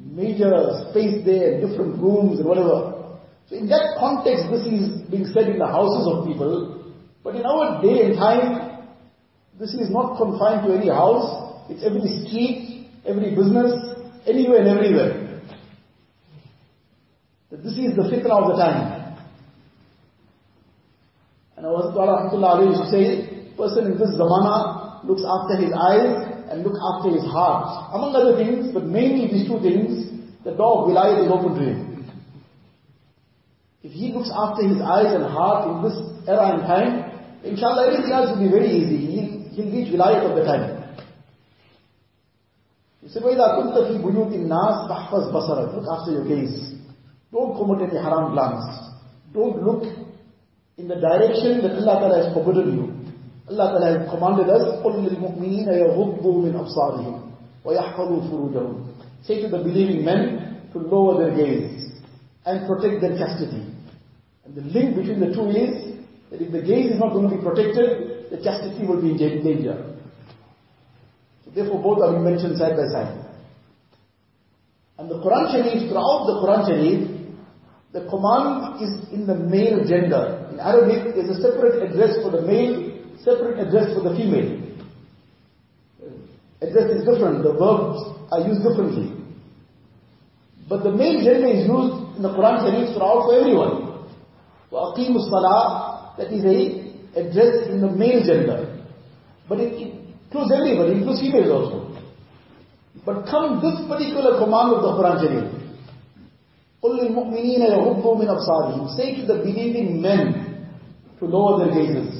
major 0.04 0.88
space 0.90 1.24
there, 1.24 1.60
different 1.60 2.00
rooms 2.00 2.38
and 2.38 2.48
whatever. 2.48 3.18
So 3.48 3.56
in 3.56 3.68
that 3.68 3.96
context, 3.98 4.50
this 4.50 4.66
is 4.66 5.02
being 5.10 5.26
said 5.26 5.48
in 5.48 5.58
the 5.58 5.66
houses 5.66 6.06
of 6.06 6.26
people. 6.26 6.92
But 7.24 7.36
in 7.36 7.44
our 7.44 7.82
day 7.82 8.04
and 8.04 8.16
time, 8.16 8.86
this 9.58 9.74
is 9.74 9.90
not 9.90 10.18
confined 10.18 10.66
to 10.66 10.74
any 10.74 10.88
house. 10.88 11.66
It's 11.70 11.82
every 11.84 12.06
street, 12.24 12.88
every 13.06 13.34
business, 13.34 13.72
anywhere 14.26 14.60
and 14.60 14.68
everywhere. 14.68 15.42
That 17.50 17.62
this 17.62 17.72
is 17.72 17.96
the 17.96 18.02
fitna 18.02 18.30
of 18.30 18.52
the 18.52 18.56
time. 18.56 19.16
And 21.56 21.66
Allah 21.66 21.92
Rahmatullah 21.96 22.68
used 22.68 22.82
to 22.82 22.90
say, 22.90 23.54
person 23.56 23.90
in 23.90 23.98
this 23.98 24.14
zamana 24.14 25.04
looks 25.04 25.22
after 25.26 25.56
his 25.56 25.72
eyes 25.74 26.27
and 26.49 26.63
look 26.63 26.75
after 26.77 27.09
his 27.09 27.23
heart. 27.23 27.93
Among 27.93 28.15
other 28.15 28.37
things, 28.37 28.73
but 28.73 28.85
mainly 28.85 29.31
these 29.31 29.47
two 29.47 29.59
things, 29.59 30.09
the 30.43 30.51
door 30.51 30.83
of 30.83 30.91
wilayat 30.91 31.25
is 31.25 31.31
open 31.31 31.55
to 31.55 31.63
him. 31.63 31.79
If 33.83 33.91
he 33.91 34.11
looks 34.13 34.31
after 34.31 34.63
his 34.67 34.79
eyes 34.79 35.11
and 35.11 35.23
heart 35.23 35.67
in 35.67 35.83
this 35.83 35.97
era 36.27 36.55
and 36.55 36.61
time, 36.63 36.93
inshallah 37.43 37.91
everything 37.91 38.11
else 38.11 38.31
will 38.31 38.43
be 38.43 38.51
very 38.51 38.71
easy. 38.71 38.99
He'll, 39.11 39.31
he'll 39.51 39.71
reach 39.71 39.91
wilayat 39.91 40.23
of 40.29 40.35
the 40.35 40.43
time. 40.43 40.83
He 43.01 43.09
said, 43.09 43.23
وَإِذَا 43.23 43.59
كُنْتَ 43.59 43.75
فِي 43.75 43.99
بُيُوتِ 43.99 44.31
النَّاسِ 44.31 44.87
فَحْفَظْ 44.87 45.31
بَصَرَكَ 45.35 45.75
Look 45.75 45.87
after 45.91 46.11
your 46.11 46.23
gaze. 46.23 46.75
Don't 47.33 47.57
commit 47.57 47.89
any 47.89 47.99
haram 48.01 48.31
glance. 48.31 48.63
Don't 49.33 49.61
look 49.61 49.83
in 50.77 50.87
the 50.87 50.95
direction 50.95 51.61
that 51.61 51.71
Allah 51.71 51.99
Ta'ala 51.99 52.23
has 52.23 52.33
forbidden 52.33 52.77
you. 52.77 52.96
Allah 53.49 53.75
Ta'ala 53.75 53.99
has 53.99 54.09
commanded 54.09 54.49
us, 54.49 54.83
قُلْ 54.83 55.03
لِلْمُؤْمِنِينَ 55.03 55.67
يَغُضُّوا 55.67 56.43
مِنْ 56.43 56.53
أَبْصَارِهِمْ 56.55 57.15
وَيَحْفَظُوا 57.65 58.29
فُرُوجَهُمْ 58.29 58.93
Say 59.23 59.41
to 59.41 59.47
the 59.49 59.57
believing 59.57 60.05
men 60.05 60.69
to 60.73 60.79
lower 60.79 61.19
their 61.19 61.35
gaze 61.35 61.91
and 62.45 62.67
protect 62.67 63.01
their 63.01 63.17
chastity. 63.17 63.63
And 64.45 64.55
the 64.55 64.61
link 64.61 64.95
between 64.95 65.19
the 65.19 65.33
two 65.33 65.49
is 65.49 65.93
that 66.29 66.41
if 66.41 66.51
the 66.51 66.61
gaze 66.61 66.91
is 66.91 66.99
not 66.99 67.13
going 67.13 67.29
to 67.29 67.35
be 67.35 67.41
protected, 67.41 68.31
the 68.31 68.37
chastity 68.43 68.85
will 68.85 69.01
be 69.01 69.11
in 69.11 69.17
danger. 69.17 69.95
So 71.45 71.51
therefore 71.51 71.81
both 71.81 72.01
are 72.01 72.19
mentioned 72.19 72.57
side 72.57 72.75
by 72.75 72.87
side. 72.91 73.23
And 74.97 75.09
the 75.09 75.15
Quran 75.15 75.51
Sharif, 75.51 75.89
throughout 75.89 76.25
the 76.27 76.35
Quran 76.41 76.67
Sharif, 76.67 77.13
the 77.93 78.09
command 78.09 78.81
is 78.81 79.13
in 79.13 79.27
the 79.27 79.35
male 79.35 79.85
gender. 79.85 80.49
In 80.51 80.59
Arabic, 80.59 81.15
there's 81.15 81.29
a 81.37 81.41
separate 81.41 81.83
address 81.83 82.17
for 82.23 82.31
the 82.31 82.41
male, 82.41 82.96
separate 83.23 83.59
address 83.59 83.93
for 83.95 84.09
the 84.09 84.15
female. 84.15 84.59
Address 86.61 86.91
is 86.91 87.05
different, 87.05 87.43
the 87.43 87.53
verbs 87.53 87.99
are 88.31 88.47
used 88.47 88.63
differently. 88.63 89.23
But 90.69 90.83
the 90.83 90.91
male 90.91 91.23
gender 91.23 91.47
is 91.47 91.67
used 91.67 92.17
in 92.17 92.21
the 92.23 92.29
Quran 92.29 92.63
Sharif 92.63 92.95
throughout 92.95 93.27
for 93.27 93.35
everyone. 93.35 94.07
وَأَقِيمُ 94.71 95.13
الصَّلَاةِ 95.15 96.17
That 96.17 96.31
is 96.31 96.43
a 96.45 97.19
address 97.19 97.67
in 97.69 97.81
the 97.81 97.91
male 97.91 98.23
gender. 98.25 98.85
But 99.47 99.59
it, 99.59 99.73
it 99.73 99.93
includes 100.25 100.51
everybody, 100.55 100.91
it 100.91 100.97
includes 100.97 101.19
females 101.21 101.51
also. 101.51 101.93
But 103.05 103.25
come 103.29 103.59
this 103.59 103.85
particular 103.87 104.39
command 104.39 104.73
of 104.73 104.81
the 104.81 104.91
Quran 104.95 105.17
Sharif. 105.19 105.63
قُلْ 106.83 106.99
لِلْمُؤْمِنِينَ 106.99 107.61
يَغُضُّوا 107.61 108.15
مِنْ 108.17 108.27
أَبْصَارِهِمْ 108.27 108.95
Say 108.95 109.15
to 109.21 109.25
the 109.27 109.35
believing 109.39 110.01
men 110.01 110.67
to 111.19 111.25
lower 111.25 111.65
their 111.65 111.73
gazes. 111.73 112.16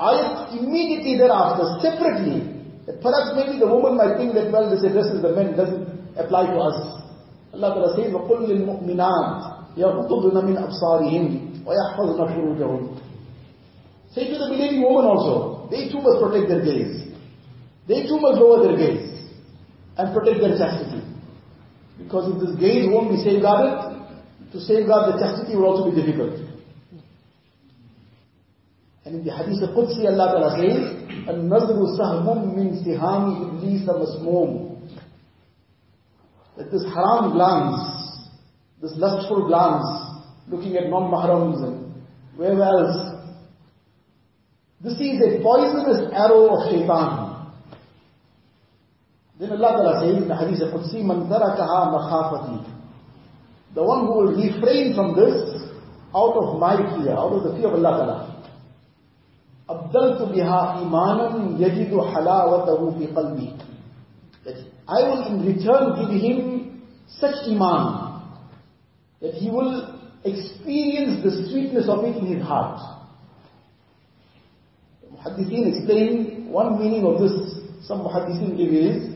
ayat 0.00 0.56
immediately 0.56 1.18
thereafter, 1.18 1.76
separately, 1.84 2.64
that 2.86 3.02
perhaps 3.02 3.36
maybe 3.36 3.58
the 3.58 3.66
woman 3.68 3.96
might 3.96 4.16
think 4.16 4.32
that, 4.34 4.50
well, 4.50 4.70
this 4.70 4.84
addresses 4.84 5.20
the 5.20 5.32
men, 5.36 5.56
doesn't 5.56 5.84
apply 6.16 6.46
to 6.48 6.56
us. 6.56 6.76
Allah 7.52 7.76
Ta'ala 7.76 7.90
says, 7.96 8.08
وَقُلْ 8.12 8.48
لِلْمُؤْمِنَاتِ 8.48 9.76
يَغُضُّضْنَ 9.76 10.36
مِنْ 10.44 10.56
أَبْصَارِهِمْ 10.56 11.66
وَيَحْفَظْنَ 11.66 12.18
فُرُوجَهُمْ 12.24 13.00
Say 14.14 14.32
to 14.32 14.38
the 14.38 14.48
believing 14.48 14.80
woman 14.80 15.04
also, 15.04 15.68
they 15.70 15.90
too 15.92 16.00
must 16.00 16.22
protect 16.24 16.48
their 16.48 16.64
gaze. 16.64 17.12
They 17.86 18.08
too 18.08 18.18
must 18.18 18.40
lower 18.40 18.64
their 18.64 18.76
gaze 18.76 19.28
and 19.98 20.14
protect 20.14 20.40
their 20.40 20.56
chastity. 20.56 21.04
Because 21.98 22.32
if 22.32 22.40
this 22.40 22.56
gaze 22.56 22.88
won't 22.88 23.10
be 23.10 23.20
safeguarded, 23.20 24.08
to 24.52 24.60
safeguard 24.60 25.12
the 25.12 25.18
chastity 25.20 25.56
will 25.56 25.66
also 25.66 25.90
be 25.90 26.00
difficult. 26.00 26.39
And 29.04 29.14
in 29.16 29.24
the 29.24 29.30
Hadith 29.30 29.62
of 29.62 29.70
Qudsi, 29.70 30.06
Allah 30.06 30.34
Ta'ala 30.34 30.50
says, 30.58 31.06
النظر 31.28 31.78
سهم 31.98 32.56
من 32.56 32.84
سهام 32.84 33.42
إبليس 33.42 33.88
مسموم 33.88 34.66
that 36.56 36.70
this 36.70 36.84
haram 36.84 37.32
glance, 37.32 38.30
this 38.80 38.92
lustful 38.96 39.46
glance, 39.46 39.84
looking 40.48 40.76
at 40.76 40.88
non-mahrams 40.88 41.62
and 41.62 42.02
wherever 42.36 42.62
else, 42.62 43.16
this 44.80 44.94
is 44.94 45.20
a 45.20 45.42
poisonous 45.42 46.10
arrow 46.12 46.56
of 46.56 46.70
shaitan. 46.70 47.52
Then 49.38 49.52
Allah 49.52 49.72
Ta'ala 49.76 50.00
says 50.00 50.22
in 50.22 50.28
the 50.28 50.36
Hadith 50.36 50.62
of 50.62 50.80
Qudsi, 50.80 51.04
Man 51.04 51.28
tarakaha 51.28 51.92
makhafati. 51.92 52.72
The 53.74 53.82
one 53.82 54.06
who 54.06 54.12
will 54.12 54.32
refrain 54.32 54.94
from 54.94 55.14
this 55.14 55.62
out 56.14 56.34
of 56.36 56.58
my 56.58 56.76
fear, 56.76 57.12
out 57.12 57.32
of 57.32 57.42
the 57.44 57.52
fear 57.58 57.68
of 57.68 57.74
Allah 57.74 57.92
Ta'ala. 58.00 58.29
أبدلت 59.70 60.22
بها 60.22 60.78
إيمانا 60.78 61.58
يجد 61.58 62.00
حلاوته 62.00 62.90
في 62.98 63.06
قلبي 63.06 63.52
that 64.44 64.56
I 64.86 65.02
will 65.02 65.26
in 65.26 65.46
return 65.46 65.98
give 65.98 66.20
him 66.22 66.82
such 67.08 67.34
iman 67.48 68.22
that 69.20 69.34
he 69.34 69.50
will 69.50 69.98
experience 70.24 71.22
the 71.24 71.48
sweetness 71.50 71.88
of 71.88 72.04
it 72.04 72.16
in 72.16 72.26
his 72.26 72.42
heart. 72.42 72.80
Muhaddithin 75.12 75.74
explain 75.74 76.48
one 76.48 76.78
meaning 76.78 77.04
of 77.04 77.20
this, 77.20 77.32
some 77.86 78.00
Muhaddithin 78.00 78.56
give 78.56 78.72
is, 78.72 79.14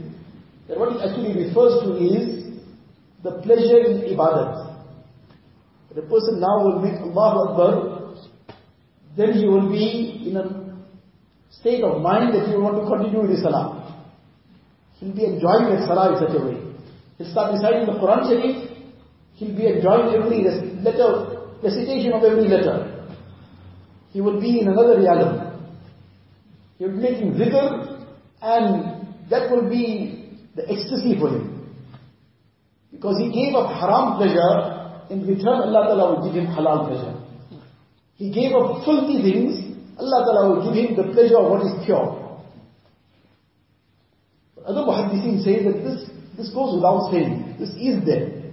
that 0.69 0.79
what 0.79 0.97
it 0.97 1.03
actually 1.03 1.45
refers 1.45 1.83
to 1.85 1.97
is 1.99 2.59
the 3.23 3.33
pleasure 3.43 3.79
in 3.87 4.17
ibadat. 4.17 4.79
The 5.95 6.03
person 6.03 6.41
now 6.41 6.65
will 6.65 6.79
make 6.81 6.95
Allahu 7.01 7.51
Akbar, 7.51 8.17
then 9.17 9.33
he 9.35 9.47
will 9.47 9.69
be 9.69 10.14
in 10.30 10.38
a 10.38 10.76
state 11.50 11.84
of 11.84 12.02
mind 12.02 12.34
that 12.34 12.48
he 12.48 12.56
will 12.56 12.64
want 12.64 12.82
to 12.82 12.86
continue 12.90 13.22
with 13.22 13.32
his 13.32 13.42
salah. 13.42 13.82
He'll 15.00 15.16
be 15.16 15.26
enjoying 15.26 15.70
that 15.72 15.88
salah 15.88 16.14
in 16.14 16.28
such 16.28 16.36
a 16.36 16.46
way. 16.46 16.58
He'll 17.18 17.32
start 17.32 17.54
reciting 17.54 17.86
the 17.86 17.94
Quran 17.94 18.28
Sharif, 18.28 18.70
he'll 19.36 19.56
be 19.56 19.68
enjoying 19.68 20.16
every 20.16 20.44
letter, 20.84 21.48
recitation 21.64 22.14
of 22.14 22.24
every 22.24 22.48
letter. 22.48 23.08
He 24.12 24.22
will 24.22 24.40
be 24.40 24.60
in 24.60 24.68
another 24.68 25.02
realm. 25.02 25.72
He'll 26.78 26.92
be 26.92 26.98
making 26.98 27.34
zikr, 27.34 28.06
and 28.42 29.30
that 29.30 29.52
will 29.52 29.70
be 29.70 30.40
the 30.56 30.64
ecstasy 30.64 31.18
for 31.20 31.30
him. 31.30 31.56
Because 32.92 33.18
he 33.20 33.32
gave 33.32 33.56
up 33.56 33.72
haram 33.72 34.18
pleasure, 34.18 34.76
in 35.10 35.28
return 35.28 35.68
Allah 35.68 35.88
Ta'ala 35.88 36.16
will 36.16 36.26
give 36.26 36.42
him 36.42 36.48
halal 36.48 36.88
pleasure. 36.88 37.22
He 38.16 38.32
gave 38.32 38.54
up 38.54 38.86
filthy 38.86 39.22
things, 39.22 39.65
Allah 39.98 40.26
Ta'ala 40.26 40.50
will 40.50 40.74
give 40.74 40.76
him 40.76 40.96
the 40.96 41.14
pleasure 41.14 41.38
of 41.38 41.52
what 41.52 41.66
is 41.66 41.86
pure. 41.86 42.26
Other 44.66 44.82
muhaddithin 44.82 45.44
say 45.44 45.64
that 45.64 45.84
this, 45.84 46.10
this 46.36 46.50
goes 46.54 46.76
without 46.76 47.12
saying. 47.12 47.56
This 47.60 47.70
is 47.78 48.04
there. 48.04 48.52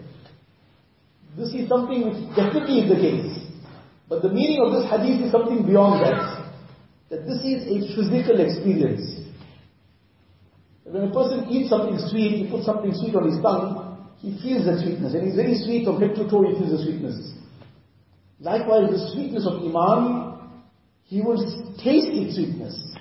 This 1.37 1.55
is 1.55 1.69
something 1.69 2.05
which 2.05 2.37
definitely 2.37 2.85
is 2.85 2.89
the 2.93 3.01
case. 3.01 3.43
But 4.09 4.21
the 4.21 4.29
meaning 4.29 4.61
of 4.61 4.73
this 4.73 4.85
hadith 4.91 5.25
is 5.25 5.33
something 5.33 5.67
beyond 5.67 6.05
that. 6.05 6.53
That 7.09 7.25
this 7.25 7.41
is 7.41 7.65
a 7.65 7.81
physical 7.97 8.41
experience. 8.41 9.23
When 10.85 11.09
a 11.09 11.13
person 11.13 11.49
eats 11.49 11.71
something 11.71 11.97
sweet, 12.11 12.45
he 12.45 12.51
puts 12.51 12.67
something 12.67 12.93
sweet 12.93 13.15
on 13.17 13.25
his 13.25 13.41
tongue, 13.41 14.13
he 14.21 14.37
feels 14.43 14.67
the 14.67 14.77
sweetness. 14.77 15.15
And 15.15 15.27
it's 15.29 15.37
very 15.37 15.57
sweet 15.57 15.87
from 15.87 15.99
head 15.99 16.15
to 16.17 16.29
toe, 16.29 16.45
he 16.45 16.59
feels 16.59 16.77
the 16.77 16.85
sweetness. 16.85 17.33
Likewise, 18.41 18.91
the 18.93 19.11
sweetness 19.15 19.47
of 19.47 19.65
Iman, 19.65 20.22
he 21.13 21.21
will 21.21 21.37
taste 21.77 22.09
its 22.09 22.37
sweetness. 22.37 22.97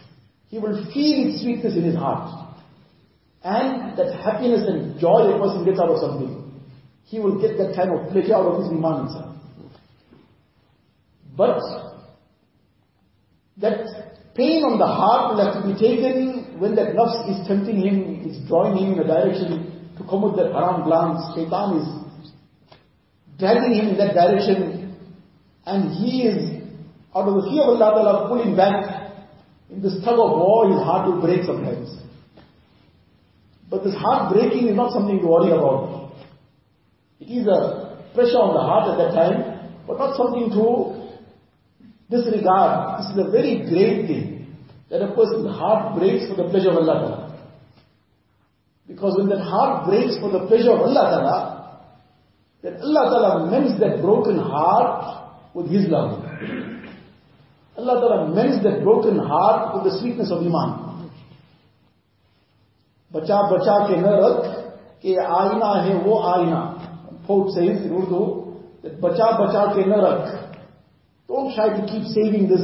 He 0.49 0.59
will 0.59 0.75
feel 0.93 1.29
its 1.29 1.43
sweetness 1.43 1.77
in 1.77 1.83
his 1.83 1.95
heart 1.95 2.57
and 3.41 3.97
that 3.97 4.13
happiness 4.21 4.67
and 4.67 4.99
joy 4.99 5.31
a 5.31 5.39
person 5.39 5.63
gets 5.63 5.79
out 5.79 5.87
of 5.87 5.99
something, 6.01 6.51
he 7.05 7.21
will 7.21 7.39
get 7.39 7.57
that 7.57 7.73
kind 7.73 7.89
of 7.89 8.11
pleasure 8.11 8.35
out 8.35 8.47
of 8.51 8.59
his 8.59 8.69
iman. 8.69 9.39
But 11.37 11.61
that 13.61 13.79
pain 14.35 14.65
on 14.65 14.77
the 14.77 14.85
heart 14.85 15.31
will 15.31 15.45
have 15.45 15.63
to 15.63 15.73
be 15.73 15.79
taken 15.79 16.59
when 16.59 16.75
that 16.75 16.93
nafs 16.93 17.31
is 17.31 17.47
tempting 17.47 17.79
him, 17.79 18.29
is 18.29 18.45
drawing 18.49 18.75
him 18.75 18.93
in 18.93 18.99
a 18.99 19.07
direction 19.07 19.93
to 19.97 20.03
come 20.03 20.19
commit 20.19 20.35
that 20.35 20.51
haram 20.51 20.83
glance. 20.83 21.33
Shaitan 21.33 21.79
is 21.79 21.87
dragging 23.39 23.71
him 23.71 23.87
in 23.87 23.97
that 23.97 24.13
direction 24.13 24.97
and 25.65 25.95
he 25.95 26.23
is 26.23 26.60
out 27.13 27.27
of 27.27 27.43
the 27.43 27.49
fear 27.49 27.63
of 27.63 27.75
Allah 27.75 27.91
Ta'ala 27.91 28.27
pulling 28.29 28.55
back 28.55 29.11
in 29.69 29.81
this 29.81 29.95
tug 30.03 30.19
of 30.19 30.31
war, 30.37 30.69
his 30.71 30.81
heart 30.83 31.07
will 31.07 31.21
break 31.21 31.43
sometimes. 31.43 31.89
But 33.69 33.83
this 33.83 33.95
heart 33.95 34.33
breaking 34.33 34.67
is 34.67 34.75
not 34.75 34.91
something 34.91 35.19
to 35.19 35.27
worry 35.27 35.51
about. 35.51 36.11
It 37.19 37.31
is 37.31 37.47
a 37.47 38.11
pressure 38.13 38.39
on 38.39 38.53
the 38.53 38.59
heart 38.59 38.91
at 38.91 38.97
that 38.99 39.11
time, 39.15 39.71
but 39.87 39.97
not 39.97 40.17
something 40.17 40.51
to 40.51 40.65
disregard. 42.11 42.99
This 42.99 43.11
is 43.15 43.17
a 43.27 43.31
very 43.31 43.63
great 43.69 44.07
thing, 44.07 44.55
that 44.89 45.01
a 45.01 45.15
person's 45.15 45.47
heart 45.55 45.97
breaks 45.97 46.27
for 46.27 46.35
the 46.35 46.49
pleasure 46.49 46.71
of 46.71 46.83
Allah 46.83 47.39
Because 48.87 49.15
when 49.17 49.29
that 49.29 49.39
heart 49.39 49.87
breaks 49.87 50.19
for 50.19 50.29
the 50.31 50.47
pleasure 50.47 50.71
of 50.71 50.81
Allah 50.81 51.31
then 52.61 52.75
Allah 52.81 53.49
mends 53.49 53.79
that 53.79 54.01
broken 54.01 54.37
heart 54.37 55.31
with 55.53 55.71
His 55.71 55.87
love. 55.87 56.23
Allah 57.78 58.00
Ta'ala 58.00 58.34
mends 58.34 58.62
that 58.64 58.82
broken 58.82 59.18
heart 59.18 59.74
with 59.74 59.92
the 59.92 59.98
sweetness 60.00 60.30
of 60.30 60.42
Iman. 60.42 60.82
बचा 63.14 63.40
बचा 63.50 63.76
के 63.88 63.96
न 63.96 64.12
रख 64.22 64.46
कि 65.02 65.14
आईना 65.16 65.72
है 65.82 65.94
वो 66.04 66.18
आईना 66.32 66.62
Pope 67.26 67.50
says 67.50 67.82
in 67.82 67.92
Urdu 67.92 68.56
that 68.82 69.00
bacha 69.00 69.28
bacha 69.38 69.74
ke 69.74 69.86
na 69.86 69.96
rakh. 69.96 70.58
Don't 71.28 71.54
try 71.54 71.68
to 71.76 71.86
keep 71.86 72.04
saving 72.14 72.48
this 72.48 72.62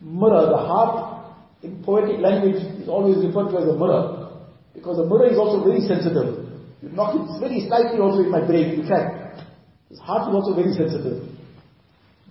mirror. 0.00 0.46
The 0.48 0.56
heart 0.56 1.34
in 1.62 1.82
poetic 1.84 2.20
language 2.20 2.56
is 2.80 2.88
always 2.88 3.18
referred 3.24 3.50
to 3.50 3.58
as 3.58 3.68
a 3.68 3.76
mirror. 3.76 4.30
Because 4.74 4.98
a 4.98 5.04
mirror 5.04 5.26
is 5.30 5.36
also 5.38 5.62
very 5.62 5.80
sensitive. 5.86 6.48
You 6.80 6.88
knock 6.88 7.14
it 7.14 7.38
very 7.38 7.66
slightly 7.68 8.00
also 8.00 8.22
it 8.22 8.30
might 8.30 8.46
break. 8.46 8.78
In 8.78 8.88
fact, 8.88 9.44
his 9.90 9.98
heart 10.00 10.28
is 10.28 10.34
also 10.34 10.54
very 10.54 10.72
sensitive. 10.72 11.28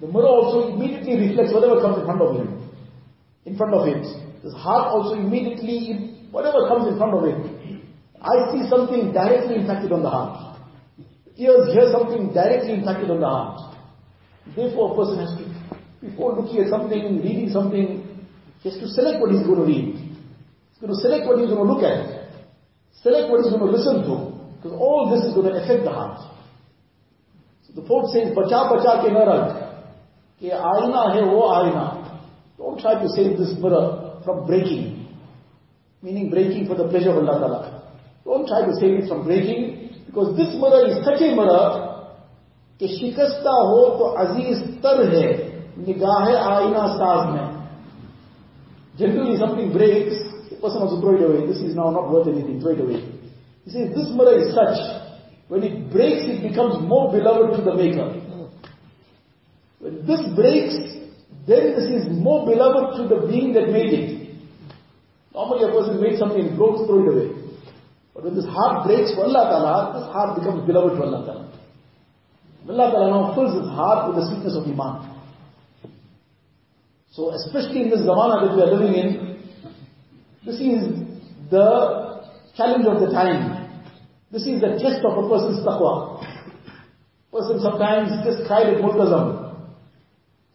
The 0.01 0.07
mirror 0.07 0.27
also 0.27 0.75
immediately 0.75 1.29
reflects 1.29 1.53
whatever 1.53 1.81
comes 1.81 1.99
in 1.99 2.05
front 2.05 2.21
of 2.21 2.37
him. 2.37 2.71
In 3.45 3.57
front 3.57 3.75
of 3.75 3.89
it. 3.89 4.05
His 4.43 4.53
heart 4.55 4.93
also 4.93 5.15
immediately 5.15 6.17
Whatever 6.37 6.69
comes 6.69 6.93
in 6.93 6.99
front 6.99 7.15
of 7.15 7.25
it. 7.25 7.81
I 8.21 8.53
see 8.53 8.69
something 8.69 9.13
directly 9.13 9.57
impacted 9.57 9.91
on 9.91 10.03
the 10.03 10.11
heart. 10.11 10.61
Ears 11.37 11.73
hear 11.73 11.89
something 11.93 12.33
directly 12.35 12.75
impacted 12.75 13.11
on 13.11 13.21
the 13.21 13.27
heart. 13.27 13.75
Therefore, 14.55 14.93
a 14.93 14.97
person 15.01 15.17
has 15.17 15.33
to, 15.33 15.45
before 16.05 16.37
looking 16.37 16.61
at 16.61 16.69
something, 16.69 17.25
reading 17.25 17.49
something, 17.49 18.05
he 18.61 18.69
has 18.69 18.79
to 18.79 18.89
select 18.89 19.21
what 19.21 19.33
he's 19.33 19.49
going 19.49 19.61
to 19.61 19.65
read. 19.65 19.97
He's 19.97 20.81
going 20.81 20.93
to 20.93 21.01
select 21.01 21.25
what 21.25 21.39
he's 21.39 21.49
going 21.49 21.65
to 21.65 21.73
look 21.73 21.81
at. 21.81 22.37
Select 23.01 23.33
what 23.33 23.41
he's 23.41 23.53
going 23.53 23.65
to 23.65 23.73
listen 23.73 24.05
to. 24.05 24.37
Because 24.61 24.77
all 24.77 25.09
this 25.09 25.25
is 25.25 25.33
going 25.33 25.53
to 25.53 25.57
affect 25.57 25.85
the 25.85 25.93
heart. 25.93 26.21
So 27.65 27.81
the 27.81 27.85
Pope 27.89 28.13
says, 28.13 28.37
bacha 28.37 28.77
bacha 28.77 29.01
ke 29.01 29.09
narak. 29.09 29.65
کہ 30.40 30.53
آئینہ 30.53 31.01
ہے 31.14 31.22
وہ 31.35 31.55
آئینہ۔ 31.55 31.85
Don't 32.59 32.83
try 32.83 32.96
to 32.96 33.09
save 33.09 33.35
this 33.42 33.59
برا 33.61 33.88
فرام 34.25 34.44
بریکنگ 34.46 34.85
مینگ 36.03 36.29
بریکنگ 36.29 36.64
فور 36.64 36.77
دا 36.77 36.87
فریجر 36.90 37.16
اللہ 37.16 37.33
تعالیٰ 37.33 37.61
ڈونٹ 38.25 38.53
ہائی 38.53 38.64
to 38.64 38.72
save 38.72 39.01
from 39.09 39.20
breaking 39.20 39.64
back 40.14 40.37
this 40.38 40.55
mirror 40.55 40.72
such 41.05 41.22
ای 41.22 41.35
مر 41.35 41.49
کہ 42.79 42.87
شکستہ 42.87 43.49
ہو 43.49 43.99
تو 43.99 44.14
عزیز 44.16 44.62
تر 44.83 45.12
ہے، 45.12 45.27
نگاہ 45.79 46.27
آئینہ 46.44 46.87
ساز 46.99 47.27
میں۔ 47.33 47.46
جنرلی 48.99 49.37
سمتھ 49.37 49.77
بریک 49.77 50.12
ہوئے 51.20 51.46
this 53.85 54.11
mirror 54.11 54.27
such 54.51 54.79
well 55.51 55.83
breaks 55.92 56.40
becomes 56.40 56.75
more 56.81 57.09
belong 57.11 57.55
to 57.55 57.62
the 57.62 57.70
baker 57.70 58.26
when 59.81 60.07
this 60.07 60.21
breaks 60.35 60.77
then 61.47 61.75
this 61.79 61.89
is 61.97 62.07
more 62.11 62.45
beloved 62.47 62.97
to 62.99 63.09
the 63.15 63.27
being 63.27 63.53
that 63.53 63.69
made 63.71 63.93
it 63.93 64.35
normally 65.35 65.65
a 65.65 65.73
person 65.73 66.01
made 66.01 66.19
something 66.19 66.41
and 66.41 66.57
broke 66.57 66.87
throw 66.87 67.03
it 67.05 67.09
away 67.15 67.29
but 68.15 68.25
when 68.25 68.35
this 68.35 68.47
heart 68.47 68.87
breaks 68.87 69.15
for 69.15 69.25
Allah 69.25 69.45
Ta'ala 69.53 69.77
this 69.99 70.09
heart 70.12 70.39
becomes 70.39 70.67
beloved 70.67 70.97
to 70.97 71.03
Allah 71.05 71.25
Ta'ala 71.27 71.47
Allah 72.69 72.91
Ta'ala 72.91 73.11
now 73.11 73.35
fills 73.35 73.55
his 73.55 73.71
heart 73.71 74.09
with 74.09 74.17
the 74.17 74.27
sweetness 74.29 74.57
of 74.57 74.67
Iman. 74.67 75.15
So 77.12 77.33
especially 77.33 77.83
in 77.83 77.91
this 77.91 78.01
zamana 78.01 78.43
that 78.43 78.57
we 78.57 78.62
are 78.62 78.75
living 78.75 78.95
in, 78.95 79.09
this 80.45 80.57
is 80.57 80.83
the 81.49 82.27
challenge 82.57 82.87
of 82.87 83.01
the 83.01 83.11
time. 83.12 83.83
This 84.33 84.43
is 84.47 84.61
the 84.61 84.79
test 84.83 85.05
of 85.07 85.15
a 85.17 85.29
person's 85.29 85.65
taqwa. 85.65 86.27
Person 87.31 87.61
sometimes 87.61 88.11
just 88.27 88.47
cried 88.49 88.67
at 88.67 88.83
Multazam. 88.83 89.46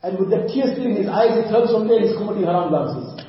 And 0.03 0.17
with 0.17 0.29
the 0.29 0.49
tears 0.49 0.77
in 0.77 0.95
his 0.95 1.07
eyes, 1.07 1.37
he 1.37 1.45
turns 1.51 1.69
from 1.69 1.87
there 1.87 1.97
and 1.97 2.09
he's 2.09 2.17
committing 2.17 2.43
haram 2.43 2.69
glances. 2.69 3.21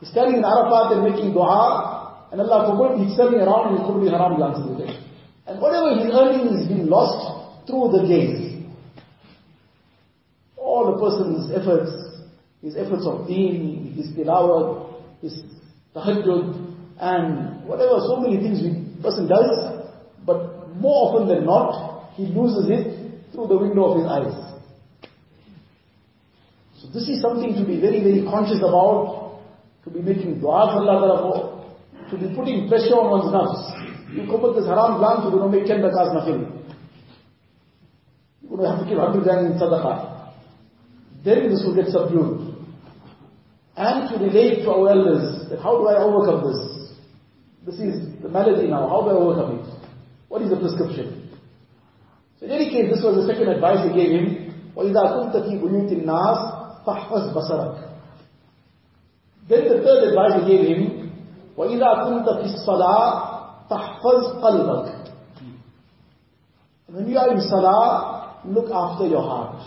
He's 0.00 0.08
standing 0.08 0.40
in 0.40 0.44
Arafat 0.44 0.96
and 0.96 1.04
making 1.04 1.34
dua, 1.34 2.28
and 2.32 2.40
Allah 2.40 2.72
forbid, 2.72 3.06
he's 3.06 3.16
turning 3.16 3.40
around 3.40 3.68
and 3.68 3.78
he's 3.78 3.86
committing 3.86 4.12
haram 4.16 4.36
glances 4.36 4.64
with 4.64 4.88
it. 4.88 4.96
And 5.46 5.60
whatever 5.60 5.92
he's 6.00 6.08
earning 6.08 6.56
is 6.56 6.68
being 6.68 6.86
lost 6.86 7.66
through 7.66 7.92
the 7.92 8.08
gaze. 8.08 8.64
All 10.56 10.94
the 10.94 10.96
person's 10.96 11.52
efforts, 11.52 11.92
his 12.62 12.76
efforts 12.76 13.04
of 13.04 13.28
deen, 13.28 13.92
his 13.92 14.08
tilawat, 14.16 14.96
his 15.20 15.44
tahajjud, 15.94 16.76
and 17.00 17.64
whatever, 17.68 18.00
so 18.08 18.16
many 18.20 18.40
things 18.40 18.62
the 18.62 19.02
person 19.02 19.28
does, 19.28 19.84
but 20.24 20.68
more 20.76 21.12
often 21.12 21.28
than 21.28 21.44
not, 21.44 22.12
he 22.14 22.24
loses 22.26 22.70
it 22.70 23.32
through 23.32 23.48
the 23.48 23.58
window 23.58 23.92
of 23.92 23.98
his 24.00 24.06
eyes. 24.06 24.49
So 26.81 26.87
this 26.89 27.07
is 27.07 27.21
something 27.21 27.55
to 27.55 27.65
be 27.65 27.79
very, 27.79 28.03
very 28.03 28.23
conscious 28.23 28.59
about, 28.59 29.39
to 29.83 29.89
be 29.89 30.01
making 30.01 30.39
dua 30.41 30.75
for 30.75 30.83
Allah 30.83 31.21
for, 31.23 32.09
to 32.11 32.15
be 32.17 32.35
putting 32.35 32.67
pressure 32.67 32.99
on 32.99 33.09
one's 33.15 33.31
nafs. 33.31 33.85
You 34.13 34.27
commit 34.27 34.55
this 34.55 34.67
haram 34.67 34.99
glance, 34.99 35.23
you're 35.23 35.31
going 35.31 35.51
to 35.51 35.57
make 35.57 35.67
10 35.67 35.79
rakas 35.79 36.11
nafil. 36.13 36.51
You're 38.41 38.57
going 38.57 38.63
to 38.63 38.69
have 38.69 38.79
to 38.83 38.87
give 38.87 38.97
100 38.97 39.23
grand 39.23 39.47
in 39.47 39.53
sadaqah. 39.59 40.33
Then 41.23 41.49
this 41.49 41.63
will 41.65 41.75
get 41.75 41.87
subdued. 41.87 42.55
And 43.77 44.09
to 44.09 44.23
relate 44.23 44.63
to 44.63 44.71
our 44.71 44.89
elders, 44.89 45.49
that 45.49 45.59
how 45.59 45.77
do 45.77 45.87
I 45.87 45.97
overcome 45.99 46.47
this? 46.47 46.85
This 47.65 47.79
is 47.79 48.21
the 48.21 48.29
malady 48.29 48.67
now, 48.67 48.87
how 48.87 49.01
do 49.01 49.09
I 49.09 49.19
overcome 49.19 49.59
it? 49.59 49.67
What 50.29 50.41
is 50.41 50.49
the 50.49 50.57
prescription? 50.57 51.31
So 52.39 52.45
in 52.45 52.51
any 52.51 52.69
case, 52.69 52.93
this 52.93 53.03
was 53.03 53.15
the 53.15 53.31
second 53.31 53.49
advice 53.49 53.87
he 53.87 53.95
gave 53.95 54.11
him. 54.11 54.73
وَإِذَا 54.75 54.93
كُنْتَ 54.93 55.35
فِي 55.35 55.59
بُيُوتِ 55.59 55.91
النَّاسِ 56.03 56.58
فَحْفَظْ 56.86 57.34
بَصَرَكَ 57.34 57.88
Then 59.48 59.64
the 59.68 59.82
third 59.82 60.08
advice 60.08 60.42
he 60.42 60.56
gave 60.56 60.76
him, 60.76 61.12
وَإِذَا 61.56 61.90
كُنْتَ 62.04 62.26
فِي 62.28 62.46
الصَّلَاةِ 62.54 63.30
تحفظ 63.70 64.42
قلبك. 64.42 65.12
When 66.88 67.08
you 67.08 67.18
are 67.18 67.30
in 67.32 67.40
salah, 67.40 68.40
look 68.44 68.68
after 68.72 69.06
your 69.06 69.22
heart. 69.22 69.62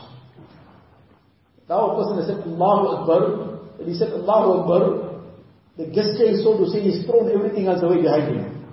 Now 1.69 1.91
a 1.91 1.95
person 1.95 2.17
has 2.17 2.27
said 2.27 2.45
Allahu 2.45 2.87
Akbar, 2.97 3.21
and 3.79 3.87
he 3.87 3.95
said 3.95 4.11
Allahu 4.11 4.59
Akbar, 4.59 5.23
the 5.77 5.85
gesture 5.87 6.27
is 6.27 6.43
so 6.43 6.57
to 6.57 6.69
say, 6.69 6.81
he's 6.81 7.05
thrown 7.05 7.31
everything 7.31 7.67
else 7.67 7.81
away 7.81 8.01
behind 8.01 8.35
him. 8.35 8.67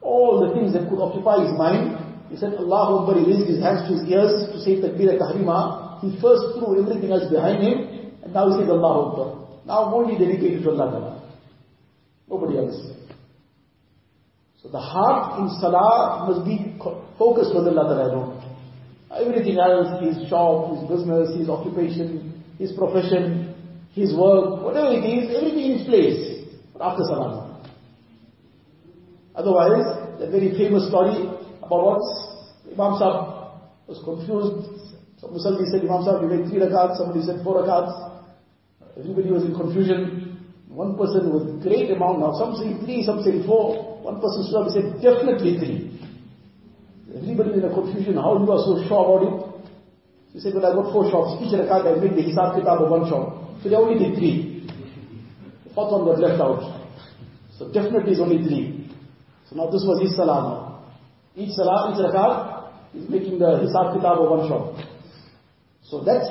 All 0.00 0.46
the 0.46 0.54
things 0.54 0.72
that 0.74 0.88
could 0.88 1.02
occupy 1.02 1.42
his 1.42 1.58
mind, 1.58 1.98
he 2.30 2.36
said 2.36 2.54
Allahu 2.54 3.02
Akbar, 3.02 3.18
he 3.18 3.26
raised 3.26 3.50
his 3.50 3.60
hands 3.60 3.82
to 3.90 3.98
his 3.98 4.06
ears 4.08 4.46
to 4.54 4.58
say 4.62 4.78
Takbir 4.78 5.18
Tahrima, 5.18 5.81
he 6.02 6.18
first 6.20 6.58
threw 6.58 6.82
everything 6.82 7.12
else 7.12 7.30
behind 7.30 7.62
him, 7.62 8.12
and 8.22 8.34
now 8.34 8.50
he 8.50 8.58
says 8.60 8.68
Allahu 8.68 9.00
Akbar. 9.08 9.28
Now 9.64 9.94
only 9.94 10.18
dedicated 10.18 10.62
to 10.64 10.70
Allah 10.70 11.22
Nobody 12.28 12.58
else. 12.58 12.74
So 14.62 14.68
the 14.68 14.80
heart 14.80 15.40
in 15.40 15.48
salah 15.60 16.26
must 16.28 16.44
be 16.44 16.74
focused 17.18 17.54
with 17.54 17.66
Allah 17.68 17.86
Ta'ala. 17.86 18.42
Everything 19.14 19.58
else, 19.58 20.02
his 20.02 20.28
shop, 20.28 20.74
his 20.74 20.88
business, 20.88 21.36
his 21.38 21.48
occupation, 21.48 22.42
his 22.58 22.72
profession, 22.72 23.54
his 23.92 24.14
work, 24.16 24.62
whatever 24.64 24.92
it 24.92 25.04
is, 25.04 25.36
everything 25.36 25.70
in 25.70 25.78
its 25.78 25.86
place. 25.86 26.46
But 26.72 26.82
after 26.82 27.02
salah. 27.06 27.62
Otherwise, 29.34 30.18
the 30.18 30.30
very 30.30 30.50
famous 30.56 30.88
story 30.88 31.28
about 31.62 31.84
what 31.84 32.02
Imam 32.72 32.98
Sahib 32.98 33.42
was 33.86 34.00
confused. 34.04 34.81
Some 35.22 35.38
Musalli 35.38 35.70
said, 35.70 35.86
Imam 35.86 36.02
Sahib, 36.02 36.26
you 36.26 36.34
made 36.34 36.50
three 36.50 36.58
rakats, 36.58 36.98
somebody 36.98 37.22
said 37.22 37.46
four 37.46 37.62
rakats. 37.62 37.94
Everybody 38.98 39.30
was 39.30 39.44
in 39.46 39.54
confusion. 39.54 40.50
One 40.66 40.98
person 40.98 41.30
with 41.30 41.62
great 41.62 41.94
amount, 41.94 42.18
now 42.18 42.34
some 42.34 42.58
say 42.58 42.74
three, 42.82 43.06
some 43.06 43.22
say 43.22 43.38
four. 43.46 44.02
One 44.02 44.18
person 44.18 44.50
stood 44.50 44.58
up 44.58 44.66
and 44.66 44.74
said, 44.74 44.86
definitely 44.98 45.62
three. 45.62 45.78
Everybody 47.14 47.54
in 47.54 47.62
a 47.62 47.70
confusion, 47.70 48.18
how 48.18 48.34
you 48.34 48.50
are 48.50 48.66
so 48.66 48.82
sure 48.82 48.98
about 48.98 49.22
it? 49.22 49.34
He 50.34 50.40
said, 50.40 50.58
well 50.58 50.66
I 50.66 50.74
got 50.74 50.90
four 50.90 51.06
shops, 51.06 51.38
each 51.38 51.54
rakat 51.54 51.86
I 51.86 52.02
made 52.02 52.18
the 52.18 52.26
hisab 52.26 52.58
kitab 52.58 52.82
of 52.82 52.90
one 52.90 53.06
shop. 53.06 53.62
So 53.62 53.68
they 53.70 53.76
only 53.78 54.02
did 54.02 54.18
three. 54.18 54.66
The 54.66 55.70
fourth 55.70 55.92
one 55.92 56.02
was 56.02 56.18
left 56.18 56.42
out. 56.42 56.82
So 57.54 57.70
definitely 57.70 58.18
it's 58.18 58.20
only 58.20 58.42
three. 58.42 58.90
So 59.46 59.54
now 59.54 59.70
this 59.70 59.86
was 59.86 60.02
his 60.02 60.16
salah 60.16 60.42
now. 60.42 60.58
Each 61.38 61.54
salah, 61.54 61.94
each 61.94 62.02
rakat 62.02 62.98
is 62.98 63.06
making 63.08 63.38
the 63.38 63.62
hisab 63.62 63.94
kitab 63.94 64.18
of 64.18 64.26
one 64.26 64.48
shop. 64.50 64.91
So 65.91 66.03
that's 66.03 66.29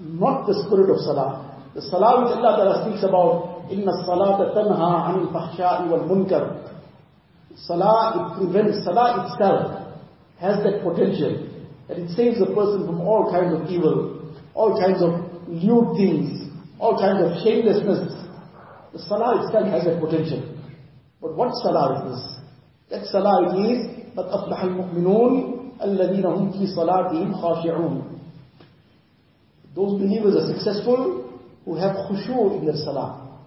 not 0.00 0.46
the 0.46 0.54
spirit 0.66 0.90
of 0.90 0.98
salah. 1.00 1.46
The 1.74 1.82
salah 1.82 2.24
which 2.24 2.34
Allah 2.36 2.56
Ta'ala 2.56 2.76
speaks 2.88 3.04
about, 3.04 3.68
إِنَّ 3.70 3.84
الصَّلَاةَ 3.84 4.54
تَنْهَا 4.54 4.90
عَنِ 5.06 5.14
الْفَحْشَاءِ 5.28 5.88
وَالْمُنْكَرِ 5.90 6.66
Salah, 7.56 8.34
it 8.36 8.38
prevents, 8.38 8.84
Salah 8.84 9.24
itself 9.24 9.96
has 10.38 10.62
that 10.64 10.82
potential 10.84 11.48
that 11.88 11.98
it 11.98 12.10
saves 12.10 12.40
a 12.40 12.46
person 12.46 12.84
from 12.84 13.00
all 13.00 13.30
kinds 13.32 13.54
of 13.54 13.70
evil, 13.70 14.34
all 14.54 14.78
kinds 14.78 15.02
of 15.02 15.24
lewd 15.48 15.96
things, 15.96 16.52
all 16.78 16.98
kinds 16.98 17.24
of 17.24 17.42
shamelessness. 17.42 18.12
The 18.92 18.98
Salah 18.98 19.46
itself 19.46 19.66
has 19.68 19.84
that 19.84 20.00
potential. 20.00 20.42
But 21.20 21.34
what 21.34 21.52
Salah 21.62 21.96
is 21.96 22.12
this? 22.12 22.22
That 22.90 23.06
Salah 23.06 23.48
it 23.48 23.70
is, 23.70 23.96
but 24.14 24.26
أفلح 24.28 24.62
المؤمنون 24.62 25.56
الذين 25.82 26.26
هم 26.26 26.50
في 26.52 26.66
صلاتهم 26.66 27.32
خاشعون. 27.34 28.02
those 29.75 29.99
believers 29.99 30.35
are 30.35 30.53
successful 30.53 31.39
who 31.65 31.75
have 31.75 31.95
khushu 32.07 32.59
in 32.59 32.65
their 32.65 32.75
Salah. 32.75 33.39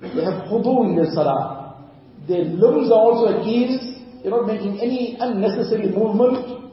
They 0.00 0.24
have 0.24 0.50
khudu 0.50 0.90
in 0.90 0.96
their 0.96 1.12
Salah. 1.14 1.88
Their 2.28 2.44
limbs 2.44 2.90
are 2.90 2.98
also 2.98 3.38
at 3.38 3.46
ease. 3.46 3.80
They're 4.22 4.30
not 4.30 4.46
making 4.46 4.80
any 4.80 5.16
unnecessary 5.18 5.88
movement. 5.88 6.72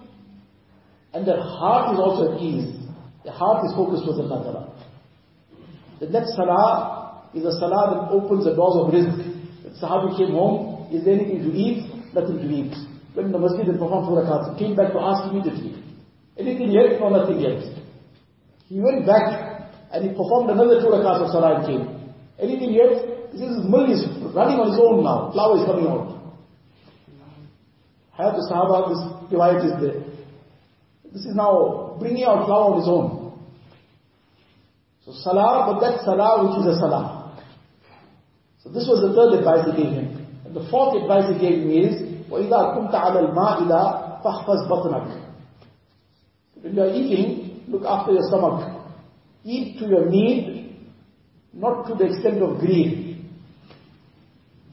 And 1.14 1.28
their 1.28 1.42
heart 1.42 1.94
is 1.94 2.00
also 2.00 2.34
at 2.34 2.42
ease. 2.42 2.76
Their 3.24 3.34
heart 3.34 3.66
is 3.66 3.74
focused 3.74 4.06
with 4.08 4.20
Allah 4.20 4.44
Ta'ala. 4.44 4.64
The 6.00 6.08
next 6.08 6.36
salah 6.36 7.30
is 7.34 7.44
a 7.44 7.52
salah 7.60 8.08
that 8.08 8.14
opens 8.14 8.46
the 8.46 8.56
doors 8.56 8.76
of 8.80 8.94
rizq. 8.94 9.18
The 9.64 9.70
Sahabi 9.86 10.18
came 10.18 10.32
home, 10.32 10.88
is 10.94 11.04
there 11.04 11.14
anything 11.14 11.44
to 11.44 11.58
eat? 11.58 12.14
Nothing 12.14 12.38
to 12.40 12.48
eat. 12.50 12.74
In 13.18 13.32
the 13.32 13.40
masjid 13.40 13.68
and 13.68 13.78
performed 13.78 14.08
two 14.08 14.16
rakats. 14.16 14.58
Came 14.58 14.76
back 14.76 14.94
to 14.94 15.00
ask 15.00 15.30
immediately. 15.30 15.84
Anything 16.38 16.72
yet? 16.72 17.00
No, 17.02 17.10
nothing 17.10 17.40
yet. 17.42 17.60
He 18.70 18.80
went 18.80 19.06
back 19.06 19.66
and 19.92 20.06
he 20.06 20.10
performed 20.10 20.52
another 20.52 20.80
two 20.80 20.94
rakats 20.94 21.26
of 21.26 21.32
salah 21.32 21.58
and 21.58 21.66
came. 21.66 22.14
Anything 22.38 22.72
yet? 22.72 23.34
This 23.34 23.42
is 23.42 23.66
mill 23.66 23.90
is 23.90 24.06
running 24.34 24.62
on 24.62 24.70
its 24.70 24.80
own 24.80 25.04
now. 25.04 25.32
Flour 25.34 25.58
is 25.58 25.66
coming 25.66 25.88
out. 25.90 26.20
Hayatus 28.14 28.46
Sahaba, 28.46 28.94
this 28.94 29.02
riwayat 29.34 29.66
is 29.66 29.74
there. 29.82 30.04
This 31.12 31.26
is 31.26 31.36
now 31.36 31.98
bringing 32.00 32.24
out 32.24 32.46
flour 32.46 32.74
on 32.74 32.80
its 32.80 32.88
own. 32.88 33.34
So 35.06 35.14
salah, 35.24 35.74
but 35.74 35.80
that 35.82 36.06
salah 36.06 36.46
which 36.46 36.62
is 36.62 36.78
a 36.78 36.80
salah. 36.80 37.34
So 38.62 38.70
this 38.70 38.86
was 38.86 39.02
the 39.02 39.16
third 39.18 39.40
advice 39.40 39.66
he 39.66 39.84
gave 39.84 39.94
him. 39.94 40.28
And 40.46 40.54
the 40.54 40.70
fourth 40.70 41.02
advice 41.02 41.26
he 41.34 41.40
gave 41.42 41.66
me 41.66 41.80
is, 41.90 41.96
وَإِذَا 42.30 42.78
كُنْتَ 42.78 42.94
عَلَى 42.94 43.34
الْمَائِلَ 43.34 43.72
فَاحْفَزْ 44.22 44.70
بَطْنَكَ 44.70 45.26
When 46.62 46.76
you 46.76 46.82
are 46.84 46.94
eating, 46.94 47.49
look 47.70 47.84
after 47.86 48.14
your 48.14 48.24
stomach. 48.28 48.88
Eat 49.44 49.80
to 49.80 49.88
your 49.88 50.10
need, 50.10 50.76
not 51.54 51.88
to 51.88 51.96
the 51.96 52.06
extent 52.06 52.42
of 52.42 52.60
greed. 52.60 53.26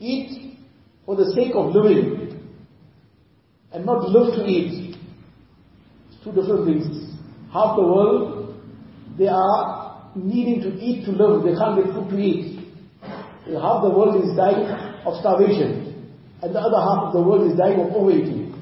Eat 0.00 0.56
for 1.04 1.14
the 1.16 1.32
sake 1.32 1.52
of 1.54 1.74
living, 1.74 2.26
and 3.72 3.86
not 3.86 4.08
live 4.08 4.34
to 4.34 4.44
eat. 4.44 4.96
It's 6.08 6.24
two 6.24 6.32
different 6.32 6.66
things. 6.66 7.14
Half 7.52 7.76
the 7.76 7.82
world, 7.82 8.60
they 9.18 9.28
are 9.28 10.10
needing 10.16 10.62
to 10.62 10.68
eat 10.82 11.04
to 11.04 11.12
live, 11.12 11.44
they 11.44 11.54
can't 11.54 11.76
get 11.76 11.94
food 11.94 12.10
to 12.10 12.18
eat. 12.18 12.58
Half 13.46 13.82
the 13.82 13.90
world 13.90 14.22
is 14.24 14.36
dying 14.36 14.66
of 15.06 15.20
starvation, 15.20 16.10
and 16.42 16.54
the 16.54 16.58
other 16.58 16.76
half 16.76 17.08
of 17.08 17.12
the 17.12 17.22
world 17.22 17.50
is 17.50 17.56
dying 17.56 17.78
of 17.78 17.92
overeating. 17.92 18.52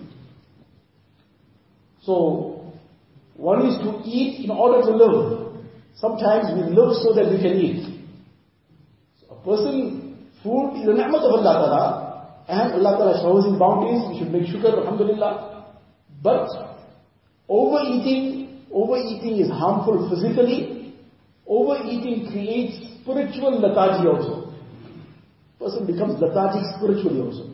So, 2.03 2.44
one 3.37 3.66
is 3.66 3.77
to 3.79 4.03
eat 4.09 4.44
in 4.44 4.51
order 4.51 4.81
to 4.87 4.92
live. 4.97 5.64
Sometimes 5.97 6.47
we 6.55 6.75
live 6.75 6.94
so 7.03 7.12
that 7.14 7.31
we 7.31 7.38
can 7.38 7.59
eat. 7.59 8.03
So 9.20 9.35
a 9.35 9.44
person, 9.44 10.29
food 10.42 10.81
is 10.83 10.88
a 10.88 10.94
ni'mat 10.94 11.23
of 11.23 11.33
Allah 11.38 11.55
Ta'ala, 11.62 12.44
and 12.49 12.73
Allah 12.75 12.99
Ta'ala 12.99 13.20
showers 13.23 13.44
His 13.47 13.59
bounties, 13.59 14.03
we 14.11 14.18
should 14.18 14.33
make 14.33 14.47
shukr, 14.47 14.79
alhamdulillah. 14.79 15.75
But, 16.23 16.49
overeating, 17.49 18.66
overeating 18.73 19.38
is 19.38 19.51
harmful 19.51 20.09
physically, 20.11 20.94
overeating 21.47 22.31
creates 22.31 22.79
spiritual 23.03 23.61
lethargy 23.61 24.09
also 24.09 24.44
person 25.64 25.87
becomes 25.87 26.20
lethargic 26.20 26.62
spiritually 26.77 27.20
also. 27.20 27.49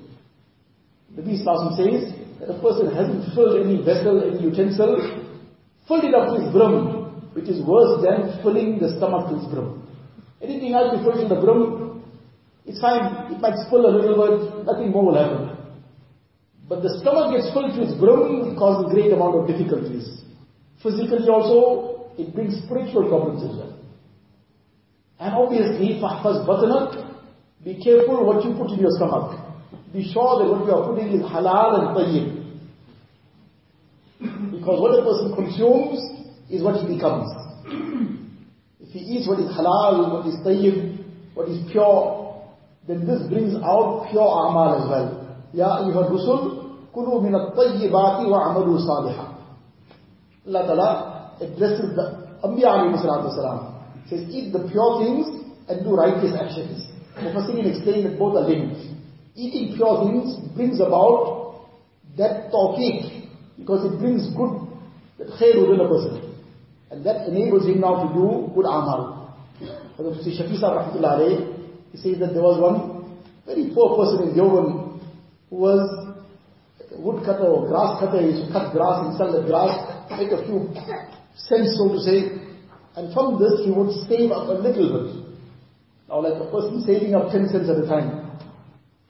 The 1.14 1.22
Nabi 1.22 1.38
Sallallahu 1.38 1.76
says 1.78 2.10
that 2.40 2.50
a 2.50 2.58
person 2.60 2.90
hasn't 2.94 3.34
filled 3.34 3.64
any 3.64 3.82
vessel, 3.82 4.18
any 4.26 4.42
utensil, 4.42 5.19
filled 5.89 6.03
it 6.03 6.13
up 6.13 6.29
to 6.29 6.43
its 6.43 6.51
brim, 6.51 7.33
which 7.33 7.49
is 7.49 7.61
worse 7.65 8.01
than 8.03 8.41
filling 8.43 8.79
the 8.79 8.95
stomach 8.97 9.29
to 9.29 9.38
its 9.38 9.47
brim. 9.51 9.83
Anything 10.41 10.73
else 10.73 10.97
you 10.97 11.03
fill 11.03 11.21
in 11.21 11.29
the 11.29 11.39
brim, 11.39 12.03
it's 12.65 12.81
fine, 12.81 13.31
it 13.31 13.39
might 13.39 13.57
spill 13.67 13.85
a 13.85 13.93
little 13.93 14.17
bit, 14.17 14.65
nothing 14.65 14.91
more 14.91 15.05
will 15.05 15.17
happen. 15.17 15.55
But 16.67 16.81
the 16.81 16.97
stomach 17.01 17.35
gets 17.35 17.53
filled 17.53 17.75
to 17.75 17.81
its 17.85 17.93
brim, 17.99 18.51
it 18.51 18.57
causes 18.57 18.91
great 18.91 19.13
amount 19.13 19.35
of 19.35 19.47
difficulties. 19.47 20.23
Physically 20.81 21.29
also, 21.29 22.11
it 22.17 22.33
brings 22.33 22.57
spiritual 22.65 23.07
problems 23.09 23.43
as 23.43 23.57
well. 23.57 23.73
And 25.19 25.33
obviously, 25.33 26.01
فَحْفَظْ 26.01 26.45
بَطْنَكَ 26.45 27.05
be 27.65 27.73
careful 27.83 28.23
what 28.23 28.45
you 28.45 28.53
put 28.53 28.69
in 28.69 28.79
your 28.79 28.91
stomach. 28.91 29.41
Be 29.91 30.03
sure 30.13 30.38
that 30.38 30.51
what 30.53 30.67
you 30.67 30.71
are 30.71 30.85
putting 30.85 31.17
is 31.17 31.25
halal 31.25 31.81
and 31.81 31.97
tayyib. 31.97 32.48
Because 34.20 34.80
what 34.80 34.92
a 34.98 35.02
person 35.02 35.35
consumes 35.35 35.98
is 36.50 36.62
what 36.62 36.76
he 36.76 36.94
becomes. 36.94 37.28
If 38.80 38.92
he 38.92 39.00
eats 39.00 39.28
what 39.28 39.40
is 39.40 39.48
halal, 39.48 40.12
what 40.12 40.26
is 40.26 40.35
tayyib, 40.44 41.00
what 41.35 41.48
is 41.48 41.59
pure, 41.72 42.20
then 42.87 43.06
this 43.06 43.22
brings 43.28 43.54
out 43.56 44.09
pure 44.11 44.28
amal 44.28 44.83
as 44.83 44.88
well. 44.90 45.09
Ya 45.52 45.80
ayyuha 45.80 46.11
rusul, 46.11 46.92
kulu 46.92 47.22
min 47.22 47.35
at-tayyibati 47.35 48.28
wa 48.28 48.52
amalu 48.52 48.76
salihah. 48.85 49.37
Allah 50.46 50.66
Ta'ala 50.66 51.37
addresses 51.40 51.94
the 51.94 52.20
Anbiya 52.42 52.66
alayhi 52.66 53.00
salatu 53.04 53.35
salam. 53.37 53.76
Says, 54.09 54.28
eat 54.28 54.52
the 54.52 54.68
pure 54.68 55.00
things 55.04 55.28
and 55.68 55.85
do 55.85 55.94
righteous 55.94 56.35
actions. 56.35 56.87
Mufassirin 57.16 57.68
explain 57.68 58.04
that 58.04 58.18
both 58.18 58.37
are 58.37 58.48
linked. 58.48 58.80
Eating 59.37 59.76
pure 59.76 60.04
things 60.04 60.37
brings 60.56 60.80
about 60.80 61.68
that 62.16 62.50
tawfiq, 62.50 63.19
because 63.60 63.84
it 63.84 63.98
brings 64.00 64.26
good, 64.34 64.66
khair 65.38 65.60
within 65.60 65.84
a 65.84 65.88
person. 65.88 66.34
And 66.90 67.04
that 67.06 67.28
enables 67.28 67.66
him 67.66 67.80
now 67.80 68.08
to 68.08 68.14
do 68.14 68.50
good 68.54 68.66
amal. 68.66 69.36
Hazrat 69.60 70.24
Shafi 70.24 70.58
Sahib 70.58 71.60
he 71.92 71.98
says 71.98 72.18
that 72.20 72.32
there 72.32 72.42
was 72.42 72.58
one 72.58 73.20
very 73.46 73.70
poor 73.74 73.98
person 73.98 74.30
in 74.30 74.36
Yemen 74.36 75.00
who 75.50 75.56
was 75.56 75.82
a 76.90 77.00
woodcutter 77.00 77.46
or 77.46 77.68
grass 77.68 78.00
cutter, 78.00 78.22
he 78.22 78.34
used 78.34 78.46
to 78.46 78.52
cut 78.52 78.72
grass 78.72 79.06
and 79.06 79.18
sell 79.18 79.30
the 79.30 79.46
grass, 79.46 79.74
make 80.16 80.30
a 80.30 80.42
few 80.46 80.70
cents 81.34 81.74
so 81.78 81.90
to 81.90 82.00
say, 82.00 82.40
and 82.96 83.12
from 83.14 83.38
this 83.38 83.66
he 83.66 83.70
would 83.70 83.90
save 84.06 84.30
up 84.30 84.48
a 84.48 84.56
little 84.58 84.88
bit. 84.94 85.20
Now 86.08 86.22
like 86.22 86.38
a 86.38 86.50
person 86.50 86.82
saving 86.86 87.14
up 87.14 87.30
10 87.30 87.48
cents 87.50 87.68
at 87.68 87.78
a 87.78 87.86
time. 87.86 88.38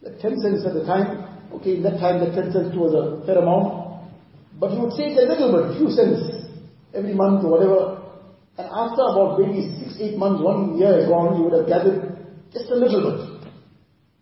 That 0.03 0.21
10 0.21 0.41
cents 0.41 0.65
at 0.65 0.77
a 0.77 0.85
time, 0.85 1.25
okay, 1.61 1.77
in 1.77 1.83
that 1.85 2.01
time 2.01 2.21
the 2.21 2.33
10 2.33 2.53
cents 2.53 2.77
was 2.77 2.93
a 2.93 3.25
fair 3.25 3.39
amount, 3.39 3.80
but 4.61 4.71
you 4.77 4.85
would 4.85 4.93
save 4.93 5.17
a 5.17 5.25
little 5.25 5.49
bit, 5.57 5.81
few 5.81 5.89
cents, 5.89 6.21
every 6.93 7.15
month 7.15 7.43
or 7.45 7.57
whatever, 7.57 7.97
and 8.59 8.69
after 8.69 9.01
about 9.01 9.41
maybe 9.41 9.65
6, 9.89 9.97
8 9.99 10.19
months, 10.21 10.45
1 10.45 10.77
year 10.77 11.09
gone, 11.09 11.41
you 11.41 11.49
would 11.49 11.57
have 11.57 11.67
gathered 11.67 12.13
just 12.53 12.69
a 12.69 12.77
little 12.77 13.01
bit. 13.09 13.49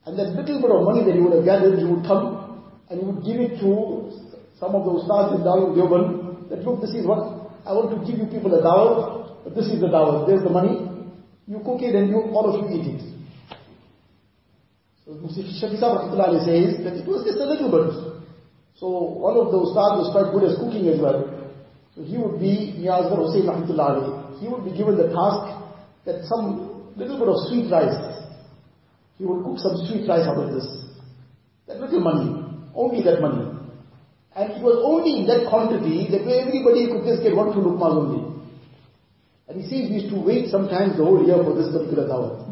And 0.07 0.15
that 0.15 0.39
little 0.39 0.63
bit 0.63 0.71
of 0.71 0.87
money 0.87 1.03
that 1.05 1.17
you 1.19 1.27
would 1.27 1.35
have 1.35 1.45
gathered, 1.45 1.81
you 1.81 1.89
would 1.91 2.07
come 2.07 2.63
and 2.89 3.03
you 3.03 3.07
would 3.11 3.25
give 3.27 3.41
it 3.41 3.59
to 3.61 4.15
some 4.61 4.75
of 4.79 4.87
the 4.87 4.93
ustads 4.95 5.35
in 5.37 5.43
Darul 5.43 5.75
Deoband, 5.75 6.49
that 6.51 6.63
look, 6.65 6.81
this 6.81 6.95
is 6.95 7.05
what, 7.05 7.51
I 7.67 7.75
want 7.75 7.91
to 7.91 7.99
give 8.07 8.19
you 8.19 8.27
people 8.31 8.55
a 8.55 8.63
dawah, 8.63 9.43
but 9.45 9.55
this 9.55 9.67
is 9.67 9.81
the 9.81 9.89
dawah, 9.89 10.27
there's 10.27 10.43
the 10.43 10.51
money, 10.51 10.87
you 11.47 11.59
cook 11.65 11.83
it 11.83 11.95
and 11.95 12.09
you, 12.09 12.21
all 12.33 12.47
of 12.47 12.63
you 12.63 12.79
eat 12.79 12.87
it. 12.95 13.03
So 15.05 15.13
Shafi 15.13 15.81
Sahib 15.81 16.15
says 16.47 16.85
that 16.85 16.95
it 16.95 17.07
was 17.09 17.25
just 17.25 17.41
a 17.41 17.49
little 17.49 17.71
bit. 17.73 18.08
So 18.79 18.87
one 18.87 19.37
of 19.37 19.51
the 19.51 19.59
ustad 19.59 19.99
was 19.99 20.09
quite 20.15 20.31
good 20.31 20.47
at 20.47 20.55
cooking 20.63 20.87
as 20.87 21.03
well. 21.03 21.27
So 21.99 22.07
he 22.07 22.17
would 22.17 22.39
be, 22.39 22.79
Niyazgar 22.79 23.19
Hussain 23.19 23.51
Rahmatullah 23.51 24.39
he 24.39 24.47
would 24.47 24.65
be 24.65 24.71
given 24.71 24.97
the 24.97 25.11
task 25.11 25.51
that 26.07 26.23
some 26.31 26.95
little 26.95 27.19
bit 27.19 27.27
of 27.27 27.37
sweet 27.51 27.67
rice, 27.71 27.99
he 29.19 29.27
would 29.27 29.43
cook 29.43 29.59
some 29.59 29.75
sweet 29.91 30.07
rice 30.07 30.27
out 30.31 30.39
of 30.39 30.55
this. 30.55 30.67
That 31.67 31.81
little 31.81 32.01
money, 32.01 32.39
only 32.75 33.03
that 33.03 33.21
money. 33.21 33.51
And 34.39 34.53
it 34.55 34.63
was 34.63 34.79
only 34.87 35.21
in 35.21 35.27
that 35.27 35.51
quantity 35.51 36.07
that 36.15 36.23
everybody 36.23 36.87
could 36.87 37.03
just 37.03 37.27
get 37.27 37.35
one, 37.35 37.51
two 37.51 37.59
lukmas 37.59 37.99
only. 37.99 38.23
And 39.51 39.59
he 39.59 39.67
says 39.67 39.91
we 39.91 40.07
used 40.07 40.15
to 40.15 40.21
wait 40.23 40.55
sometimes 40.55 40.95
the 40.97 41.03
whole 41.03 41.27
year 41.27 41.43
for 41.43 41.59
this 41.59 41.67
particular 41.75 42.07
dawah. 42.07 42.47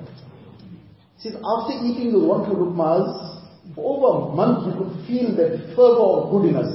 He 1.22 1.30
says 1.30 1.38
after 1.38 1.78
eating 1.86 2.10
those 2.10 2.26
one, 2.26 2.42
two 2.50 2.58
lukmas, 2.58 3.35
over 3.84 4.32
a 4.32 4.34
month 4.34 4.66
you 4.66 4.72
could 4.78 5.06
feel 5.06 5.36
that 5.36 5.74
fervor 5.76 6.00
of 6.00 6.30
good 6.30 6.50
in 6.50 6.56
us. 6.56 6.72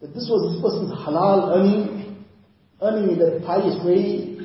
That 0.00 0.14
this 0.14 0.28
was 0.28 0.52
this 0.52 0.62
person's 0.62 0.92
halal 0.92 1.56
earning, 1.56 2.24
earning 2.80 3.10
in 3.12 3.18
that 3.18 3.42
pious 3.46 3.82
way, 3.84 4.38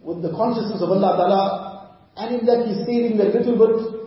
with 0.00 0.22
the 0.22 0.30
consciousness 0.30 0.80
of 0.80 0.90
Allah 0.90 1.16
Ta'ala, 1.16 1.98
and 2.16 2.40
in 2.40 2.46
that 2.46 2.66
he's 2.66 2.86
saving 2.86 3.18
that 3.18 3.34
little 3.34 3.58
bit 3.58 4.00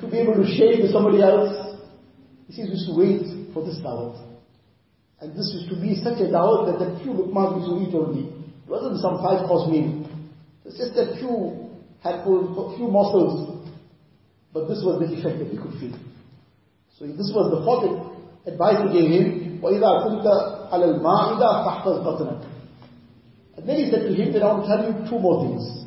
to 0.00 0.10
be 0.10 0.18
able 0.18 0.34
to 0.34 0.46
share 0.56 0.80
with 0.80 0.92
somebody 0.92 1.22
else. 1.22 1.76
He 2.48 2.52
says 2.54 2.68
we 2.70 2.76
to 2.76 2.92
wait 2.96 3.52
for 3.52 3.64
this 3.64 3.78
dawah. 3.80 4.20
And 5.20 5.32
this 5.32 5.50
used 5.54 5.70
to 5.70 5.80
be 5.80 5.96
such 5.96 6.20
a 6.20 6.28
dawah 6.28 6.66
that 6.68 6.84
that 6.84 7.02
few 7.02 7.12
lukmas 7.12 7.56
used 7.60 7.70
to 7.70 7.76
eat 7.80 7.94
only. 7.94 8.28
It 8.28 8.68
wasn't 8.68 9.00
some 9.00 9.22
five 9.22 9.46
course 9.46 9.70
meal. 9.70 10.04
It's 10.64 10.76
just 10.76 10.94
that 10.96 11.16
few 11.18 11.70
handful, 12.02 12.74
few 12.76 12.88
morsels. 12.88 13.53
But 14.53 14.67
this 14.67 14.81
was 14.83 14.99
the 14.99 15.13
effect 15.13 15.39
that 15.39 15.47
he 15.47 15.57
could 15.57 15.73
feel. 15.79 15.97
So 16.97 17.05
this 17.05 17.31
was 17.31 17.53
the 17.53 17.61
fourth 17.63 17.85
advice 18.45 18.81
he 18.89 18.99
gave 18.99 19.09
him. 19.09 19.59
وَإِذَا 19.61 19.91
كُنْتَ 20.03 20.25
عَلَى 20.73 20.85
الْمَائِدَةِ 20.99 21.49
فَحْفَظْ 21.65 21.95
بَطْنَكَ 22.03 22.45
And 23.57 23.69
then 23.69 23.75
he 23.77 23.91
said 23.91 24.07
to 24.07 24.13
him 24.13 24.33
that 24.33 24.41
I 24.41 24.53
want 24.53 24.65
to 24.65 24.69
tell 24.71 24.81
you 24.83 24.93
two 25.09 25.19
more 25.19 25.45
things. 25.45 25.85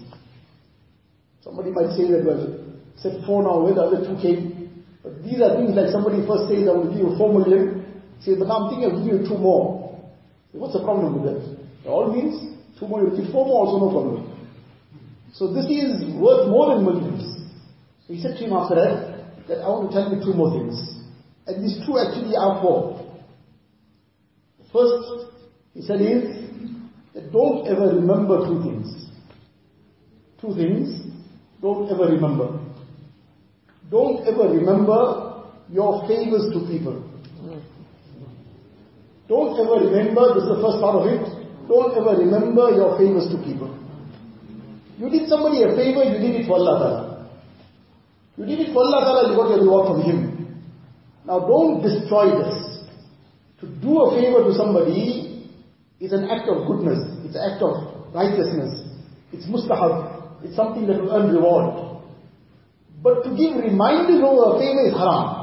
Somebody 1.42 1.70
might 1.70 1.96
say 1.96 2.06
that, 2.12 2.24
well, 2.24 2.62
said 2.96 3.24
four 3.26 3.42
now, 3.42 3.60
where 3.60 3.74
the 3.74 3.82
other 3.82 4.06
two 4.06 4.14
came. 4.22 4.84
But 5.02 5.24
these 5.24 5.42
are 5.42 5.56
things 5.58 5.74
like 5.74 5.90
somebody 5.90 6.22
first 6.22 6.46
says, 6.46 6.68
I 6.68 6.72
will 6.72 6.86
give 6.88 7.02
you 7.02 7.16
four 7.18 7.34
million. 7.34 7.82
Say, 8.22 8.38
but 8.38 8.46
now 8.46 8.64
I'm 8.64 8.66
thinking 8.70 8.86
of 8.86 9.02
giving 9.02 9.20
you 9.20 9.26
two 9.26 9.36
more. 9.36 9.98
What's 10.52 10.74
the 10.74 10.84
problem 10.84 11.18
with 11.18 11.32
that? 11.32 11.42
It 11.84 11.88
all 11.88 12.12
means 12.12 12.56
two 12.78 12.86
more, 12.86 13.02
you 13.02 13.10
give 13.10 13.32
four 13.32 13.44
more, 13.44 13.66
also 13.66 13.84
no 13.84 13.90
problem. 13.90 14.32
So 15.34 15.52
this 15.52 15.66
is 15.66 16.06
worth 16.14 16.46
more 16.46 16.76
than 16.76 16.84
millions. 16.84 17.35
He 18.07 18.21
said 18.21 18.37
to 18.37 18.45
him 18.45 18.53
after 18.53 18.75
that, 18.75 19.47
that 19.47 19.59
I 19.59 19.67
want 19.67 19.91
to 19.91 19.95
tell 19.95 20.11
you 20.11 20.23
two 20.23 20.33
more 20.33 20.51
things. 20.51 20.75
And 21.45 21.63
these 21.63 21.85
two 21.85 21.97
actually 21.99 22.35
are 22.35 22.61
four. 22.61 23.03
First, 24.71 25.31
he 25.73 25.81
said 25.81 26.01
is, 26.01 26.47
that 27.13 27.31
don't 27.31 27.67
ever 27.67 27.95
remember 27.95 28.45
two 28.47 28.61
things. 28.63 29.07
Two 30.39 30.53
things, 30.53 31.01
don't 31.61 31.89
ever 31.91 32.11
remember. 32.11 32.59
Don't 33.89 34.27
ever 34.27 34.49
remember 34.53 35.43
your 35.71 36.07
favors 36.07 36.51
to 36.53 36.59
people. 36.67 37.03
Don't 39.27 39.59
ever 39.59 39.85
remember, 39.85 40.35
this 40.35 40.43
is 40.43 40.49
the 40.55 40.61
first 40.63 40.79
part 40.79 40.95
of 40.95 41.07
it, 41.07 41.23
don't 41.67 41.97
ever 41.97 42.15
remember 42.15 42.71
your 42.71 42.97
favors 42.97 43.27
to 43.27 43.37
people. 43.43 43.73
You 44.97 45.09
did 45.09 45.27
somebody 45.27 45.63
a 45.63 45.75
favor, 45.75 46.03
you 46.03 46.17
did 46.19 46.41
it 46.41 46.47
for 46.47 46.55
Allah 46.55 46.79
Ta'ala. 46.79 47.06
You 48.36 48.46
did 48.46 48.60
it 48.60 48.72
for 48.72 48.82
Allah 48.82 49.00
Ta'ala, 49.04 49.30
you 49.30 49.36
got 49.36 49.48
your 49.50 49.60
reward 49.60 49.86
from 49.88 50.00
Him. 50.02 50.62
Now 51.26 51.40
don't 51.40 51.82
destroy 51.82 52.32
this. 52.32 52.88
To 53.60 53.66
do 53.66 54.00
a 54.00 54.10
favor 54.18 54.42
to 54.42 54.54
somebody 54.56 55.46
is 56.00 56.12
an 56.12 56.24
act 56.30 56.48
of 56.48 56.66
goodness. 56.66 56.98
It's 57.24 57.36
an 57.36 57.44
act 57.52 57.62
of 57.62 58.12
righteousness. 58.14 58.88
It's 59.32 59.46
mustahab. 59.46 60.42
It's 60.44 60.56
something 60.56 60.86
that 60.88 61.00
will 61.00 61.12
earn 61.12 61.32
reward. 61.32 62.02
But 63.02 63.22
to 63.22 63.30
give 63.36 63.54
reminders 63.54 64.18
over 64.24 64.56
a 64.56 64.58
favor 64.58 64.82
is 64.88 64.94
haram. 64.94 65.42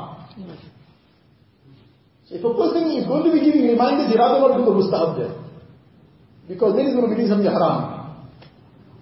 So 2.27 2.35
if 2.35 2.43
a 2.43 2.53
person 2.53 2.91
is 2.91 3.07
going 3.07 3.23
to 3.23 3.31
be 3.31 3.39
giving 3.39 3.67
reminders, 3.69 4.11
he 4.11 4.17
rather 4.17 4.39
not 4.43 4.57
do 4.57 4.65
the 4.65 4.75
mustahab 4.75 5.17
there. 5.17 5.35
Because 6.47 6.75
then 6.75 6.87
he's 6.87 6.95
going 6.95 7.09
to 7.09 7.15
be 7.15 7.21
doing 7.21 7.29
something 7.29 7.51
haram. 7.51 7.95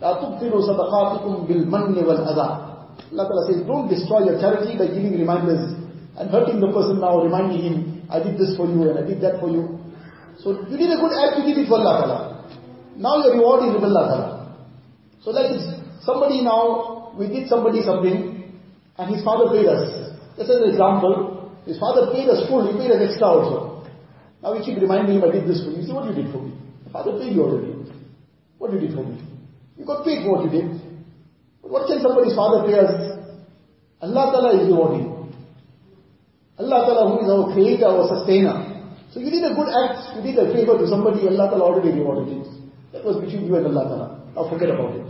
لا 0.02 0.14
تبطلوا 0.14 0.62
صدقاتكم 0.62 1.46
بالمن 1.50 1.98
والأذى 2.06 2.50
Allah 3.13 3.45
says, 3.49 3.67
don't 3.67 3.89
destroy 3.89 4.25
your 4.25 4.41
charity 4.41 4.77
by 4.79 4.89
giving 4.89 5.19
reminders 5.19 5.77
and 6.17 6.31
hurting 6.31 6.61
the 6.61 6.73
person 6.73 7.01
now, 7.01 7.21
reminding 7.21 7.61
him, 7.61 7.77
I 8.09 8.21
did 8.21 8.37
this 8.37 8.57
for 8.57 8.69
you 8.69 8.89
and 8.89 8.99
I 8.99 9.05
did 9.07 9.21
that 9.21 9.41
for 9.41 9.49
you. 9.49 9.81
So 10.41 10.65
you 10.69 10.77
did 10.77 10.91
a 10.93 10.99
good 11.01 11.13
act, 11.13 11.41
you 11.41 11.45
did 11.49 11.65
it 11.65 11.69
for 11.69 11.81
Allah 11.81 11.95
Ta'ala. 12.05 12.19
Now 12.97 13.25
your 13.25 13.37
reward 13.37 13.69
is 13.69 13.75
with 13.77 13.85
Allah 13.85 14.05
Ta'ala. 14.09 14.29
So 15.25 15.31
like 15.31 15.53
somebody 16.05 16.43
now, 16.43 17.15
we 17.17 17.29
did 17.29 17.49
somebody 17.49 17.83
something 17.85 18.53
and 18.99 19.07
his 19.15 19.25
father 19.25 19.53
paid 19.53 19.69
us. 19.69 20.13
Just 20.37 20.51
as 20.51 20.61
an 20.65 20.69
example, 20.69 21.53
his 21.65 21.79
father 21.79 22.13
paid 22.13 22.29
us 22.29 22.49
full, 22.49 22.65
he 22.67 22.77
paid 22.77 22.91
us 22.91 23.01
extra 23.01 23.29
also. 23.29 23.87
Now 24.43 24.57
we 24.57 24.65
keep 24.65 24.81
reminding 24.81 25.21
him, 25.21 25.25
I 25.25 25.31
did 25.31 25.47
this 25.47 25.63
for 25.63 25.71
you. 25.71 25.85
You 25.85 25.87
say, 25.87 25.93
what 25.93 26.09
you 26.09 26.17
did 26.17 26.33
for 26.33 26.43
me? 26.43 26.53
The 26.85 26.91
father 26.91 27.13
paid 27.21 27.37
you 27.37 27.43
already. 27.45 27.73
What 28.59 28.73
you 28.73 28.81
did 28.81 28.95
for 28.95 29.05
me? 29.05 29.23
You 29.79 29.87
got 29.87 30.05
paid 30.05 30.25
for 30.25 30.37
what 30.37 30.45
you 30.45 30.51
did. 30.51 30.82
What 31.63 31.87
can 31.87 32.03
somebody's 32.03 32.35
father 32.35 32.67
pay 32.67 32.79
us? 32.79 33.23
Allah 34.03 34.25
Ta'ala 34.35 34.61
is 34.61 34.67
rewarding. 34.67 35.07
Allah 36.59 36.79
Ta'ala 36.87 37.03
who 37.11 37.25
is 37.25 37.31
our 37.31 37.55
creator, 37.55 37.87
our 37.87 38.07
sustainer. 38.11 38.69
So 39.15 39.21
you 39.21 39.31
did 39.31 39.45
a 39.47 39.55
good 39.55 39.71
act, 39.71 40.17
you 40.17 40.23
did 40.23 40.39
a 40.43 40.53
favor 40.53 40.77
to 40.79 40.87
somebody, 40.89 41.23
Allah 41.29 41.51
Ta'ala 41.51 41.65
already 41.65 41.95
rewarded 41.95 42.43
it. 42.43 42.47
That 42.93 43.05
was 43.05 43.17
between 43.23 43.47
you 43.47 43.57
and 43.57 43.67
Allah 43.67 43.85
Ta'ala. 43.85 44.09
Now 44.35 44.51
forget 44.51 44.71
about 44.71 44.97
it. 44.97 45.07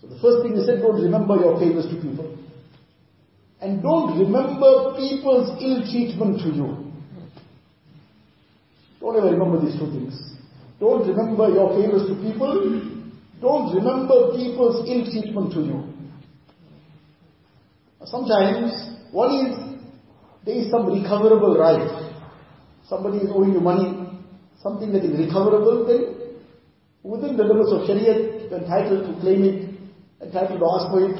So 0.00 0.08
the 0.08 0.18
first 0.20 0.42
thing 0.42 0.56
he 0.58 0.64
said, 0.66 0.82
don't 0.82 1.00
remember 1.00 1.36
your 1.36 1.58
favors 1.58 1.86
to 1.86 1.96
people. 1.96 2.36
And 3.60 3.82
don't 3.82 4.18
remember 4.18 4.98
people's 4.98 5.56
ill 5.62 5.80
treatment 5.88 6.42
to 6.42 6.48
you. 6.50 6.92
Don't 9.00 9.16
ever 9.16 9.30
remember 9.30 9.64
these 9.64 9.78
two 9.78 9.88
things. 9.94 10.12
Don't 10.80 11.06
remember 11.06 11.48
your 11.48 11.70
favors 11.80 12.04
to 12.08 12.14
people 12.20 12.95
don't 13.41 13.73
remember 13.73 14.31
people's 14.37 14.87
ill 14.87 15.03
treatment 15.09 15.53
to 15.53 15.61
you. 15.61 15.83
Sometimes, 18.05 18.71
one 19.11 19.33
is, 19.33 19.57
there 20.45 20.55
is 20.55 20.71
some 20.71 20.87
recoverable 20.87 21.57
right. 21.57 22.13
Somebody 22.87 23.19
is 23.19 23.29
owing 23.33 23.53
you 23.53 23.61
money, 23.61 24.21
something 24.61 24.91
that 24.93 25.03
is 25.03 25.17
recoverable, 25.17 25.85
then 25.85 26.37
within 27.03 27.37
the 27.37 27.43
limits 27.43 27.71
of 27.71 27.81
Shariah, 27.89 28.49
you're 28.49 28.59
entitled 28.59 29.05
to 29.05 29.21
claim 29.21 29.43
it, 29.43 29.69
entitled 30.21 30.59
to 30.59 30.67
ask 30.77 30.85
for 30.91 31.01
it, 31.09 31.17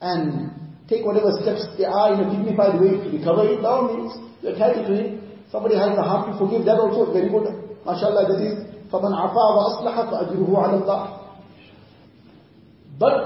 and 0.00 0.52
take 0.88 1.04
whatever 1.04 1.32
steps 1.40 1.64
there 1.76 1.90
are 1.90 2.14
in 2.14 2.20
a 2.20 2.28
dignified 2.36 2.80
way 2.80 2.96
to 2.96 3.08
recover 3.08 3.44
it. 3.48 3.60
Now 3.60 3.88
means 3.88 4.12
you're 4.42 4.52
entitled 4.52 4.86
to 4.88 4.94
it. 4.96 5.20
Somebody 5.52 5.76
has 5.76 5.96
the 5.96 6.02
heart 6.02 6.32
to 6.32 6.38
forgive, 6.38 6.64
that 6.64 6.76
also 6.76 7.12
very 7.12 7.28
good. 7.28 7.52
MashaAllah, 7.84 8.28
that 8.32 8.40
is, 8.44 8.68
فَمَنْ 8.92 9.12
عَفَى 9.12 9.44
وَأَصْلَحَ 9.56 9.96
فَأَجْرُهُ 10.12 10.48
عَلَى 10.48 10.76
اللَّهِ 10.82 11.21
but 12.99 13.25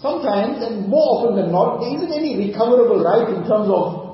sometimes, 0.00 0.60
and 0.64 0.88
more 0.88 1.16
often 1.16 1.36
than 1.36 1.52
not, 1.52 1.80
there 1.80 1.96
isn't 1.96 2.12
any 2.12 2.36
recoverable 2.48 3.02
right 3.02 3.28
in 3.28 3.40
terms 3.48 3.68
of 3.72 4.04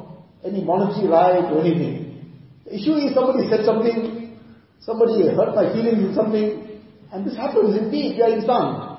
any 0.45 0.62
monetary 0.62 1.09
right 1.09 1.45
or 1.51 1.61
anything. 1.61 2.31
The 2.64 2.76
issue 2.76 2.95
is 2.95 3.14
somebody 3.14 3.49
said 3.51 3.64
something, 3.64 4.39
somebody 4.81 5.26
hurt 5.35 5.55
my 5.55 5.72
feelings 5.72 5.99
in 5.99 6.14
something, 6.14 6.81
and 7.12 7.26
this 7.26 7.37
happens 7.37 7.76
indeed, 7.76 8.16
we 8.16 8.22
are 8.22 8.31
insan. 8.31 8.91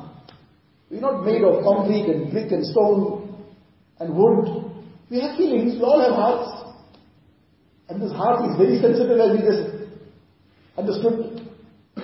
We're 0.90 1.00
not 1.00 1.24
made 1.24 1.42
of 1.44 1.64
concrete 1.64 2.12
and 2.12 2.32
brick 2.32 2.52
and 2.52 2.66
stone 2.66 3.40
and 4.00 4.14
wood. 4.14 4.72
We 5.10 5.22
have 5.22 5.38
feelings, 5.38 5.76
we 5.76 5.82
all 5.82 6.02
have 6.02 6.12
hearts. 6.12 6.76
And 7.88 8.02
this 8.02 8.12
heart 8.12 8.50
is 8.50 8.58
very 8.58 8.82
sensitive 8.82 9.20
as 9.20 9.32
we 9.32 9.48
just 9.48 9.64
understood. 10.78 11.48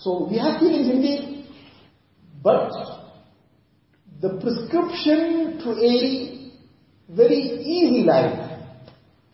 so 0.00 0.28
we 0.30 0.38
have 0.38 0.60
feelings 0.60 0.88
indeed. 0.88 1.31
But 2.42 2.70
the 4.20 4.30
prescription 4.40 5.60
to 5.62 5.70
a 5.72 7.14
very 7.14 7.42
easy 7.62 8.04
life 8.04 8.60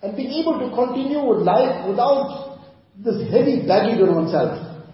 and 0.03 0.17
being 0.17 0.33
able 0.43 0.59
to 0.61 0.75
continue 0.75 1.25
with 1.27 1.47
life 1.47 1.89
without 1.89 2.61
this 2.97 3.31
heavy 3.31 3.67
baggage 3.67 4.01
on 4.03 4.15
oneself 4.15 4.85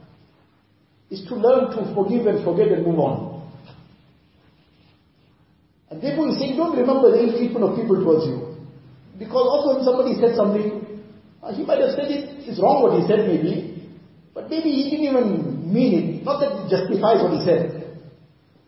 is 1.11 1.25
to 1.29 1.35
learn 1.35 1.71
to 1.77 1.95
forgive 1.95 2.27
and 2.27 2.45
forget 2.45 2.69
and 2.69 2.87
move 2.87 2.99
on. 2.99 3.51
And 5.91 6.03
therefore 6.03 6.29
he's 6.29 6.39
saying, 6.39 6.57
don't 6.57 6.77
remember 6.77 7.11
the 7.11 7.23
ill 7.23 7.39
treatment 7.39 7.65
of 7.65 7.77
people 7.77 8.03
towards 8.03 8.27
you. 8.27 8.57
Because 9.19 9.47
when 9.67 9.85
somebody 9.85 10.19
said 10.21 10.35
something, 10.35 11.05
uh, 11.43 11.55
he 11.55 11.65
might 11.65 11.79
have 11.79 11.95
said 11.95 12.11
it, 12.11 12.49
it's 12.49 12.61
wrong 12.61 12.83
what 12.83 12.99
he 12.99 13.07
said 13.07 13.29
maybe, 13.29 13.87
but 14.35 14.51
maybe 14.51 14.71
he 14.71 14.91
didn't 14.91 15.07
even 15.07 15.73
mean 15.73 15.93
it. 15.95 16.25
Not 16.25 16.41
that 16.41 16.67
it 16.67 16.71
justifies 16.71 17.23
what 17.23 17.39
he 17.39 17.45
said. 17.45 17.84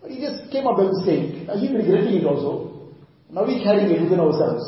But 0.07 0.15
he 0.15 0.23
just 0.23 0.53
came 0.53 0.69
up 0.69 0.79
a 0.79 0.87
mistake. 0.87 1.51
Now 1.51 1.59
he's 1.59 1.75
regretting 1.75 2.23
it 2.23 2.25
also. 2.25 2.95
Now 3.29 3.43
we're 3.43 3.59
carrying 3.59 3.91
it 3.91 4.03
within 4.03 4.21
ourselves. 4.21 4.63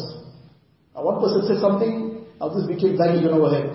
Now 0.90 1.06
one 1.06 1.22
person 1.22 1.46
said 1.46 1.62
something, 1.62 2.26
now 2.42 2.50
this 2.50 2.66
became 2.66 2.98
baggage 2.98 3.22
on 3.22 3.38
our 3.38 3.46
head. 3.46 3.70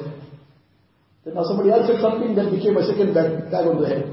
Then 1.23 1.35
now 1.35 1.47
somebody 1.47 1.71
else 1.71 1.87
said 1.87 2.03
something, 2.03 2.35
that 2.35 2.51
became 2.51 2.75
a 2.75 2.83
second 2.83 3.15
bag, 3.15 3.47
bag 3.47 3.63
on 3.63 3.79
the 3.79 3.87
head. 3.87 4.03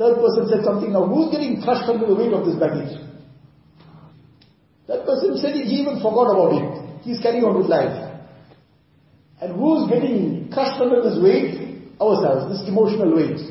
Third 0.00 0.16
person 0.16 0.48
said 0.48 0.64
something, 0.64 0.96
now 0.96 1.04
who's 1.04 1.28
getting 1.28 1.60
crushed 1.60 1.92
under 1.92 2.08
the 2.08 2.16
weight 2.16 2.32
of 2.32 2.48
this 2.48 2.56
baggage? 2.56 3.04
That 4.88 5.04
person 5.04 5.36
said 5.36 5.60
he 5.60 5.84
even 5.84 6.00
forgot 6.00 6.32
about 6.32 6.56
it. 6.56 7.04
He's 7.04 7.20
carrying 7.20 7.44
on 7.44 7.60
with 7.60 7.68
life. 7.68 8.16
And 9.44 9.60
who's 9.60 9.92
getting 9.92 10.48
crushed 10.48 10.80
under 10.80 11.04
this 11.04 11.20
weight? 11.20 12.00
Ourselves, 12.00 12.48
this 12.48 12.64
emotional 12.64 13.12
weight. 13.12 13.44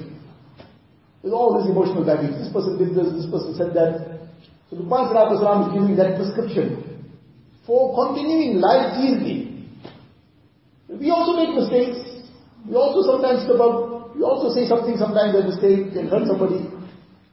With 1.25 1.33
all 1.33 1.57
this 1.57 1.65
emotional 1.65 2.05
baggage. 2.05 2.37
This 2.37 2.53
person 2.53 2.77
did 2.77 2.93
this, 2.93 3.09
this 3.17 3.25
person 3.25 3.57
said 3.57 3.73
that. 3.73 4.29
So 4.69 4.77
the 4.77 4.85
Prophet 4.85 5.33
is 5.33 5.41
giving 5.73 5.97
that 5.97 6.21
prescription 6.21 6.85
for 7.65 7.97
continuing 7.97 8.61
life 8.61 8.93
easily. 9.01 9.65
We 10.85 11.09
also 11.09 11.33
make 11.33 11.57
mistakes. 11.57 11.97
We 12.69 12.77
also 12.77 13.01
sometimes 13.09 13.41
step 13.49 13.57
up. 13.57 14.13
We 14.13 14.21
also 14.21 14.53
say 14.53 14.69
something 14.69 15.01
sometimes 15.01 15.33
a 15.33 15.41
mistake 15.49 15.97
and 15.97 16.13
hurt 16.13 16.29
somebody. 16.29 16.69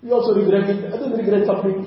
We 0.03 0.11
also 0.11 0.33
regret 0.41 0.73
it. 0.73 0.89
Others 0.89 1.13
regret 1.13 1.45
something. 1.45 1.85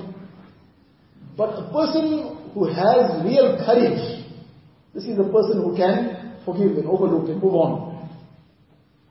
But 1.36 1.58
a 1.58 1.66
person 1.74 2.54
who 2.54 2.70
has 2.70 3.18
real 3.26 3.58
courage, 3.66 4.30
this 4.94 5.10
is 5.10 5.18
a 5.18 5.26
person 5.26 5.58
who 5.58 5.74
can 5.74 6.38
forgive 6.46 6.78
and 6.78 6.86
overlook 6.86 7.28
and 7.28 7.42
move 7.42 7.54
on. 7.54 8.08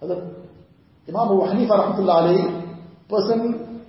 Imam 0.01 1.27
Abu 1.27 1.43
Hanifa 1.43 1.75
rahmatullah 1.75 2.17
alayhi, 2.23 2.64
person 3.09 3.85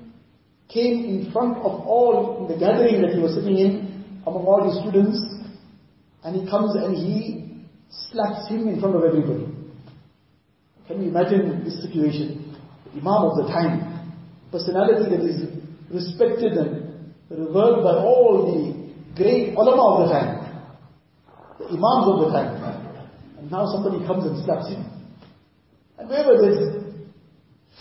came 0.69 1.05
in 1.05 1.33
front 1.33 1.57
of 1.59 1.87
all 1.87 2.47
the 2.49 2.59
gathering 2.59 3.03
that 3.03 3.13
he 3.13 3.21
was 3.21 3.35
sitting 3.35 3.59
in 3.59 4.05
among 4.27 4.45
all 4.45 4.65
his 4.67 4.79
students 4.81 5.19
and 6.25 6.35
he 6.35 6.51
comes 6.51 6.75
and 6.75 6.97
he 6.97 7.65
slaps 8.11 8.49
him 8.49 8.69
in 8.69 8.81
front 8.81 8.97
of 8.97 9.05
everybody. 9.05 9.47
Can 10.87 11.03
you 11.03 11.09
imagine 11.09 11.65
this 11.65 11.81
situation? 11.83 12.57
The 12.87 13.01
Imam 13.01 13.31
of 13.31 13.37
the 13.37 13.53
time, 13.53 14.13
personality 14.51 15.11
that 15.11 15.23
is 15.23 15.49
respected 15.91 16.53
and 16.53 17.15
revered 17.31 17.83
by 17.83 17.95
all 18.03 18.51
the 18.51 19.15
great 19.15 19.55
ulama 19.55 20.03
of 20.03 20.09
the 20.09 20.15
time, 20.15 20.31
the 21.59 21.67
Imams 21.67 22.07
of 22.11 22.19
the 22.21 22.31
time. 22.33 22.77
And 23.39 23.51
now 23.51 23.67
somebody 23.67 24.05
comes 24.07 24.25
and 24.25 24.45
slaps 24.45 24.69
him. 24.69 24.85
And 25.99 26.09
wherever 26.09 26.41
there's 26.41 26.86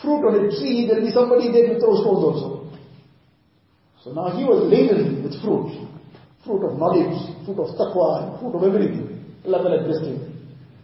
fruit 0.06 0.22
on 0.22 0.34
a 0.38 0.44
tree, 0.54 0.86
there 0.86 1.02
will 1.02 1.10
be 1.10 1.12
somebody 1.12 1.52
there 1.52 1.74
to 1.74 1.82
throw 1.82 1.98
stones 2.00 2.22
also. 2.22 2.70
So 4.06 4.14
now 4.14 4.38
he 4.38 4.46
was 4.46 4.70
laden 4.70 5.26
with 5.26 5.34
fruit. 5.42 5.90
Fruit 6.46 6.62
of 6.62 6.78
knowledge, 6.78 7.18
fruit 7.44 7.58
of 7.58 7.74
taqwa, 7.74 8.38
fruit 8.38 8.54
of 8.54 8.62
everything. 8.62 9.26
Allah 9.50 9.66
Ta'ala 9.66 9.82
blessed 9.82 10.06
him. 10.06 10.20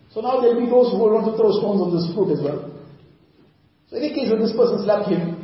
So 0.10 0.22
now 0.22 0.42
there 0.42 0.58
will 0.58 0.66
be 0.66 0.70
those 0.70 0.90
who 0.92 0.98
want 0.98 1.30
to 1.30 1.38
throw 1.38 1.54
stones 1.54 1.86
on 1.86 1.94
this 1.94 2.10
fruit 2.18 2.34
as 2.34 2.42
well. 2.42 2.68
So 3.88 3.98
in 3.98 4.04
any 4.04 4.14
case, 4.18 4.34
when 4.34 4.42
this 4.42 4.58
person 4.58 4.82
slapped 4.84 5.08
him, 5.08 5.38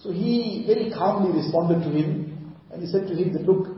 so 0.00 0.10
he 0.10 0.64
very 0.66 0.90
calmly 0.90 1.30
responded 1.36 1.84
to 1.84 1.90
him, 1.92 2.56
and 2.72 2.80
he 2.80 2.88
said 2.88 3.06
to 3.06 3.14
him 3.14 3.32
that, 3.34 3.44
look, 3.44 3.68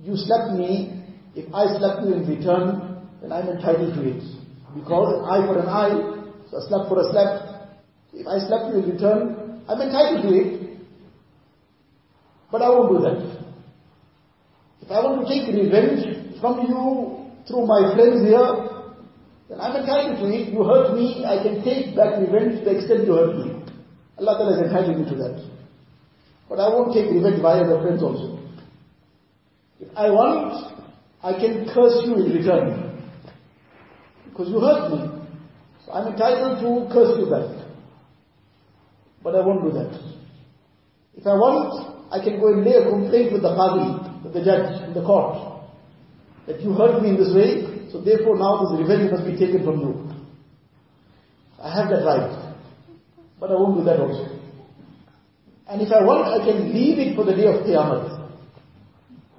you 0.00 0.16
slapped 0.16 0.56
me, 0.56 1.04
if 1.36 1.46
I 1.52 1.68
slap 1.78 2.02
you 2.02 2.14
in 2.16 2.26
return, 2.26 3.04
then 3.20 3.30
I'm 3.30 3.46
entitled 3.46 3.94
to 3.94 4.02
it. 4.08 4.24
Because 4.74 5.20
an 5.20 5.24
eye 5.28 5.46
for 5.46 5.58
an 5.60 5.68
eye, 5.68 5.94
a 6.48 6.60
slap 6.66 6.88
for 6.88 6.98
a 6.98 7.06
slap, 7.12 7.47
if 8.12 8.26
I 8.26 8.38
slap 8.46 8.72
you 8.72 8.80
in 8.80 8.90
return, 8.90 9.62
I'm 9.68 9.80
entitled 9.80 10.22
to 10.22 10.34
it. 10.34 10.78
But 12.50 12.62
I 12.62 12.70
won't 12.70 12.92
do 12.92 12.98
that. 13.04 13.38
If 14.82 14.90
I 14.90 15.00
want 15.04 15.26
to 15.26 15.28
take 15.28 15.52
revenge 15.52 16.40
from 16.40 16.64
you 16.64 17.28
through 17.46 17.66
my 17.66 17.94
friends 17.94 18.24
here, 18.24 18.68
then 19.48 19.60
I'm 19.60 19.76
entitled 19.76 20.18
to 20.20 20.26
it. 20.32 20.48
You 20.52 20.64
hurt 20.64 20.96
me, 20.96 21.24
I 21.24 21.42
can 21.42 21.62
take 21.62 21.94
back 21.94 22.16
revenge 22.20 22.60
to 22.60 22.64
the 22.64 22.76
extent 22.76 23.04
you 23.04 23.12
hurt 23.12 23.36
me. 23.36 23.52
Allah 24.16 24.34
Ta'ala 24.40 24.56
has 24.56 24.64
entitled 24.64 24.98
me 24.98 25.04
to 25.10 25.16
that. 25.16 25.36
But 26.48 26.58
I 26.58 26.68
won't 26.68 26.94
take 26.94 27.10
revenge 27.12 27.42
via 27.42 27.68
the 27.68 27.80
friends 27.82 28.02
also. 28.02 28.40
If 29.80 29.88
I 29.94 30.08
want, 30.10 30.80
I 31.22 31.32
can 31.32 31.68
curse 31.72 32.00
you 32.04 32.16
in 32.16 32.32
return. 32.32 33.04
Because 34.24 34.48
you 34.48 34.60
hurt 34.60 34.90
me. 34.90 35.28
So 35.84 35.92
I'm 35.92 36.12
entitled 36.12 36.64
to 36.64 36.92
curse 36.92 37.18
you 37.20 37.28
back. 37.28 37.67
But 39.22 39.34
I 39.34 39.40
won't 39.40 39.62
do 39.62 39.70
that. 39.72 39.92
If 41.16 41.26
I 41.26 41.34
want, 41.34 42.12
I 42.12 42.22
can 42.22 42.40
go 42.40 42.52
and 42.52 42.64
lay 42.64 42.74
a 42.74 42.88
complaint 42.88 43.32
with 43.32 43.42
the 43.42 43.50
qadi, 43.50 44.24
with 44.24 44.32
the 44.32 44.44
judge, 44.44 44.82
in 44.86 44.94
the 44.94 45.02
court. 45.02 45.62
That 46.46 46.60
you 46.60 46.72
hurt 46.72 47.02
me 47.02 47.10
in 47.10 47.16
this 47.16 47.34
way, 47.34 47.90
so 47.90 48.00
therefore 48.00 48.38
now 48.38 48.64
this 48.64 48.80
revenge 48.80 49.10
must 49.10 49.26
be 49.26 49.36
taken 49.36 49.64
from 49.64 49.80
you. 49.80 50.08
I 51.60 51.74
have 51.74 51.90
that 51.90 52.04
right. 52.04 52.54
But 53.40 53.50
I 53.50 53.54
won't 53.54 53.78
do 53.78 53.84
that 53.84 54.00
also. 54.00 54.38
And 55.68 55.82
if 55.82 55.92
I 55.92 56.02
want, 56.02 56.40
I 56.40 56.44
can 56.44 56.72
leave 56.72 56.98
it 56.98 57.14
for 57.14 57.24
the 57.24 57.34
day 57.34 57.46
of 57.46 57.66
Qiyamah. 57.66 58.30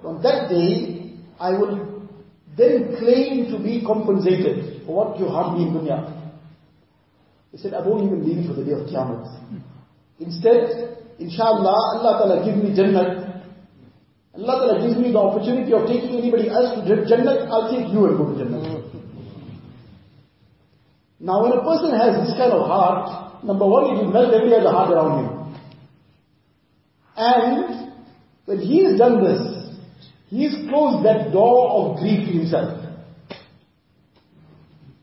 On 0.03 0.21
that 0.21 0.49
day, 0.49 1.15
I 1.39 1.51
will 1.51 2.07
then 2.55 2.95
claim 2.99 3.51
to 3.51 3.57
be 3.57 3.83
compensated 3.85 4.85
for 4.85 4.95
what 4.95 5.19
you 5.19 5.27
harmed 5.27 5.57
me 5.57 5.67
in 5.67 5.73
dunya. 5.73 6.18
He 7.51 7.57
said, 7.57 7.73
I 7.73 7.85
won't 7.85 8.05
even 8.05 8.25
leave 8.25 8.45
it 8.45 8.47
for 8.47 8.53
the 8.53 8.63
day 8.63 8.73
of 8.73 8.87
Qiyamah. 8.87 9.61
Instead, 10.19 10.97
inshallah, 11.17 11.97
Allah 11.97 12.13
Ta'ala 12.19 12.45
give 12.45 12.63
me 12.63 12.75
Jannah. 12.75 13.43
Allah 14.35 14.55
Ta'ala 14.59 14.87
gives 14.87 14.99
me 14.99 15.11
the 15.11 15.19
opportunity 15.19 15.73
of 15.73 15.87
taking 15.87 16.19
anybody 16.19 16.49
else 16.49 16.77
to 16.77 17.05
Jannah, 17.07 17.49
I'll 17.49 17.71
take 17.71 17.91
you 17.91 18.05
and 18.05 18.17
go 18.17 18.33
to 18.33 18.37
Jannah. 18.37 18.89
Now 21.19 21.43
when 21.43 21.51
a 21.51 21.63
person 21.63 21.91
has 21.97 22.27
this 22.27 22.37
kind 22.37 22.53
of 22.53 22.65
heart, 22.65 23.43
number 23.43 23.65
one, 23.65 23.95
it 23.95 24.03
will 24.03 24.11
melt 24.11 24.33
every 24.33 24.53
other 24.55 24.71
heart 24.71 24.91
around 24.91 25.25
him. 25.25 25.39
And 27.17 27.91
when 28.45 28.59
he 28.59 28.85
has 28.85 28.97
done 28.97 29.23
this, 29.23 29.41
he 30.27 30.43
has 30.43 30.53
closed 30.69 31.05
that 31.05 31.31
door 31.33 31.71
of 31.71 31.99
grief 31.99 32.27
himself. 32.29 32.85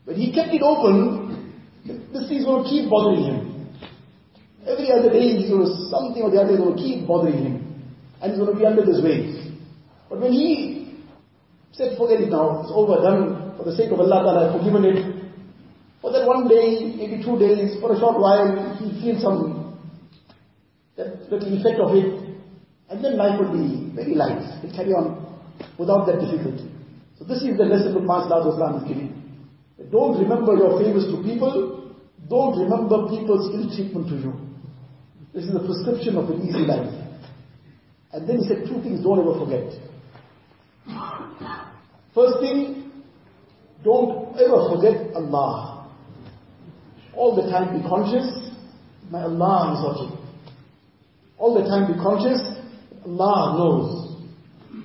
But 0.05 0.15
he 0.15 0.33
kept 0.33 0.53
it 0.53 0.61
open, 0.63 1.16
this 2.21 2.31
is 2.31 2.45
going 2.45 2.63
to 2.63 2.69
keep 2.69 2.89
bothering 2.89 3.23
him. 3.23 3.37
Every 4.65 4.91
other 4.91 5.09
day, 5.13 5.37
he's 5.37 5.49
going 5.49 5.65
to, 5.65 5.71
something 5.89 6.21
or 6.21 6.31
the 6.31 6.41
other 6.41 6.53
is 6.53 6.59
going 6.59 6.75
to 6.75 6.81
keep 6.81 7.07
bothering 7.07 7.37
him. 7.37 7.55
And 8.21 8.31
he's 8.31 8.39
going 8.39 8.51
to 8.51 8.59
be 8.59 8.65
under 8.65 8.83
this 8.83 8.99
weight. 9.03 9.53
But 10.09 10.19
when 10.19 10.33
he 10.33 11.03
said, 11.71 11.97
forget 11.97 12.21
it 12.21 12.29
now, 12.29 12.61
it's 12.61 12.71
over, 12.73 13.01
done, 13.01 13.55
for 13.57 13.63
the 13.63 13.75
sake 13.75 13.91
of 13.91 13.99
Allah 13.99 14.23
Ta'ala, 14.25 14.49
I've 14.49 14.57
forgiven 14.57 14.83
it, 14.85 15.17
for 16.01 16.11
that 16.11 16.25
one 16.25 16.47
day, 16.47 16.93
maybe 16.97 17.23
two 17.23 17.37
days, 17.37 17.79
for 17.79 17.93
a 17.93 17.99
short 17.99 18.19
while, 18.19 18.75
he 18.81 19.01
feels 19.01 19.21
some, 19.21 19.77
that 20.95 21.29
little 21.31 21.53
effect 21.59 21.79
of 21.79 21.95
it, 21.95 22.37
and 22.89 23.03
then 23.03 23.17
life 23.17 23.39
will 23.39 23.53
be 23.53 23.93
very 23.93 24.15
light. 24.15 24.41
He'll 24.61 24.73
carry 24.73 24.91
on 24.93 25.21
without 25.77 26.05
that 26.07 26.19
difficulty. 26.19 26.69
So 27.19 27.25
this 27.25 27.41
is 27.41 27.57
the 27.57 27.65
lesson 27.65 27.93
that 27.93 28.03
Master 28.03 28.41
Islam 28.49 28.81
is 28.81 28.87
giving. 28.87 29.13
Don't 29.91 30.17
remember 30.19 30.55
your 30.55 30.81
favors 30.81 31.05
to 31.11 31.21
people, 31.23 31.76
don't 32.28 32.58
remember 32.58 33.08
people's 33.08 33.54
ill 33.54 33.68
treatment 33.74 34.08
to 34.08 34.14
you. 34.16 34.32
This 35.34 35.44
is 35.44 35.52
the 35.52 35.60
prescription 35.60 36.16
of 36.16 36.28
an 36.30 36.42
easy 36.42 36.58
life. 36.58 36.92
And 38.12 38.28
then 38.28 38.38
he 38.38 38.48
said 38.48 38.64
two 38.66 38.82
things 38.82 39.02
don't 39.02 39.20
ever 39.20 39.38
forget. 39.38 39.72
First 42.14 42.40
thing, 42.40 42.92
don't 43.82 44.36
ever 44.36 44.76
forget 44.76 45.14
Allah. 45.16 45.90
All 47.14 47.36
the 47.36 47.50
time 47.50 47.80
be 47.80 47.88
conscious, 47.88 48.28
my 49.10 49.22
Allah 49.22 49.72
is 49.72 49.80
watching. 49.84 50.18
All 51.38 51.54
the 51.54 51.68
time 51.68 51.92
be 51.92 51.98
conscious, 51.98 52.40
Allah 53.06 53.56
knows. 53.58 54.02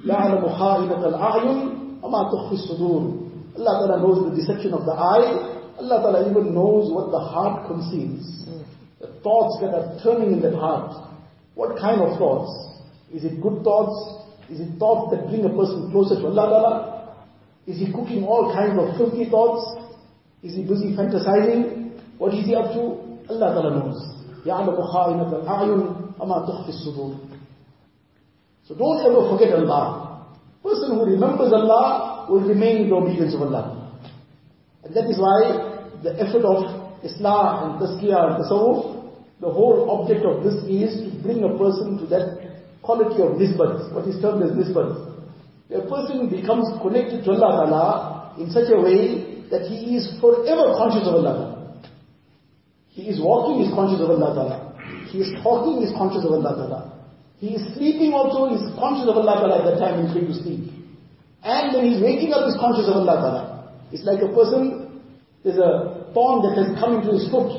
يَعْلَمُ 0.05 0.43
خَائِنَةَ 0.59 1.03
الْأَعْيُنِ 1.03 2.01
وَمَا 2.01 2.31
تُخْفِ 2.31 2.51
الصُّدُورِ 2.53 3.27
Allah 3.57 3.87
Ta'ala 3.87 4.01
knows 4.01 4.29
the 4.29 4.35
deception 4.35 4.73
of 4.73 4.85
the 4.85 4.93
eye. 4.93 5.50
Allah 5.81 6.01
Ta'ala 6.01 6.29
even 6.29 6.53
knows 6.53 6.91
what 6.91 7.11
the 7.11 7.19
heart 7.19 7.67
conceals. 7.67 8.25
The 8.99 9.07
thoughts 9.21 9.61
that 9.61 9.73
are 9.73 9.99
turning 10.03 10.33
in 10.33 10.41
that 10.41 10.55
heart. 10.55 11.09
What 11.53 11.79
kind 11.79 12.01
of 12.01 12.17
thoughts? 12.17 12.49
Is 13.13 13.23
it 13.23 13.41
good 13.41 13.63
thoughts? 13.63 14.25
Is 14.49 14.59
it 14.59 14.79
thoughts 14.79 15.15
that 15.15 15.27
bring 15.27 15.45
a 15.45 15.49
person 15.49 15.91
closer 15.91 16.15
to 16.15 16.27
Allah 16.27 16.45
Ta'ala? 16.49 16.71
Is 17.67 17.79
he 17.79 17.91
cooking 17.91 18.23
all 18.23 18.53
kinds 18.53 18.79
of 18.79 18.95
filthy 18.97 19.29
thoughts? 19.29 19.85
Is 20.41 20.55
he 20.55 20.63
busy 20.63 20.95
fantasizing? 20.95 21.99
What 22.17 22.33
is 22.33 22.45
he 22.45 22.55
up 22.55 22.71
to? 22.73 23.07
Allah 23.29 23.53
Ta'ala 23.53 23.71
knows. 23.79 23.99
يَعْلَمُ 24.45 24.77
خَائِنَةَ 24.79 25.31
الْأَعْيُنِ 25.43 26.17
أَمَا 26.17 26.37
تُخْفِ 26.47 26.69
الصُّدُورِ 26.69 27.19
So 28.67 28.75
don't 28.75 29.05
ever 29.05 29.29
forget 29.29 29.53
Allah. 29.53 30.25
Person 30.63 30.97
who 30.97 31.05
remembers 31.05 31.51
Allah 31.53 32.27
will 32.29 32.41
remain 32.41 32.83
in 32.83 32.89
the 32.89 32.95
obedience 32.95 33.33
of 33.35 33.41
Allah. 33.41 33.91
And 34.83 34.95
that 34.95 35.05
is 35.09 35.19
why 35.19 35.70
the 36.02 36.12
effort 36.20 36.44
of 36.44 37.04
Islam 37.04 37.46
and 37.64 37.72
Tazkiyah 37.82 38.34
and 38.34 38.44
Tasawwuf, 38.44 39.02
the 39.40 39.50
whole 39.50 39.90
object 39.90 40.24
of 40.24 40.44
this 40.44 40.54
is 40.70 41.02
to 41.02 41.22
bring 41.22 41.42
a 41.42 41.58
person 41.58 41.98
to 41.98 42.06
that 42.06 42.62
quality 42.82 43.22
of 43.22 43.38
nisbat, 43.38 43.94
what 43.94 44.06
is 44.06 44.20
termed 44.22 44.42
as 44.42 44.54
nisbat. 44.54 45.10
A 45.74 45.82
person 45.88 46.28
becomes 46.28 46.68
connected 46.82 47.24
to 47.24 47.30
Allah 47.32 47.64
Ta'ala 47.64 48.34
in 48.38 48.50
such 48.50 48.70
a 48.70 48.78
way 48.78 49.42
that 49.50 49.66
he 49.66 49.96
is 49.96 50.20
forever 50.20 50.74
conscious 50.78 51.08
of 51.08 51.14
Allah 51.14 51.34
Ta'ala. 51.34 51.52
He 52.90 53.08
is 53.08 53.20
walking, 53.20 53.64
he 53.64 53.68
is 53.68 53.74
conscious 53.74 54.00
of 54.00 54.10
Allah 54.10 54.30
Ta'ala. 54.36 54.56
He 55.10 55.18
is 55.18 55.32
talking, 55.42 55.80
he 55.80 55.88
is 55.88 55.94
conscious 55.96 56.24
of 56.24 56.32
Allah 56.32 56.54
Ta'ala. 56.54 56.80
He 57.38 57.56
is 57.56 57.74
sleeping 57.74 58.12
also, 58.12 58.54
he 58.54 58.62
is 58.62 58.70
conscious 58.78 59.08
of 59.08 59.16
Allah 59.16 59.42
Ta'ala 59.42 59.58
at 59.58 59.64
that 59.66 59.78
time 59.82 60.06
he's 60.06 60.14
going 60.14 60.28
to 60.30 60.38
sleep. 60.38 60.70
And 61.42 61.74
when 61.74 61.90
he's 61.90 62.00
waking 62.00 62.32
up, 62.32 62.46
he's 62.46 62.60
conscious 62.60 62.86
of 62.86 63.02
Allah 63.02 63.16
Ta'ala. 63.18 63.42
It's 63.90 64.04
like 64.04 64.22
a 64.22 64.30
person, 64.30 65.02
there's 65.42 65.58
a 65.58 65.91
thorn 66.14 66.44
that 66.46 66.54
has 66.56 66.78
come 66.78 67.00
into 67.00 67.12
his 67.12 67.28
foot, 67.30 67.50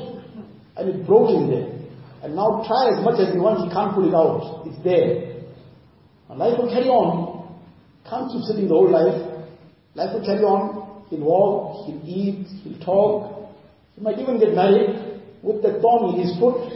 and 0.76 0.88
it 0.88 1.06
broke 1.06 1.30
in 1.30 1.50
there. 1.50 1.70
And 2.22 2.34
now 2.34 2.64
try 2.66 2.88
as 2.88 3.04
much 3.04 3.20
as 3.20 3.32
he 3.32 3.38
wants, 3.38 3.62
he 3.62 3.70
can't 3.70 3.92
pull 3.92 4.08
it 4.08 4.16
out. 4.16 4.64
It's 4.66 4.80
there. 4.82 5.44
And 6.30 6.38
life 6.38 6.56
will 6.56 6.72
carry 6.72 6.88
on. 6.88 7.60
Can't 8.08 8.32
keep 8.32 8.42
sitting 8.48 8.68
the 8.68 8.74
whole 8.74 8.90
life. 8.90 9.44
Life 9.94 10.16
will 10.16 10.24
carry 10.24 10.42
on. 10.42 10.84
He'll 11.10 11.20
walk, 11.20 11.86
he'll 11.86 12.02
eat, 12.08 12.48
he'll 12.64 12.80
talk. 12.80 13.52
He 13.94 14.00
might 14.00 14.18
even 14.18 14.40
get 14.40 14.54
married 14.54 15.20
with 15.42 15.62
the 15.62 15.78
thorn 15.80 16.14
in 16.14 16.26
his 16.26 16.32
foot 16.40 16.72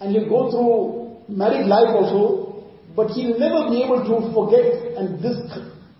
and 0.00 0.14
he'll 0.14 0.28
go 0.28 0.50
through 0.50 1.34
married 1.34 1.66
life 1.66 1.90
also, 1.90 2.64
but 2.94 3.10
he'll 3.10 3.38
never 3.38 3.68
be 3.68 3.82
able 3.82 4.00
to 4.04 4.32
forget 4.32 4.96
and 4.96 5.18
this, 5.18 5.36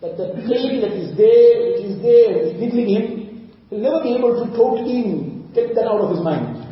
that 0.00 0.16
the 0.16 0.38
pain 0.46 0.80
that 0.80 0.92
is 0.94 1.16
there, 1.16 1.74
it 1.74 1.84
is 1.84 2.00
there, 2.00 2.46
it's 2.46 2.60
niggling 2.60 2.88
him, 2.88 3.23
he'll 3.70 3.80
never 3.80 4.02
be 4.02 4.14
able 4.14 4.34
to 4.38 4.50
totally 4.56 5.42
get 5.54 5.74
that 5.74 5.86
out 5.86 6.00
of 6.00 6.10
his 6.10 6.20
mind. 6.24 6.64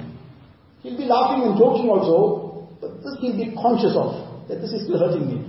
He'll 0.82 0.96
be 0.98 1.04
laughing 1.04 1.46
and 1.46 1.58
joking 1.58 1.88
also, 1.88 2.68
but 2.80 3.02
this 3.02 3.14
he'll 3.20 3.36
be 3.36 3.54
conscious 3.54 3.94
of, 3.94 4.48
that 4.48 4.60
this 4.60 4.72
is 4.72 4.84
still 4.84 4.98
hurting 4.98 5.26
me. 5.26 5.46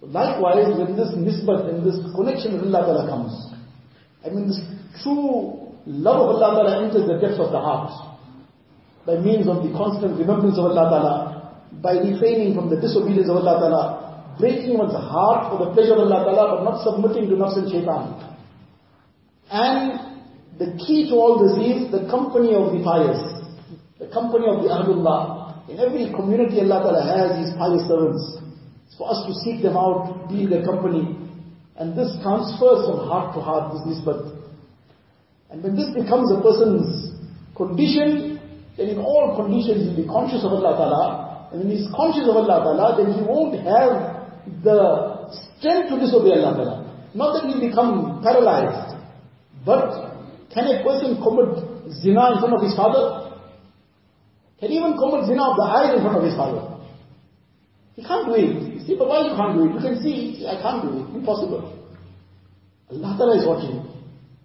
So 0.00 0.06
likewise, 0.06 0.78
when 0.78 0.96
this 0.96 1.10
nisbat 1.12 1.68
and 1.68 1.84
this 1.84 1.98
connection 2.14 2.54
with 2.54 2.72
Allah 2.72 2.86
Ta'ala 2.86 3.04
comes, 3.10 3.34
I 4.24 4.30
mean 4.30 4.48
this 4.48 4.60
true 5.02 5.74
love 5.86 6.20
of 6.22 6.28
Allah 6.38 6.62
Ta'ala 6.62 6.86
enters 6.86 7.06
the 7.06 7.18
depths 7.18 7.40
of 7.40 7.50
the 7.52 7.58
heart, 7.60 7.90
by 9.04 9.16
means 9.16 9.48
of 9.48 9.62
the 9.64 9.72
constant 9.76 10.18
remembrance 10.18 10.56
of 10.56 10.70
Allah 10.70 10.86
Ta'ala, 10.88 11.14
by 11.82 11.98
refraining 11.98 12.54
from 12.54 12.70
the 12.70 12.80
disobedience 12.80 13.28
of 13.28 13.36
Allah 13.36 13.58
Ta'ala, 13.58 14.36
breaking 14.38 14.78
one's 14.78 14.94
heart 14.94 15.50
for 15.50 15.66
the 15.66 15.72
pleasure 15.72 15.94
of 15.94 16.06
Allah 16.06 16.24
Ta'ala, 16.24 16.44
but 16.56 16.64
not 16.64 16.84
submitting 16.84 17.28
to 17.28 17.36
nafs 17.36 17.58
and 17.58 17.68
shaitan. 17.70 18.30
And 19.50 20.58
the 20.58 20.78
key 20.78 21.08
to 21.10 21.14
all 21.16 21.42
this 21.42 21.58
is 21.58 21.90
the 21.90 22.06
company 22.08 22.54
of 22.54 22.70
the 22.70 22.80
pious, 22.84 23.18
the 23.98 24.06
company 24.14 24.46
of 24.46 24.62
the 24.62 24.70
Ahlullah. 24.70 25.68
In 25.68 25.78
every 25.78 26.10
community 26.14 26.60
Allah 26.60 26.82
Ta'ala 26.82 27.02
has 27.02 27.46
His 27.46 27.50
pious 27.58 27.82
servants. 27.86 28.22
It's 28.86 28.96
for 28.96 29.10
us 29.10 29.26
to 29.26 29.32
seek 29.42 29.62
them 29.62 29.76
out, 29.76 30.28
be 30.28 30.44
in 30.44 30.50
their 30.50 30.64
company. 30.64 31.16
And 31.76 31.96
this 31.96 32.14
transfers 32.22 32.86
from 32.86 33.08
heart 33.08 33.34
to 33.34 33.40
heart, 33.40 33.72
this 33.74 33.82
nisbat. 33.86 34.38
And 35.50 35.62
when 35.62 35.74
this 35.74 35.90
becomes 35.90 36.30
a 36.30 36.38
person's 36.42 37.16
condition, 37.56 38.38
then 38.76 38.88
in 38.88 38.98
all 38.98 39.34
conditions 39.34 39.82
he'll 39.82 39.96
be 39.96 40.06
conscious 40.06 40.44
of 40.44 40.52
Allah 40.52 40.78
Ta'ala. 40.78 41.50
And 41.50 41.66
when 41.66 41.70
he's 41.70 41.90
conscious 41.90 42.28
of 42.28 42.36
Allah 42.36 42.62
Ta'ala, 42.62 42.86
then 43.02 43.14
he 43.14 43.22
won't 43.26 43.58
have 43.66 44.62
the 44.62 45.26
strength 45.58 45.90
to 45.90 45.98
disobey 45.98 46.38
Allah 46.38 46.54
Ta'ala. 46.54 46.76
Not 47.14 47.34
that 47.34 47.50
he'll 47.50 47.62
become 47.62 48.22
paralyzed. 48.22 48.89
But 49.64 50.16
can 50.52 50.66
a 50.66 50.82
person 50.82 51.20
commit 51.22 51.92
zina 52.00 52.34
in 52.34 52.38
front 52.40 52.54
of 52.54 52.62
his 52.62 52.74
father? 52.74 53.36
Can 54.58 54.70
he 54.70 54.78
even 54.78 54.96
commit 54.96 55.26
zina 55.26 55.50
of 55.50 55.56
the 55.56 55.64
eyes 55.64 55.96
in 55.96 56.02
front 56.02 56.16
of 56.18 56.24
his 56.24 56.36
father? 56.36 56.80
He 57.96 58.02
can't 58.04 58.26
do 58.26 58.34
it. 58.34 58.74
You 58.74 58.80
see, 58.86 58.96
but 58.96 59.08
why 59.08 59.28
you 59.28 59.36
can't 59.36 59.54
do 59.56 59.68
it? 59.68 59.74
You 59.74 59.80
can 59.80 60.02
see, 60.02 60.46
I 60.46 60.60
can't 60.60 60.82
do 60.82 61.00
it. 61.00 61.06
Impossible. 61.16 61.76
Allah 62.90 63.14
Ta'ala 63.18 63.38
is 63.38 63.46
watching. 63.46 63.86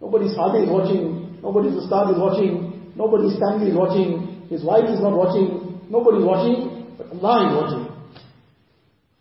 Nobody's 0.02 0.36
father 0.36 0.60
is 0.60 0.70
watching. 0.70 1.40
Nobody's 1.42 1.74
ustad 1.74 2.12
is 2.14 2.20
watching. 2.20 2.94
Nobody's 2.96 3.40
family 3.40 3.72
is 3.72 3.76
watching. 3.76 4.46
His 4.50 4.64
wife 4.64 4.86
is 4.90 5.00
not 5.00 5.16
watching. 5.16 5.82
Nobody's 5.90 6.24
watching. 6.24 6.94
But 6.98 7.12
Allah 7.12 7.48
is 7.48 7.54
watching. 7.56 7.96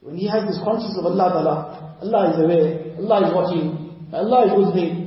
When 0.04 0.16
he 0.16 0.28
has 0.28 0.44
this 0.46 0.60
consciousness 0.62 0.98
of 0.98 1.06
Allah 1.06 1.32
Ta'ala, 1.32 1.96
Allah 2.02 2.22
is 2.32 2.36
aware, 2.36 2.92
Allah 3.00 3.24
is 3.24 3.32
watching, 3.32 3.64
Allah 4.12 4.44
is 4.44 4.52
with 4.52 4.74
me, 4.76 5.03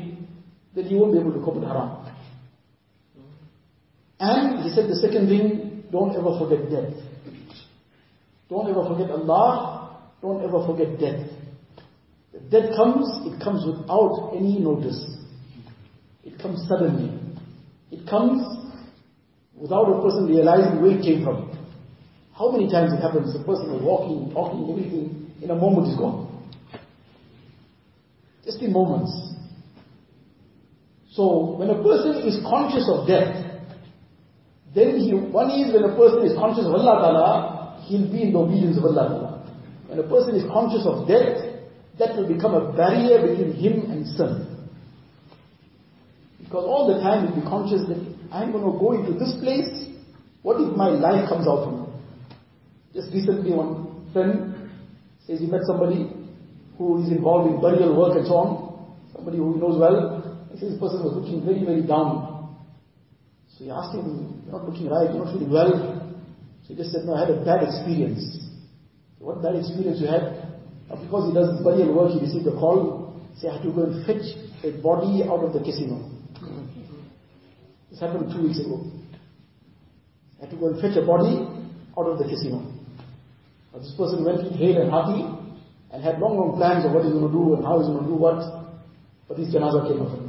then 0.77 0.85
he 0.85 0.95
won't 0.95 1.11
be 1.11 1.19
able 1.19 1.33
to 1.33 1.39
cope 1.39 1.55
with 1.55 1.63
haram. 1.63 2.05
And 4.19 4.63
he 4.63 4.69
said 4.69 4.87
the 4.87 4.95
second 4.95 5.27
thing, 5.27 5.83
don't 5.91 6.15
ever 6.15 6.37
forget 6.37 6.69
death. 6.69 6.93
Don't 8.47 8.69
ever 8.69 8.85
forget 8.87 9.09
Allah, 9.09 9.97
don't 10.21 10.43
ever 10.43 10.65
forget 10.67 10.99
death. 10.99 11.27
If 12.31 12.51
death 12.51 12.75
comes, 12.75 13.09
it 13.25 13.43
comes 13.43 13.65
without 13.65 14.33
any 14.35 14.59
notice. 14.59 15.17
It 16.23 16.39
comes 16.39 16.67
suddenly. 16.69 17.19
It 17.91 18.07
comes 18.07 18.43
without 19.55 19.89
a 19.89 20.01
person 20.03 20.27
realizing 20.27 20.79
where 20.79 20.91
it 20.91 21.01
came 21.01 21.23
from. 21.23 21.57
How 22.37 22.51
many 22.51 22.69
times 22.69 22.93
it 22.93 23.01
happens, 23.01 23.35
a 23.35 23.43
person 23.43 23.73
is 23.73 23.81
walking, 23.81 24.31
talking, 24.31 24.69
everything, 24.69 25.31
in 25.41 25.49
a 25.49 25.55
moment 25.55 25.87
is 25.87 25.97
gone. 25.97 26.47
Just 28.45 28.61
in 28.61 28.71
moments. 28.71 29.26
So, 31.17 31.57
when 31.57 31.71
a 31.71 31.81
person 31.81 32.29
is 32.29 32.37
conscious 32.45 32.85
of 32.93 33.07
death, 33.07 33.41
then 34.75 34.99
he, 35.01 35.17
one 35.17 35.49
is 35.49 35.73
when 35.73 35.89
a 35.89 35.97
person 35.97 36.21
is 36.29 36.37
conscious 36.37 36.69
of 36.69 36.77
Allah 36.77 37.01
Ta'ala, 37.01 37.83
he'll 37.89 38.05
be 38.05 38.21
in 38.21 38.33
the 38.33 38.37
obedience 38.37 38.77
of 38.77 38.85
Allah 38.85 39.09
Ta'ala. 39.09 39.31
When 39.89 39.97
a 39.97 40.05
person 40.05 40.35
is 40.35 40.45
conscious 40.45 40.85
of 40.85 41.07
death, 41.07 41.41
that 41.97 42.15
will 42.15 42.29
become 42.29 42.53
a 42.53 42.71
barrier 42.71 43.25
between 43.25 43.57
him 43.57 43.89
and 43.89 44.05
sin. 44.05 44.69
Because 46.37 46.69
all 46.69 46.85
the 46.85 47.01
time 47.01 47.25
he'll 47.25 47.41
be 47.41 47.49
conscious 47.49 47.81
that 47.89 47.97
I'm 48.31 48.51
going 48.51 48.69
to 48.69 48.77
go 48.77 48.93
into 48.93 49.17
this 49.17 49.33
place, 49.41 49.89
what 50.43 50.61
if 50.61 50.77
my 50.77 50.89
life 50.89 51.27
comes 51.29 51.47
out? 51.47 51.89
Just 52.93 53.11
recently 53.11 53.57
one 53.57 54.05
friend 54.13 54.69
says 55.25 55.39
he 55.39 55.47
met 55.47 55.61
somebody 55.65 56.13
who 56.77 57.01
is 57.01 57.09
involved 57.09 57.49
in 57.49 57.59
burial 57.59 57.97
work 57.97 58.15
and 58.15 58.27
so 58.27 58.33
on, 58.37 59.01
somebody 59.15 59.37
who 59.37 59.57
knows 59.57 59.79
well. 59.81 60.26
This 60.59 60.73
person 60.79 61.05
was 61.05 61.13
looking 61.13 61.45
very, 61.45 61.63
very 61.63 61.85
down. 61.85 62.57
So 63.53 63.63
he 63.63 63.71
asked 63.71 63.93
him, 63.93 64.41
you're 64.45 64.57
not 64.57 64.65
looking 64.65 64.89
right, 64.89 65.09
you're 65.13 65.23
not 65.23 65.33
feeling 65.33 65.51
well. 65.51 65.73
So 66.65 66.73
he 66.73 66.75
just 66.75 66.91
said, 66.91 67.05
no, 67.05 67.13
I 67.13 67.25
had 67.25 67.29
a 67.29 67.45
bad 67.45 67.63
experience. 67.63 68.25
What 69.19 69.41
bad 69.41 69.55
experience 69.55 70.01
you 70.01 70.07
had? 70.07 70.45
because 70.87 71.27
he 71.27 71.33
does 71.33 71.61
burial 71.63 71.93
work, 71.93 72.15
he 72.15 72.19
received 72.19 72.47
a 72.47 72.55
call, 72.55 73.19
say, 73.37 73.49
I 73.49 73.59
had 73.59 73.63
to 73.63 73.71
go 73.71 73.83
and 73.83 74.05
fetch 74.05 74.23
a 74.63 74.71
body 74.81 75.23
out 75.27 75.43
of 75.43 75.51
the 75.51 75.59
casino. 75.59 76.09
This 77.91 77.99
happened 77.99 78.31
two 78.31 78.47
weeks 78.47 78.59
ago. 78.59 78.87
I 80.39 80.45
had 80.45 80.51
to 80.51 80.55
go 80.55 80.67
and 80.69 80.79
fetch 80.79 80.95
a 80.95 81.05
body 81.05 81.43
out 81.97 82.07
of 82.07 82.17
the 82.19 82.23
casino. 82.23 82.77
This 83.79 83.93
person 83.97 84.25
went 84.25 84.39
in 84.41 84.53
hale 84.53 84.81
and 84.81 84.89
hearty 84.89 85.21
and 85.91 86.03
had 86.03 86.19
long, 86.19 86.37
long 86.37 86.57
plans 86.57 86.85
of 86.85 86.93
what 86.93 87.03
he's 87.03 87.13
going 87.13 87.27
to 87.27 87.31
do 87.31 87.53
and 87.55 87.63
how 87.63 87.77
he's 87.79 87.87
going 87.87 88.03
to 88.03 88.09
do 88.09 88.15
what. 88.15 88.41
But 89.27 89.37
this 89.37 89.53
janazah 89.53 89.87
came 89.87 90.01
up. 90.01 90.26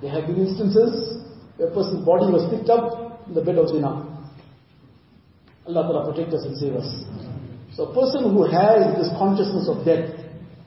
There 0.00 0.10
have 0.10 0.26
been 0.26 0.46
instances 0.46 1.24
where 1.56 1.68
a 1.68 1.74
person's 1.74 2.04
body 2.04 2.30
was 2.30 2.46
picked 2.54 2.70
up 2.70 3.26
in 3.26 3.34
the 3.34 3.42
bed 3.42 3.58
of 3.58 3.68
zina. 3.68 4.06
Allah 5.66 5.82
Ta'ala 5.84 6.12
protect 6.12 6.32
us 6.32 6.44
and 6.46 6.56
save 6.56 6.74
us. 6.74 6.88
So 7.74 7.90
a 7.90 7.94
person 7.94 8.32
who 8.32 8.44
has 8.46 8.96
this 8.96 9.10
consciousness 9.18 9.68
of 9.68 9.84
death, 9.84 10.14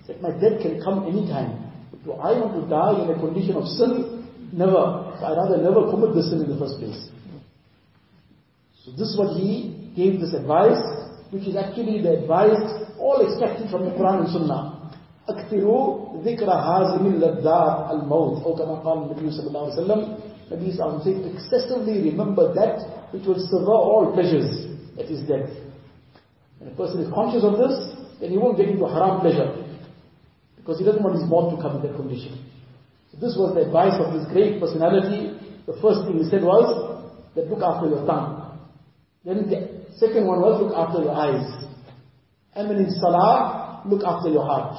that 0.07 0.21
my 0.21 0.31
death 0.31 0.61
can 0.61 0.81
come 0.83 1.07
anytime. 1.07 1.71
Do 2.03 2.13
I 2.13 2.35
want 2.35 2.59
to 2.59 2.63
die 2.67 3.03
in 3.03 3.09
a 3.09 3.17
condition 3.19 3.55
of 3.55 3.65
sin? 3.67 4.27
Never. 4.51 5.15
So 5.19 5.23
I 5.25 5.31
rather 5.31 5.57
never 5.57 5.89
commit 5.89 6.13
the 6.13 6.23
sin 6.23 6.43
in 6.43 6.49
the 6.51 6.59
first 6.59 6.77
place. 6.77 7.09
So 8.83 8.91
this 8.91 9.13
is 9.13 9.17
what 9.17 9.37
he 9.37 9.91
gave 9.95 10.19
this 10.19 10.33
advice, 10.33 10.81
which 11.31 11.47
is 11.47 11.55
actually 11.55 12.01
the 12.01 12.19
advice 12.19 12.59
all 12.99 13.23
extracted 13.23 13.69
from 13.69 13.85
the 13.85 13.91
Quran 13.91 14.25
and 14.25 14.29
Sunnah. 14.29 14.80
أكثروا 15.30 15.96
ذكر 16.24 16.50
هازم 16.50 17.06
اللذات 17.06 17.90
الموت 17.90 18.42
أو 18.42 18.54
كما 18.54 18.74
قال 18.74 18.98
النبي 19.02 19.30
صلى 19.30 19.48
الله 19.48 19.60
عليه 19.60 19.72
وسلم 19.72 20.16
Nabi 20.50 20.70
Sallallahu 20.78 21.02
said 21.02 21.34
excessively 21.34 22.10
remember 22.10 22.54
that 22.54 23.10
which 23.10 23.26
will 23.26 23.42
sever 23.50 23.74
all 23.74 24.12
pleasures 24.14 24.78
that 24.96 25.06
is 25.10 25.26
death. 25.26 25.50
When 26.58 26.70
a 26.70 26.76
person 26.76 27.00
is 27.00 27.12
conscious 27.12 27.42
of 27.42 27.58
this, 27.58 27.74
then 28.20 28.30
he 28.30 28.38
won't 28.38 28.56
get 28.56 28.68
into 28.68 28.86
haram 28.86 29.20
pleasure. 29.20 29.50
Because 30.56 30.78
he 30.78 30.84
doesn't 30.84 31.02
want 31.02 31.18
his 31.18 31.28
mouth 31.28 31.50
to 31.50 31.60
come 31.60 31.76
in 31.76 31.82
that 31.82 31.96
condition. 31.98 32.46
So 33.10 33.18
this 33.18 33.34
was 33.34 33.54
the 33.54 33.66
advice 33.66 33.98
of 33.98 34.14
this 34.14 34.30
great 34.30 34.60
personality. 34.60 35.34
The 35.66 35.74
first 35.82 36.06
thing 36.06 36.22
he 36.22 36.30
said 36.30 36.42
was 36.42 37.02
that 37.34 37.50
look 37.50 37.62
after 37.62 37.90
your 37.90 38.06
tongue. 38.06 38.58
Then 39.24 39.50
the 39.50 39.82
second 39.98 40.26
one 40.26 40.40
was 40.40 40.62
look 40.62 40.74
after 40.78 41.02
your 41.02 41.14
eyes. 41.14 41.66
And 42.54 42.68
when 42.68 42.78
in 42.78 42.90
salah, 43.02 43.82
look 43.84 44.02
after 44.06 44.30
your 44.30 44.46
heart. 44.46 44.78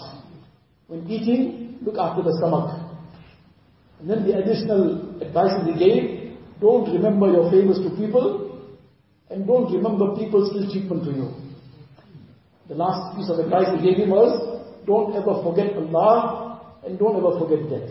When 0.93 1.09
eating, 1.09 1.79
look 1.81 1.97
after 1.97 2.21
the 2.21 2.37
stomach. 2.37 2.69
And 3.99 4.11
then 4.11 4.29
the 4.29 4.37
additional 4.37 5.17
advice 5.25 5.57
he 5.65 5.73
gave, 5.73 6.37
don't 6.61 6.93
remember 6.93 7.33
your 7.33 7.51
favors 7.51 7.81
to 7.81 7.89
people, 7.97 8.61
and 9.31 9.47
don't 9.47 9.73
remember 9.73 10.15
people's 10.15 10.53
ill 10.55 10.69
treatment 10.71 11.05
to 11.09 11.13
you. 11.17 11.33
The 12.69 12.75
last 12.75 13.17
piece 13.17 13.31
of 13.33 13.39
advice 13.39 13.73
he 13.81 13.89
gave 13.89 14.05
him 14.05 14.11
was, 14.11 14.37
don't 14.85 15.17
ever 15.17 15.41
forget 15.41 15.73
Allah, 15.81 16.61
and 16.85 16.99
don't 16.99 17.17
ever 17.17 17.41
forget 17.41 17.65
death. 17.73 17.89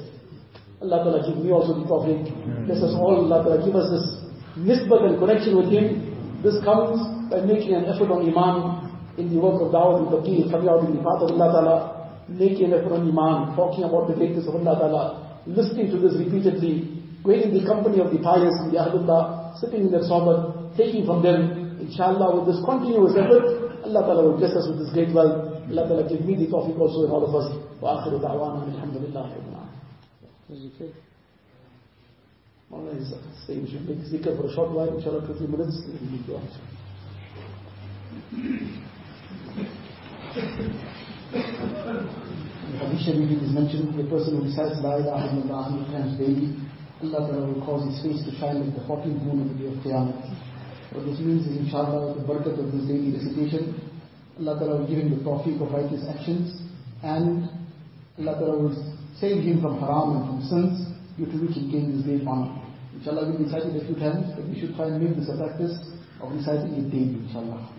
Allah 0.86 1.02
Ta'ala 1.02 1.26
give 1.26 1.42
me 1.42 1.50
also 1.50 1.74
the 1.82 1.90
tawfiq. 1.90 2.22
Bless 2.70 2.86
us 2.86 2.94
all, 2.94 3.18
Allah 3.26 3.42
Ta'ala 3.42 3.66
give 3.66 3.74
us 3.74 3.90
this 3.90 4.06
nisbat 4.62 5.10
and 5.10 5.18
connection 5.18 5.58
with 5.58 5.74
Him. 5.74 6.06
This 6.46 6.62
comes 6.62 7.02
by 7.34 7.42
making 7.42 7.74
an 7.74 7.86
effort 7.86 8.14
on 8.14 8.30
Iman 8.30 8.94
in 9.18 9.34
the 9.34 9.42
work 9.42 9.58
of 9.58 9.74
Dawah 9.74 10.06
and 10.06 10.08
Tabligh, 10.14 10.52
coming 10.54 10.70
out 10.70 10.86
in 10.86 11.02
Allah 11.02 11.50
Ta'ala, 11.50 12.01
making 12.38 12.74
a 12.74 12.78
an 12.78 13.10
Imam, 13.10 13.56
talking 13.56 13.84
about 13.84 14.08
the 14.08 14.16
greatness 14.16 14.48
of 14.48 14.56
Allah 14.56 14.76
Ta'ala, 14.80 15.06
listening 15.48 15.92
to 15.92 15.98
this 16.00 16.14
repeatedly, 16.18 17.04
going 17.24 17.42
in 17.42 17.54
the 17.54 17.66
company 17.66 18.00
of 18.00 18.12
the 18.12 18.20
pious 18.20 18.54
and 18.64 18.72
the 18.72 18.78
Ahlullah, 18.78 19.58
sitting 19.60 19.88
in 19.88 19.92
their 19.92 20.02
sohbat, 20.02 20.78
taking 20.78 21.06
from 21.06 21.22
them, 21.22 21.78
inshallah, 21.80 22.40
with 22.40 22.54
this 22.54 22.64
continuous 22.66 23.14
effort, 23.18 23.84
Allah 23.84 24.02
Ta'ala 24.06 24.24
will 24.24 24.38
bless 24.38 24.56
us 24.56 24.68
with 24.70 24.80
this 24.80 24.94
great 24.94 25.14
wealth. 25.14 25.66
Allah 25.70 25.88
Ta'ala 25.88 26.10
give 26.10 26.22
me 26.26 26.36
the 26.36 26.48
tawfiq 26.48 26.78
also 26.80 27.06
in 27.06 27.12
all 27.12 27.26
of 27.26 27.34
us. 27.36 27.52
Wa 27.82 28.02
akhiru 28.02 28.20
da'wana, 28.22 28.66
alhamdulillah. 28.74 29.30
Mawlana 32.72 33.00
is 33.00 33.14
saying 33.48 33.64
we 33.64 33.70
should 33.72 33.88
make 33.88 34.00
zikr 34.00 34.36
for 34.38 34.48
a 34.48 34.54
short 34.54 34.72
while, 34.72 34.96
inshallah, 34.96 35.26
20 35.26 35.48
minutes, 35.48 35.78
and 35.86 36.00
we 36.02 36.08
need 36.18 36.26
to 36.26 36.38
answer. 36.38 36.60
In 41.32 42.76
Hadith 42.76 43.08
Sharif 43.08 43.32
it 43.32 43.40
is 43.40 43.52
mentioned, 43.56 43.96
the 43.96 44.04
person 44.12 44.36
who 44.36 44.44
recites 44.44 44.84
La 44.84 45.00
ilaha 45.00 45.32
illallah 45.32 45.88
100 45.88 45.96
times 45.96 46.20
daily, 46.20 46.60
Allah 47.08 47.24
Ta'ala 47.32 47.48
will 47.48 47.64
cause 47.64 47.88
his 47.88 48.04
face 48.04 48.20
to 48.28 48.36
shine 48.36 48.60
like 48.60 48.76
the 48.76 48.84
14th 48.84 49.24
moon 49.24 49.48
of 49.48 49.56
the 49.56 49.64
day 49.64 49.72
of 49.72 49.80
Qiyamah. 49.80 50.12
What 50.92 51.06
this 51.08 51.20
means 51.24 51.48
is, 51.48 51.56
inshallah, 51.56 52.20
the 52.20 52.28
barakat 52.28 52.60
of 52.60 52.68
this 52.76 52.84
daily 52.84 53.16
recitation, 53.16 53.80
Allah 54.44 54.60
Ta'ala 54.60 54.84
will 54.84 54.88
give 54.92 55.00
him 55.00 55.16
the 55.16 55.24
tawfiq 55.24 55.56
of 55.64 55.72
righteous 55.72 56.04
actions, 56.04 56.52
and 57.02 57.48
Allah 58.20 58.36
Ta'ala 58.36 58.58
will 58.60 58.76
save 59.16 59.40
him 59.40 59.62
from 59.64 59.80
haram 59.80 60.20
and 60.20 60.24
from 60.28 60.40
sins, 60.52 60.84
due 61.16 61.32
to 61.32 61.38
which 61.48 61.56
he 61.56 61.72
gained 61.72 61.96
this 61.96 62.04
great 62.04 62.28
honor. 62.28 62.60
Inshallah, 62.92 63.32
we've 63.32 63.48
recited 63.48 63.72
a 63.80 63.88
few 63.88 63.96
times, 63.96 64.36
but 64.36 64.44
we 64.52 64.60
should 64.60 64.76
try 64.76 64.92
and 64.92 65.00
make 65.00 65.16
this 65.16 65.32
a 65.32 65.40
practice 65.40 65.80
of 66.20 66.36
reciting 66.36 66.76
it 66.76 66.92
daily, 66.92 67.24
inshallah. 67.24 67.72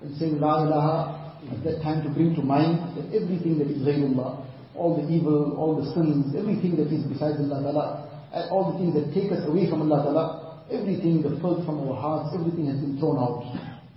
And 0.00 0.16
saying 0.16 0.40
La 0.40 0.64
ilaha 0.64 1.21
at 1.50 1.64
that 1.64 1.82
time 1.82 2.02
to 2.04 2.10
bring 2.10 2.34
to 2.34 2.42
mind 2.42 2.96
that 2.96 3.10
everything 3.10 3.58
that 3.58 3.66
is 3.66 3.82
ghayrullah, 3.82 4.46
all 4.74 4.96
the 4.96 5.08
evil, 5.12 5.56
all 5.58 5.76
the 5.76 5.86
sins, 5.92 6.34
everything 6.36 6.76
that 6.76 6.88
is 6.92 7.04
besides 7.04 7.40
Allah 7.40 7.60
Ta'ala, 7.62 7.86
and 8.32 8.50
all 8.50 8.72
the 8.72 8.78
things 8.78 8.94
that 8.94 9.12
take 9.12 9.32
us 9.32 9.44
away 9.48 9.68
from 9.68 9.82
Allah 9.82 10.04
Ta'ala, 10.04 10.24
everything 10.70 11.22
that 11.22 11.40
fell 11.40 11.60
from 11.66 11.88
our 11.88 11.96
hearts, 11.96 12.34
everything 12.34 12.66
has 12.66 12.78
been 12.80 12.98
thrown 12.98 13.18
out. 13.18 13.44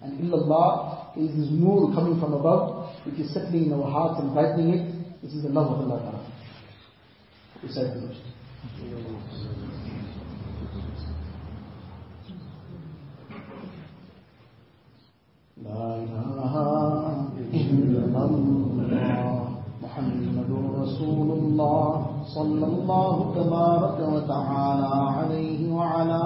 And 0.01 0.19
illallah 0.19 1.17
is 1.17 1.31
this 1.35 1.49
nur 1.51 1.93
coming 1.93 2.19
from 2.19 2.33
above, 2.33 2.91
which 3.05 3.15
is 3.15 3.33
settling 3.33 3.67
in 3.67 3.73
our 3.73 3.89
hearts 3.89 4.19
and 4.19 4.33
brightening 4.33 4.73
it. 4.73 5.21
This 5.21 5.33
is 5.33 5.43
the 5.43 5.49
love 5.49 5.71
of 5.71 5.89
Allah 5.89 5.99
Ta'ala. 6.01 6.21
Recite 7.63 7.93
the 7.93 8.35
La 15.63 15.95
ilaha 15.95 17.14
محمد 19.83 20.49
رسول 20.81 21.29
الله 21.39 22.05
صلى 22.35 22.65
الله 22.65 23.15
تبارك 23.35 23.99
وتعالى 24.13 24.93
عليه 25.17 25.73
وعلى 25.73 26.21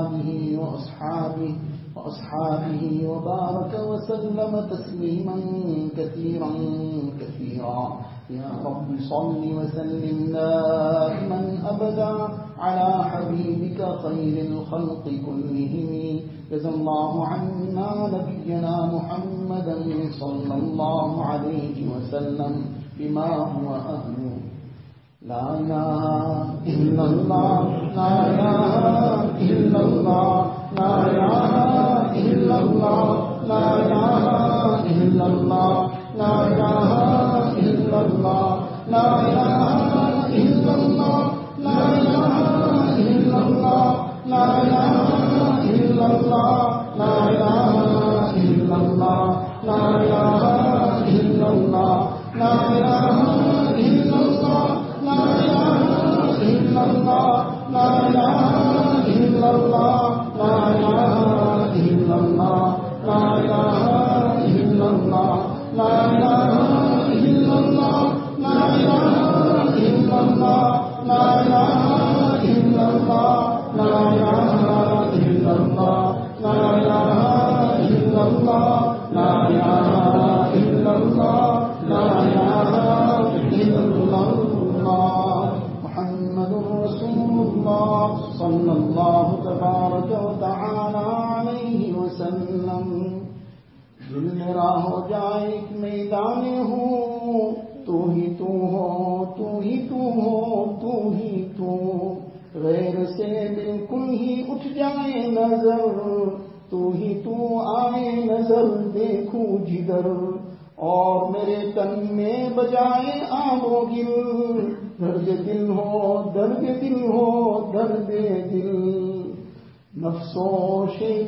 آله 0.00 0.28
وأصحابه 0.60 1.52
وأصحابه 1.96 2.82
وبارك 3.08 3.72
وسلم 3.90 4.52
تسليما 4.70 5.36
كثيرا 5.96 6.50
كثيرا. 7.20 7.80
يا 8.30 8.48
رب 8.64 8.88
صل 9.10 9.42
وسلم 9.58 10.32
دائما 10.32 11.40
أبدا. 11.70 12.12
على 12.62 12.90
حبيبك 13.10 13.80
خير 14.04 14.34
الخلق 14.50 15.04
كلهم. 15.26 15.92
جزا 16.52 16.68
الله 16.68 17.26
عنا 17.26 17.90
نبينا 18.14 18.74
محمدا 18.94 19.76
صلى 20.20 20.54
الله 20.54 21.24
عليه 21.24 21.76
وسلم 21.92 22.52
بما 22.98 23.28
هو 23.54 23.68
أهله 23.74 24.36
لا 25.30 25.44
إله 25.60 26.24
إلا 26.66 27.04
الله 27.04 27.56
لا 27.98 28.12
إله 28.30 29.24
إلا 29.48 29.80
الله 29.80 30.30
لا 30.78 30.92
إله 31.10 32.00
إلا 32.22 32.56
الله 32.64 33.04
لا 33.52 33.66
إله 33.82 34.64
إلا 34.92 35.26
الله 35.26 35.72
لا 36.20 36.34
إله 36.52 37.58
إلا 37.64 37.98
الله 38.06 38.46
لا 38.94 39.06
إله 39.28 39.51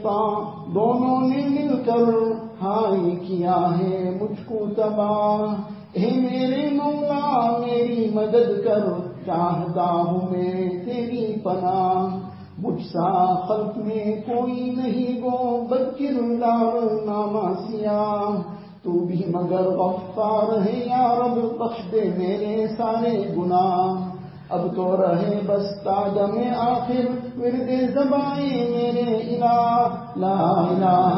فرشتہ 0.05 0.45
دونوں 0.75 1.21
نے 1.21 1.49
مل 1.49 1.83
کر 1.87 2.15
ہائی 2.63 3.17
کیا 3.17 3.79
ہے 3.79 4.19
مجھ 4.21 4.49
کو 4.49 4.59
تباہ۔ 4.77 5.61
اے 5.93 6.11
میرے 6.17 6.71
مولا، 6.71 7.57
میری 7.59 8.11
مدد 8.15 8.65
کر، 8.65 8.87
چاہتا 9.27 9.91
ہوں 9.91 10.31
میں 10.31 10.71
تیری 10.71 11.41
پناہ۔ 11.43 12.19
مجھ 12.59 12.83
سا 12.83 13.35
خلق 13.35 13.77
میں 13.77 14.17
کوئی 14.27 14.71
نہیں 14.77 15.21
گو، 15.21 15.65
بکر 15.71 16.39
دار 16.41 17.05
نامہ 17.05 17.55
سیاہ۔ 17.67 18.41
تو 18.83 18.91
بھی 18.91 19.23
مگر 19.29 19.63
غفار 19.63 20.67
ہے 20.67 20.83
یا 20.87 21.15
رب، 21.15 21.59
بخش 21.59 21.93
دے 21.93 22.11
میرے 22.19 22.67
سارے 22.77 23.35
گناہ۔ 23.37 24.14
اب 24.55 24.67
تو 24.77 24.85
رہے 24.97 25.39
بس 25.47 25.71
تاجم 25.85 26.35
آخر 26.59 27.07
ورد 27.39 27.71
زبائیں 27.95 28.65
میرے 28.71 29.15
الہ۔ 29.17 29.87
لا 30.17 30.37
الہ 30.65 31.15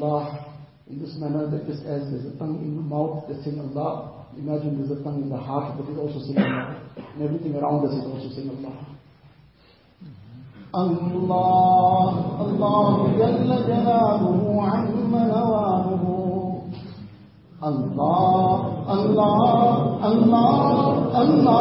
Allah 0.00 0.46
in 0.88 0.98
this 0.98 1.14
manner 1.18 1.46
that 1.50 1.66
just 1.66 1.84
as 1.84 2.02
there's 2.10 2.26
a 2.26 2.36
tongue 2.38 2.58
in 2.64 2.74
the 2.76 2.82
mouth 2.82 3.28
that 3.28 3.42
sing 3.44 3.60
Allah, 3.60 4.26
imagine 4.36 4.78
there's 4.80 4.98
a 4.98 5.02
tongue 5.04 5.22
in 5.22 5.28
the 5.28 5.36
heart 5.36 5.78
that 5.78 5.86
is 5.86 5.98
also 5.98 6.18
sing 6.26 6.38
Allah. 6.38 6.82
And 6.96 7.22
everything 7.22 7.54
around 7.54 7.86
us 7.86 7.94
is 7.94 8.04
also 8.04 8.34
sing 8.34 8.50
Allah. 8.50 8.86
الله 10.70 12.14
الله 12.46 12.86
جل 13.18 13.50
جلاله 13.66 14.62
عم 14.62 14.86
نواله 15.10 16.04
الله 17.58 18.30
الله 18.94 19.38
الله 19.70 20.30
الله 20.30 20.60
الله 21.20 21.60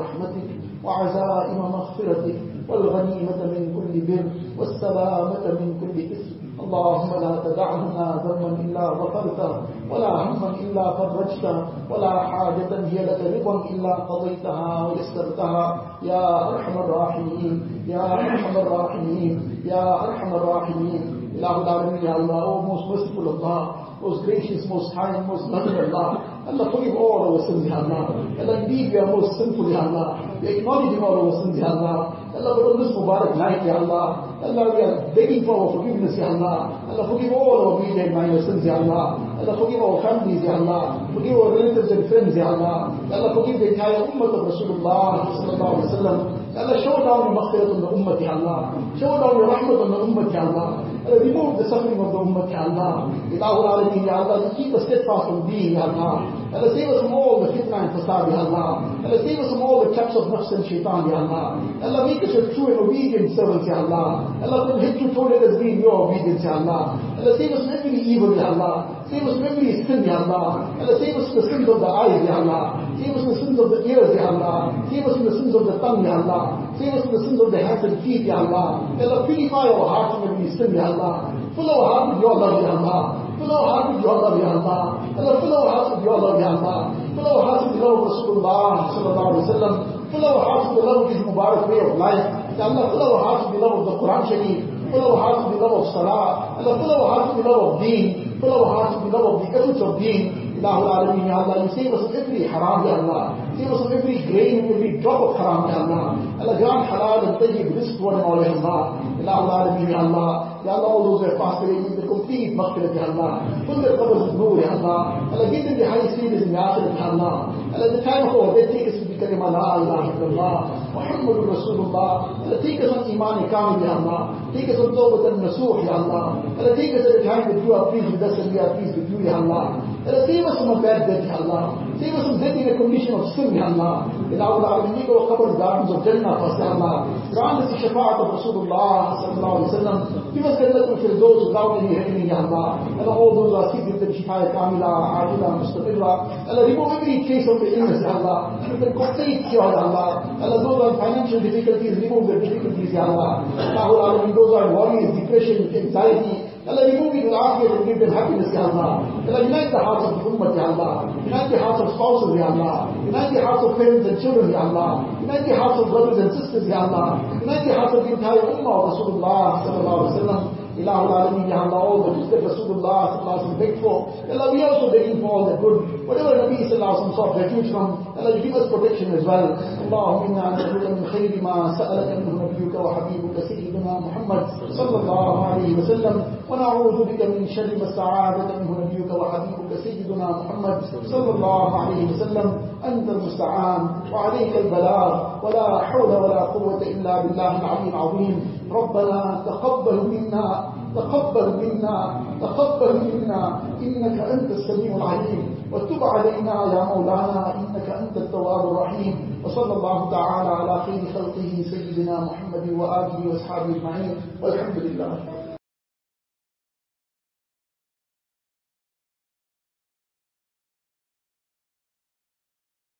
رحمتك 0.00 0.48
وعزائم 0.84 1.58
مغفرتك 1.58 2.38
والغنيمة 2.68 3.40
من 3.54 3.62
كل 3.76 3.94
بر 4.08 4.24
والسلامة 4.58 5.44
من 5.60 5.68
كل 5.80 6.00
إثم. 6.12 6.38
اللهم 6.64 7.10
لا 7.20 7.32
تدع 7.44 7.74
لنا 7.74 8.22
ذنبا 8.24 8.50
إلا 8.60 8.88
غفرته 8.88 9.52
ولا 9.90 10.10
هما 10.22 10.48
إلا 10.60 10.92
فرجته 10.92 11.66
ولا 11.90 12.18
حاجة 12.18 12.86
هي 12.86 13.06
لك 13.06 13.20
رضا 13.34 13.64
إلا 13.70 13.94
قضيتها 13.94 14.86
ويسرتها. 14.86 15.80
يا 16.02 16.48
أرحم 16.48 16.78
الراحمين. 16.78 17.84
يا 17.86 18.12
أرحم 18.12 18.56
الراحمين. 18.56 19.62
يا 19.64 20.04
أرحم 20.04 20.34
الراحمين. 20.34 21.17
Ilahuddin, 21.38 22.02
Ya 22.02 22.14
Allah, 22.18 22.42
O 22.50 22.62
most 22.66 22.84
merciful 22.90 23.38
Allah, 23.38 23.94
most 24.02 24.24
gracious, 24.26 24.66
most 24.66 24.94
high, 24.94 25.14
most 25.26 25.46
loving 25.50 25.78
Allah. 25.78 26.42
Allah, 26.46 26.66
forgive 26.70 26.94
all 26.98 27.38
our 27.38 27.46
sins, 27.46 27.66
Ya 27.70 27.78
Allah. 27.78 28.18
Allah, 28.38 28.54
indeed, 28.66 28.92
we 28.92 28.98
are 28.98 29.06
most 29.06 29.38
sinful, 29.38 29.70
Ya 29.70 29.86
Allah. 29.86 30.18
We 30.42 30.58
acknowledge 30.58 30.98
all 30.98 31.30
our 31.30 31.34
sins, 31.44 31.58
Ya 31.58 31.70
Allah. 31.70 32.14
Allah, 32.34 32.50
but 32.54 32.64
on 32.70 32.76
this 32.82 32.90
Mubarak 32.94 33.34
night, 33.38 33.66
Ya 33.66 33.78
Allah. 33.78 34.34
Allah, 34.42 34.64
we 34.74 34.82
are 34.82 34.98
begging 35.14 35.42
for 35.46 35.54
our 35.58 35.68
forgiveness, 35.78 36.14
Ya 36.18 36.30
Allah. 36.34 36.78
Allah, 36.90 37.04
forgive 37.10 37.32
all 37.34 37.54
our 37.58 37.72
major 37.82 38.06
and 38.06 38.14
minor 38.14 38.42
sins, 38.42 38.62
Ya 38.64 38.78
Allah. 38.78 39.18
Allah, 39.38 39.54
forgive 39.58 39.78
our 39.82 39.98
families, 40.02 40.42
Ya 40.42 40.58
Allah. 40.58 41.06
Forgive 41.14 41.34
our 41.38 41.50
relatives 41.54 41.90
and 41.90 42.02
friends, 42.10 42.34
Ya 42.34 42.50
Allah. 42.54 42.94
Allah, 43.10 43.30
forgive 43.34 43.58
the 43.62 43.68
entire 43.74 44.02
ummah 44.06 44.30
of 44.30 44.42
Rasulullah, 44.50 45.38
Sallallahu 45.42 45.74
Alaihi 45.74 45.90
Wasallam. 45.90 46.18
Allah 46.58 46.74
show 46.82 46.96
down 47.06 47.30
your 47.30 47.34
maghfirat 47.38 47.70
on 47.70 47.80
the 47.80 47.90
ummah 47.94 48.18
Ya 48.18 48.34
Allah 48.34 48.74
show 48.98 49.14
down 49.22 49.38
your 49.38 49.46
rahmat 49.46 49.78
on 49.78 49.90
the 49.94 50.00
ummah 50.10 50.26
Ya 50.34 50.42
Allah 50.42 50.82
Allah 50.82 51.18
remove 51.22 51.62
the 51.62 51.66
suffering 51.70 52.00
of 52.02 52.10
the 52.10 52.18
ummah 52.18 52.50
Ya 52.50 52.66
Allah 52.66 53.14
Ilahul 53.30 53.66
Alameen 53.70 54.02
Ya 54.10 54.16
Allah 54.26 54.50
keep 54.58 54.74
us 54.74 54.82
steadfast 54.90 55.30
on 55.30 55.46
deen 55.46 55.78
Ya 55.78 55.86
Allah 55.86 56.26
Allah 56.50 56.70
save 56.74 56.88
us 56.90 56.98
from 57.06 57.14
all 57.14 57.46
the 57.46 57.54
fitna 57.54 57.78
and 57.86 57.90
fasad 57.94 58.26
Ya 58.34 58.42
Allah 58.42 58.90
Allah 59.06 59.18
save 59.22 59.38
us 59.38 59.48
from 59.54 59.62
all 59.62 59.86
the 59.86 59.94
traps 59.94 60.18
of 60.18 60.26
nafs 60.34 60.50
and 60.50 60.66
shaitan 60.66 61.06
Ya 61.06 61.22
Allah 61.22 61.62
Allah 61.78 62.00
make 62.10 62.26
us 62.26 62.34
your 62.34 62.50
true 62.58 62.74
and 62.74 62.80
obedient 62.82 63.38
servants 63.38 63.70
Ya 63.70 63.78
Allah 63.86 64.34
Allah 64.42 64.58
from 64.66 64.82
hatred 64.82 65.14
as 65.46 65.54
being 65.62 65.78
your 65.78 66.10
obedience 66.10 66.42
Ya 66.42 66.58
Allah 66.58 66.98
Allah 66.98 67.32
save 67.38 67.54
us 67.54 67.62
from 67.62 67.72
every 67.78 68.02
evil 68.02 68.34
Ya 68.34 68.50
Allah 68.50 68.98
Save 69.08 69.22
us 69.24 69.40
from 69.40 69.44
every 69.48 69.72
sin, 69.88 70.04
Ya 70.04 70.20
Allah. 70.20 70.68
Allah, 70.76 71.00
save 71.00 71.16
us 71.16 71.32
from 71.32 71.40
the 71.40 71.48
sins 71.48 71.64
of 71.68 71.80
the 71.80 71.88
eyes, 71.88 72.20
Ya 72.28 72.44
Allah. 72.44 72.76
The 72.98 73.14
sins 73.14 73.58
of 73.62 73.70
the 73.70 73.80
ears, 73.86 74.10
Ya 74.18 74.26
Allah. 74.34 74.74
The 74.90 74.98
sins 75.06 75.54
of 75.54 75.64
the 75.70 75.78
tongue, 75.78 76.02
Ya 76.02 76.18
Allah. 76.18 76.66
The 76.74 76.98
sins 77.06 77.38
of 77.38 77.50
the 77.54 77.60
hands 77.62 77.84
and 77.86 78.02
feet, 78.02 78.26
Ya 78.26 78.42
Allah. 78.42 78.90
Allah, 78.98 79.22
purify 79.26 79.70
our 79.70 79.86
hearts 79.86 80.10
from 80.18 80.34
every 80.34 80.50
sin, 80.58 80.74
Ya 80.74 80.90
Allah. 80.90 81.30
Fill 81.54 81.70
our 81.70 81.84
heart 81.86 82.04
with 82.10 82.20
your 82.26 82.34
love, 82.34 82.58
Ya 82.58 82.74
Allah. 82.74 83.22
Fill 83.38 83.52
our 83.54 83.64
heart 83.70 83.86
with 83.94 84.02
your 84.02 84.16
love, 84.18 84.36
Ya 84.42 84.50
Allah. 84.58 84.82
Allah, 85.14 85.34
fill 85.38 85.54
our 85.54 85.68
hearts 85.70 85.88
with 85.94 86.02
your 86.10 86.18
love, 86.18 86.36
Ya 86.42 86.50
Allah. 86.58 86.78
Fill 87.14 87.26
our 87.26 87.42
hearts 87.46 87.62
with 87.70 87.74
the 87.78 87.82
love 87.86 87.98
of 87.98 88.06
Rasulullah, 88.10 88.70
Sallallahu 88.90 89.30
Alaihi 89.30 89.46
Wasallam. 89.46 89.74
Fill 90.10 90.24
our 90.26 90.40
hearts 90.42 90.64
with 90.66 90.76
the 90.78 90.84
love 90.90 91.00
of 91.06 91.08
His 91.14 91.20
Mubarak 91.22 91.62
way 91.70 91.80
of 91.86 91.94
life. 91.94 92.24
Ya 92.58 92.64
Allah, 92.66 92.84
fill 92.90 93.04
our 93.06 93.18
hearts 93.22 93.42
with 93.46 93.54
the 93.54 93.62
love 93.62 93.76
of 93.78 93.84
the 93.86 93.94
Quran 94.02 94.22
Sharif. 94.26 94.58
Fill 94.90 95.04
our 95.06 95.18
hearts 95.22 95.40
with 95.46 95.52
the 95.54 95.60
love 95.62 95.76
of 95.78 95.84
Salah. 95.94 96.58
Allah, 96.58 96.74
fill 96.82 96.92
our 96.98 97.06
hearts 97.14 97.28
with 97.30 97.46
the 97.46 97.50
love 97.50 97.62
of 97.62 97.74
Deen. 97.78 98.06
Fill 98.42 98.54
our 98.58 98.66
hearts 98.74 98.92
with 98.98 99.06
the 99.06 99.12
love 99.14 99.26
of 99.30 99.38
the 99.46 99.48
efforts 99.54 99.80
of 99.86 99.92
Deen. 100.02 100.47
الله 100.58 100.78
العالمين 100.82 101.30
هذا 101.30 101.64
يصير 101.64 101.96
صغيري 101.96 102.48
حرام 102.48 102.86
يا 102.86 102.94
الله 103.00 103.24
يصير 103.54 103.76
صغيري 103.76 104.14
جرين 104.28 104.64
وفي 104.64 104.96
دروب 104.96 105.34
حرام 105.36 105.62
يا 105.70 105.76
الله 105.84 106.04
الاجرام 106.42 106.82
حلال 106.82 107.20
الطيب 107.28 107.66
رزق 107.76 107.98
ون 108.06 108.14
مولى 108.14 108.46
الله 108.52 108.80
الله 109.20 109.38
العالمين 109.44 109.88
يا 109.90 110.00
الله 110.00 110.30
يا 110.66 110.74
الله 110.76 110.88
all 110.92 111.02
those 111.06 111.24
fasting 111.38 111.82
the 112.00 112.06
complete 112.12 112.50
مغفرة 112.58 112.94
يا 113.00 113.06
الله 113.10 113.30
كل 113.68 113.80
القبض 113.86 114.36
نور 114.36 114.58
يا 114.58 114.72
الله 114.74 115.00
الا 115.34 115.44
جيت 115.50 115.66
اللي 115.66 115.84
حيصير 115.92 116.32
يا 116.32 117.06
الله 117.12 117.34
الا 117.74 117.86
the 117.94 118.02
time 118.04 118.22
of 118.28 118.34
our 118.34 118.54
day 118.54 118.66
take 118.72 118.88
us 118.90 118.96
to 119.00 119.04
become 119.14 119.42
a 119.42 119.50
la 119.50 119.76
ilaha 119.82 120.10
illallah 120.14 120.54
Muhammadur 120.98 121.46
Rasulullah. 121.54 122.10
Allah, 122.42 122.58
take 122.62 122.80
us 122.82 122.90
on 122.90 123.06
iman 123.06 123.46
kamil, 123.46 123.86
Ya 123.86 123.94
Allah. 124.02 124.34
Take 124.52 124.68
us 124.74 124.78
on 124.82 124.90
tawbat 124.92 125.30
and 125.32 125.46
nasuh, 125.46 125.84
Ya 125.86 125.94
Allah. 126.02 126.42
Allah, 126.58 126.72
take 126.74 126.94
us 126.98 127.06
at 127.06 127.20
a 127.20 127.24
time 127.24 127.46
that 127.54 127.58
you 127.62 127.70
are 127.72 127.86
pleased 127.94 128.10
with 128.10 128.22
us 128.22 128.34
and 128.38 128.50
we 128.52 128.58
are 128.58 128.72
pleased 128.74 128.96
with 128.98 129.08
you, 129.08 129.18
Ya 129.22 129.38
Allah. 129.38 129.78
Allah, 130.08 130.24
save 130.26 130.44
us 130.44 130.56
from 130.58 130.70
a 130.74 130.78
bad 130.82 131.06
death, 131.06 131.24
Ya 131.26 131.38
Allah. 131.38 131.78
Save 132.00 132.14
us 132.14 132.24
from 132.26 132.36
death 132.42 132.56
in 132.56 132.66
a 132.70 132.74
condition 132.78 133.12
of 133.14 133.30
sin, 133.38 133.54
Ya 133.54 133.70
Allah. 133.70 134.10
Ilahul 134.28 134.64
Alameen, 134.66 134.98
make 134.98 135.08
our 135.10 135.24
qabr 135.30 135.54
gardens 135.58 135.90
of 135.94 136.00
Jannah 136.06 136.34
for 136.38 136.48
us, 136.50 136.56
Ya 136.58 136.68
Allah. 136.74 136.94
Grant 137.32 137.58
us 137.62 137.68
the 137.72 137.78
shafa'at 137.86 138.18
of 138.18 138.28
Rasulullah, 138.40 139.20
sallallahu 139.22 139.54
alayhi 139.54 139.70
wa 139.70 139.76
sallam. 139.78 139.98
Give 140.34 140.44
us 140.48 140.56
Jannatul 140.58 140.98
Firdaus 141.02 141.38
without 141.48 141.70
any 141.82 141.96
reckoning, 141.96 142.28
Ya 142.28 142.40
Allah. 142.42 142.82
Allah, 142.98 143.14
all 143.14 143.32
those 143.36 143.50
who 143.52 143.58
are 143.60 143.68
sick, 143.74 143.84
give 143.86 143.98
them 144.00 144.12
shifaya 144.16 144.48
kamila, 144.54 144.90
ajila, 145.22 145.48
mustaqirra. 145.60 146.12
Allah, 146.48 146.62
remove 146.66 146.90
every 146.98 147.22
case 147.28 147.44
of 147.48 147.60
the 147.60 147.68
illness, 147.76 148.00
Ya 148.00 148.16
Allah. 148.16 148.56
Give 148.64 148.80
them 148.80 148.92
complete 148.96 149.44
cure, 149.52 149.68
Ya 149.68 149.82
Allah. 149.92 150.24
Allah, 150.40 150.58
those 150.64 150.78
in 150.88 150.94
financial 150.96 151.40
difficulties, 151.44 151.94
remove 152.00 152.24
the 152.32 152.36
difficulties, 152.40 152.90
Ya 152.92 153.04
Allah. 153.04 153.44
Ilahul 153.52 154.00
Alameen, 154.00 154.32
those 154.34 154.52
are 154.56 154.68
worries, 154.72 155.08
depression, 155.12 155.68
anxiety, 155.74 156.48
Allah 156.68 156.84
remove 156.84 157.16
it 157.16 157.24
with 157.24 157.32
afiyat 157.32 157.80
and 157.80 157.84
give 157.88 157.96
them 157.96 158.12
happiness, 158.12 158.52
Ya 158.52 158.68
Allah. 158.68 159.00
Allah 159.24 159.40
unite 159.40 159.72
the 159.72 159.80
hearts 159.80 160.04
of 160.04 160.20
the 160.20 160.28
ummah, 160.28 160.52
Ya 160.52 160.68
Allah. 160.68 161.08
Unite 161.24 161.48
the 161.48 161.56
hearts 161.56 161.80
of 161.80 161.88
spouses, 161.96 162.36
Ya 162.36 162.52
Allah. 162.52 162.92
Unite 163.08 163.32
the 163.32 163.40
hearts 163.40 163.64
of 163.64 163.80
parents 163.80 164.04
and 164.04 164.20
children, 164.20 164.52
Ya 164.52 164.68
Allah. 164.68 165.08
Unite 165.24 165.48
the 165.48 165.56
hearts 165.56 165.80
of 165.80 165.88
brothers 165.88 166.20
and 166.20 166.30
sisters, 166.36 166.68
Ya 166.68 166.84
Allah. 166.84 167.24
Unite 167.40 167.64
the 167.64 167.72
hearts 167.72 167.96
of 167.96 168.04
the 168.04 168.12
entire 168.12 168.44
ummah 168.52 168.68
of 168.68 168.84
Rasulullah 168.92 169.64
sallallahu 169.64 169.96
alaihi 169.96 170.12
wasallam. 170.12 170.42
Ilahul 170.78 171.10
Alameen, 171.10 171.50
Allah, 171.50 171.78
all 171.78 171.98
the 172.06 172.10
good 172.14 172.30
that 172.32 172.42
Rasulullah 172.46 173.18
sallallahu 173.18 173.58
begged 173.58 173.80
for. 173.82 174.14
Allah, 174.30 174.52
we 174.54 174.62
also 174.62 174.90
begging 174.94 175.20
for 175.20 175.28
all 175.30 175.44
the 175.50 175.56
good. 175.58 176.06
Whatever 176.06 176.38
Nabi 176.46 176.62
sallallahu 176.70 177.14
sought 177.18 177.34
refuge 177.36 177.70
from, 177.74 178.06
Allah, 178.16 178.36
you 178.38 178.42
give 178.46 178.54
us 178.54 178.70
protection 178.70 179.12
as 179.18 179.24
well. 179.26 179.58
اللهم 179.88 180.22
إنا 180.36 180.44
نسألك 180.56 180.90
من 180.90 181.06
خير 181.06 181.42
ما 181.42 181.72
سألك 181.78 182.18
منه 182.26 182.44
نبيك 182.44 182.74
وحبيبك 182.74 183.36
سيدنا 183.48 183.92
محمد 184.00 184.42
صلى 184.76 184.96
الله 185.00 185.46
عليه 185.46 185.78
وسلم 185.78 186.22
ونعوذ 186.50 187.04
بك 187.04 187.22
من 187.24 187.48
شر 187.48 187.72
ما 187.80 187.88
استعاذك 187.88 188.48
منه 188.60 188.70
نبيك 188.84 189.10
وحبيبك 189.14 189.72
سيدنا 189.84 190.28
محمد 190.44 190.80
صلى 191.08 191.30
الله 191.30 191.80
عليه 191.80 192.02
وسلم 192.12 192.46
أنت 192.84 193.08
المستعان 193.08 193.80
وعليك 194.12 194.56
البلاغ 194.56 195.10
ولا 195.46 195.78
حول 195.78 196.10
ولا 196.22 196.40
قوة 196.52 196.82
إلا 196.82 197.22
بالله 197.22 197.50
العلي 197.60 197.88
العظيم 197.88 198.36
ربنا 198.70 199.42
تقبل 199.46 199.96
منا 200.08 200.70
تقبل 200.94 201.48
منا 201.56 202.20
تقبل 202.40 202.94
منا. 203.04 203.60
إنك 203.82 204.20
أنت 204.20 204.50
السميع 204.50 204.96
العليم. 204.96 205.54
وتب 205.72 206.04
علينا 206.04 206.54
يا 206.74 206.84
مولانا 206.84 207.54
إنك 207.54 207.88
أنت 207.88 208.16
التواب 208.16 208.72
الرحيم. 208.72 209.42
وصلى 209.44 209.72
الله 209.72 210.10
تعالى 210.10 210.48
على 210.48 210.82
خير 210.82 211.02
خلقه 211.14 211.64
سيدنا 211.70 212.20
محمد 212.20 212.64
وآله 212.80 213.28
وأصحابه 213.28 213.76
أجمعين. 213.76 214.14
والحمد 214.42 214.76
لله. 214.76 215.37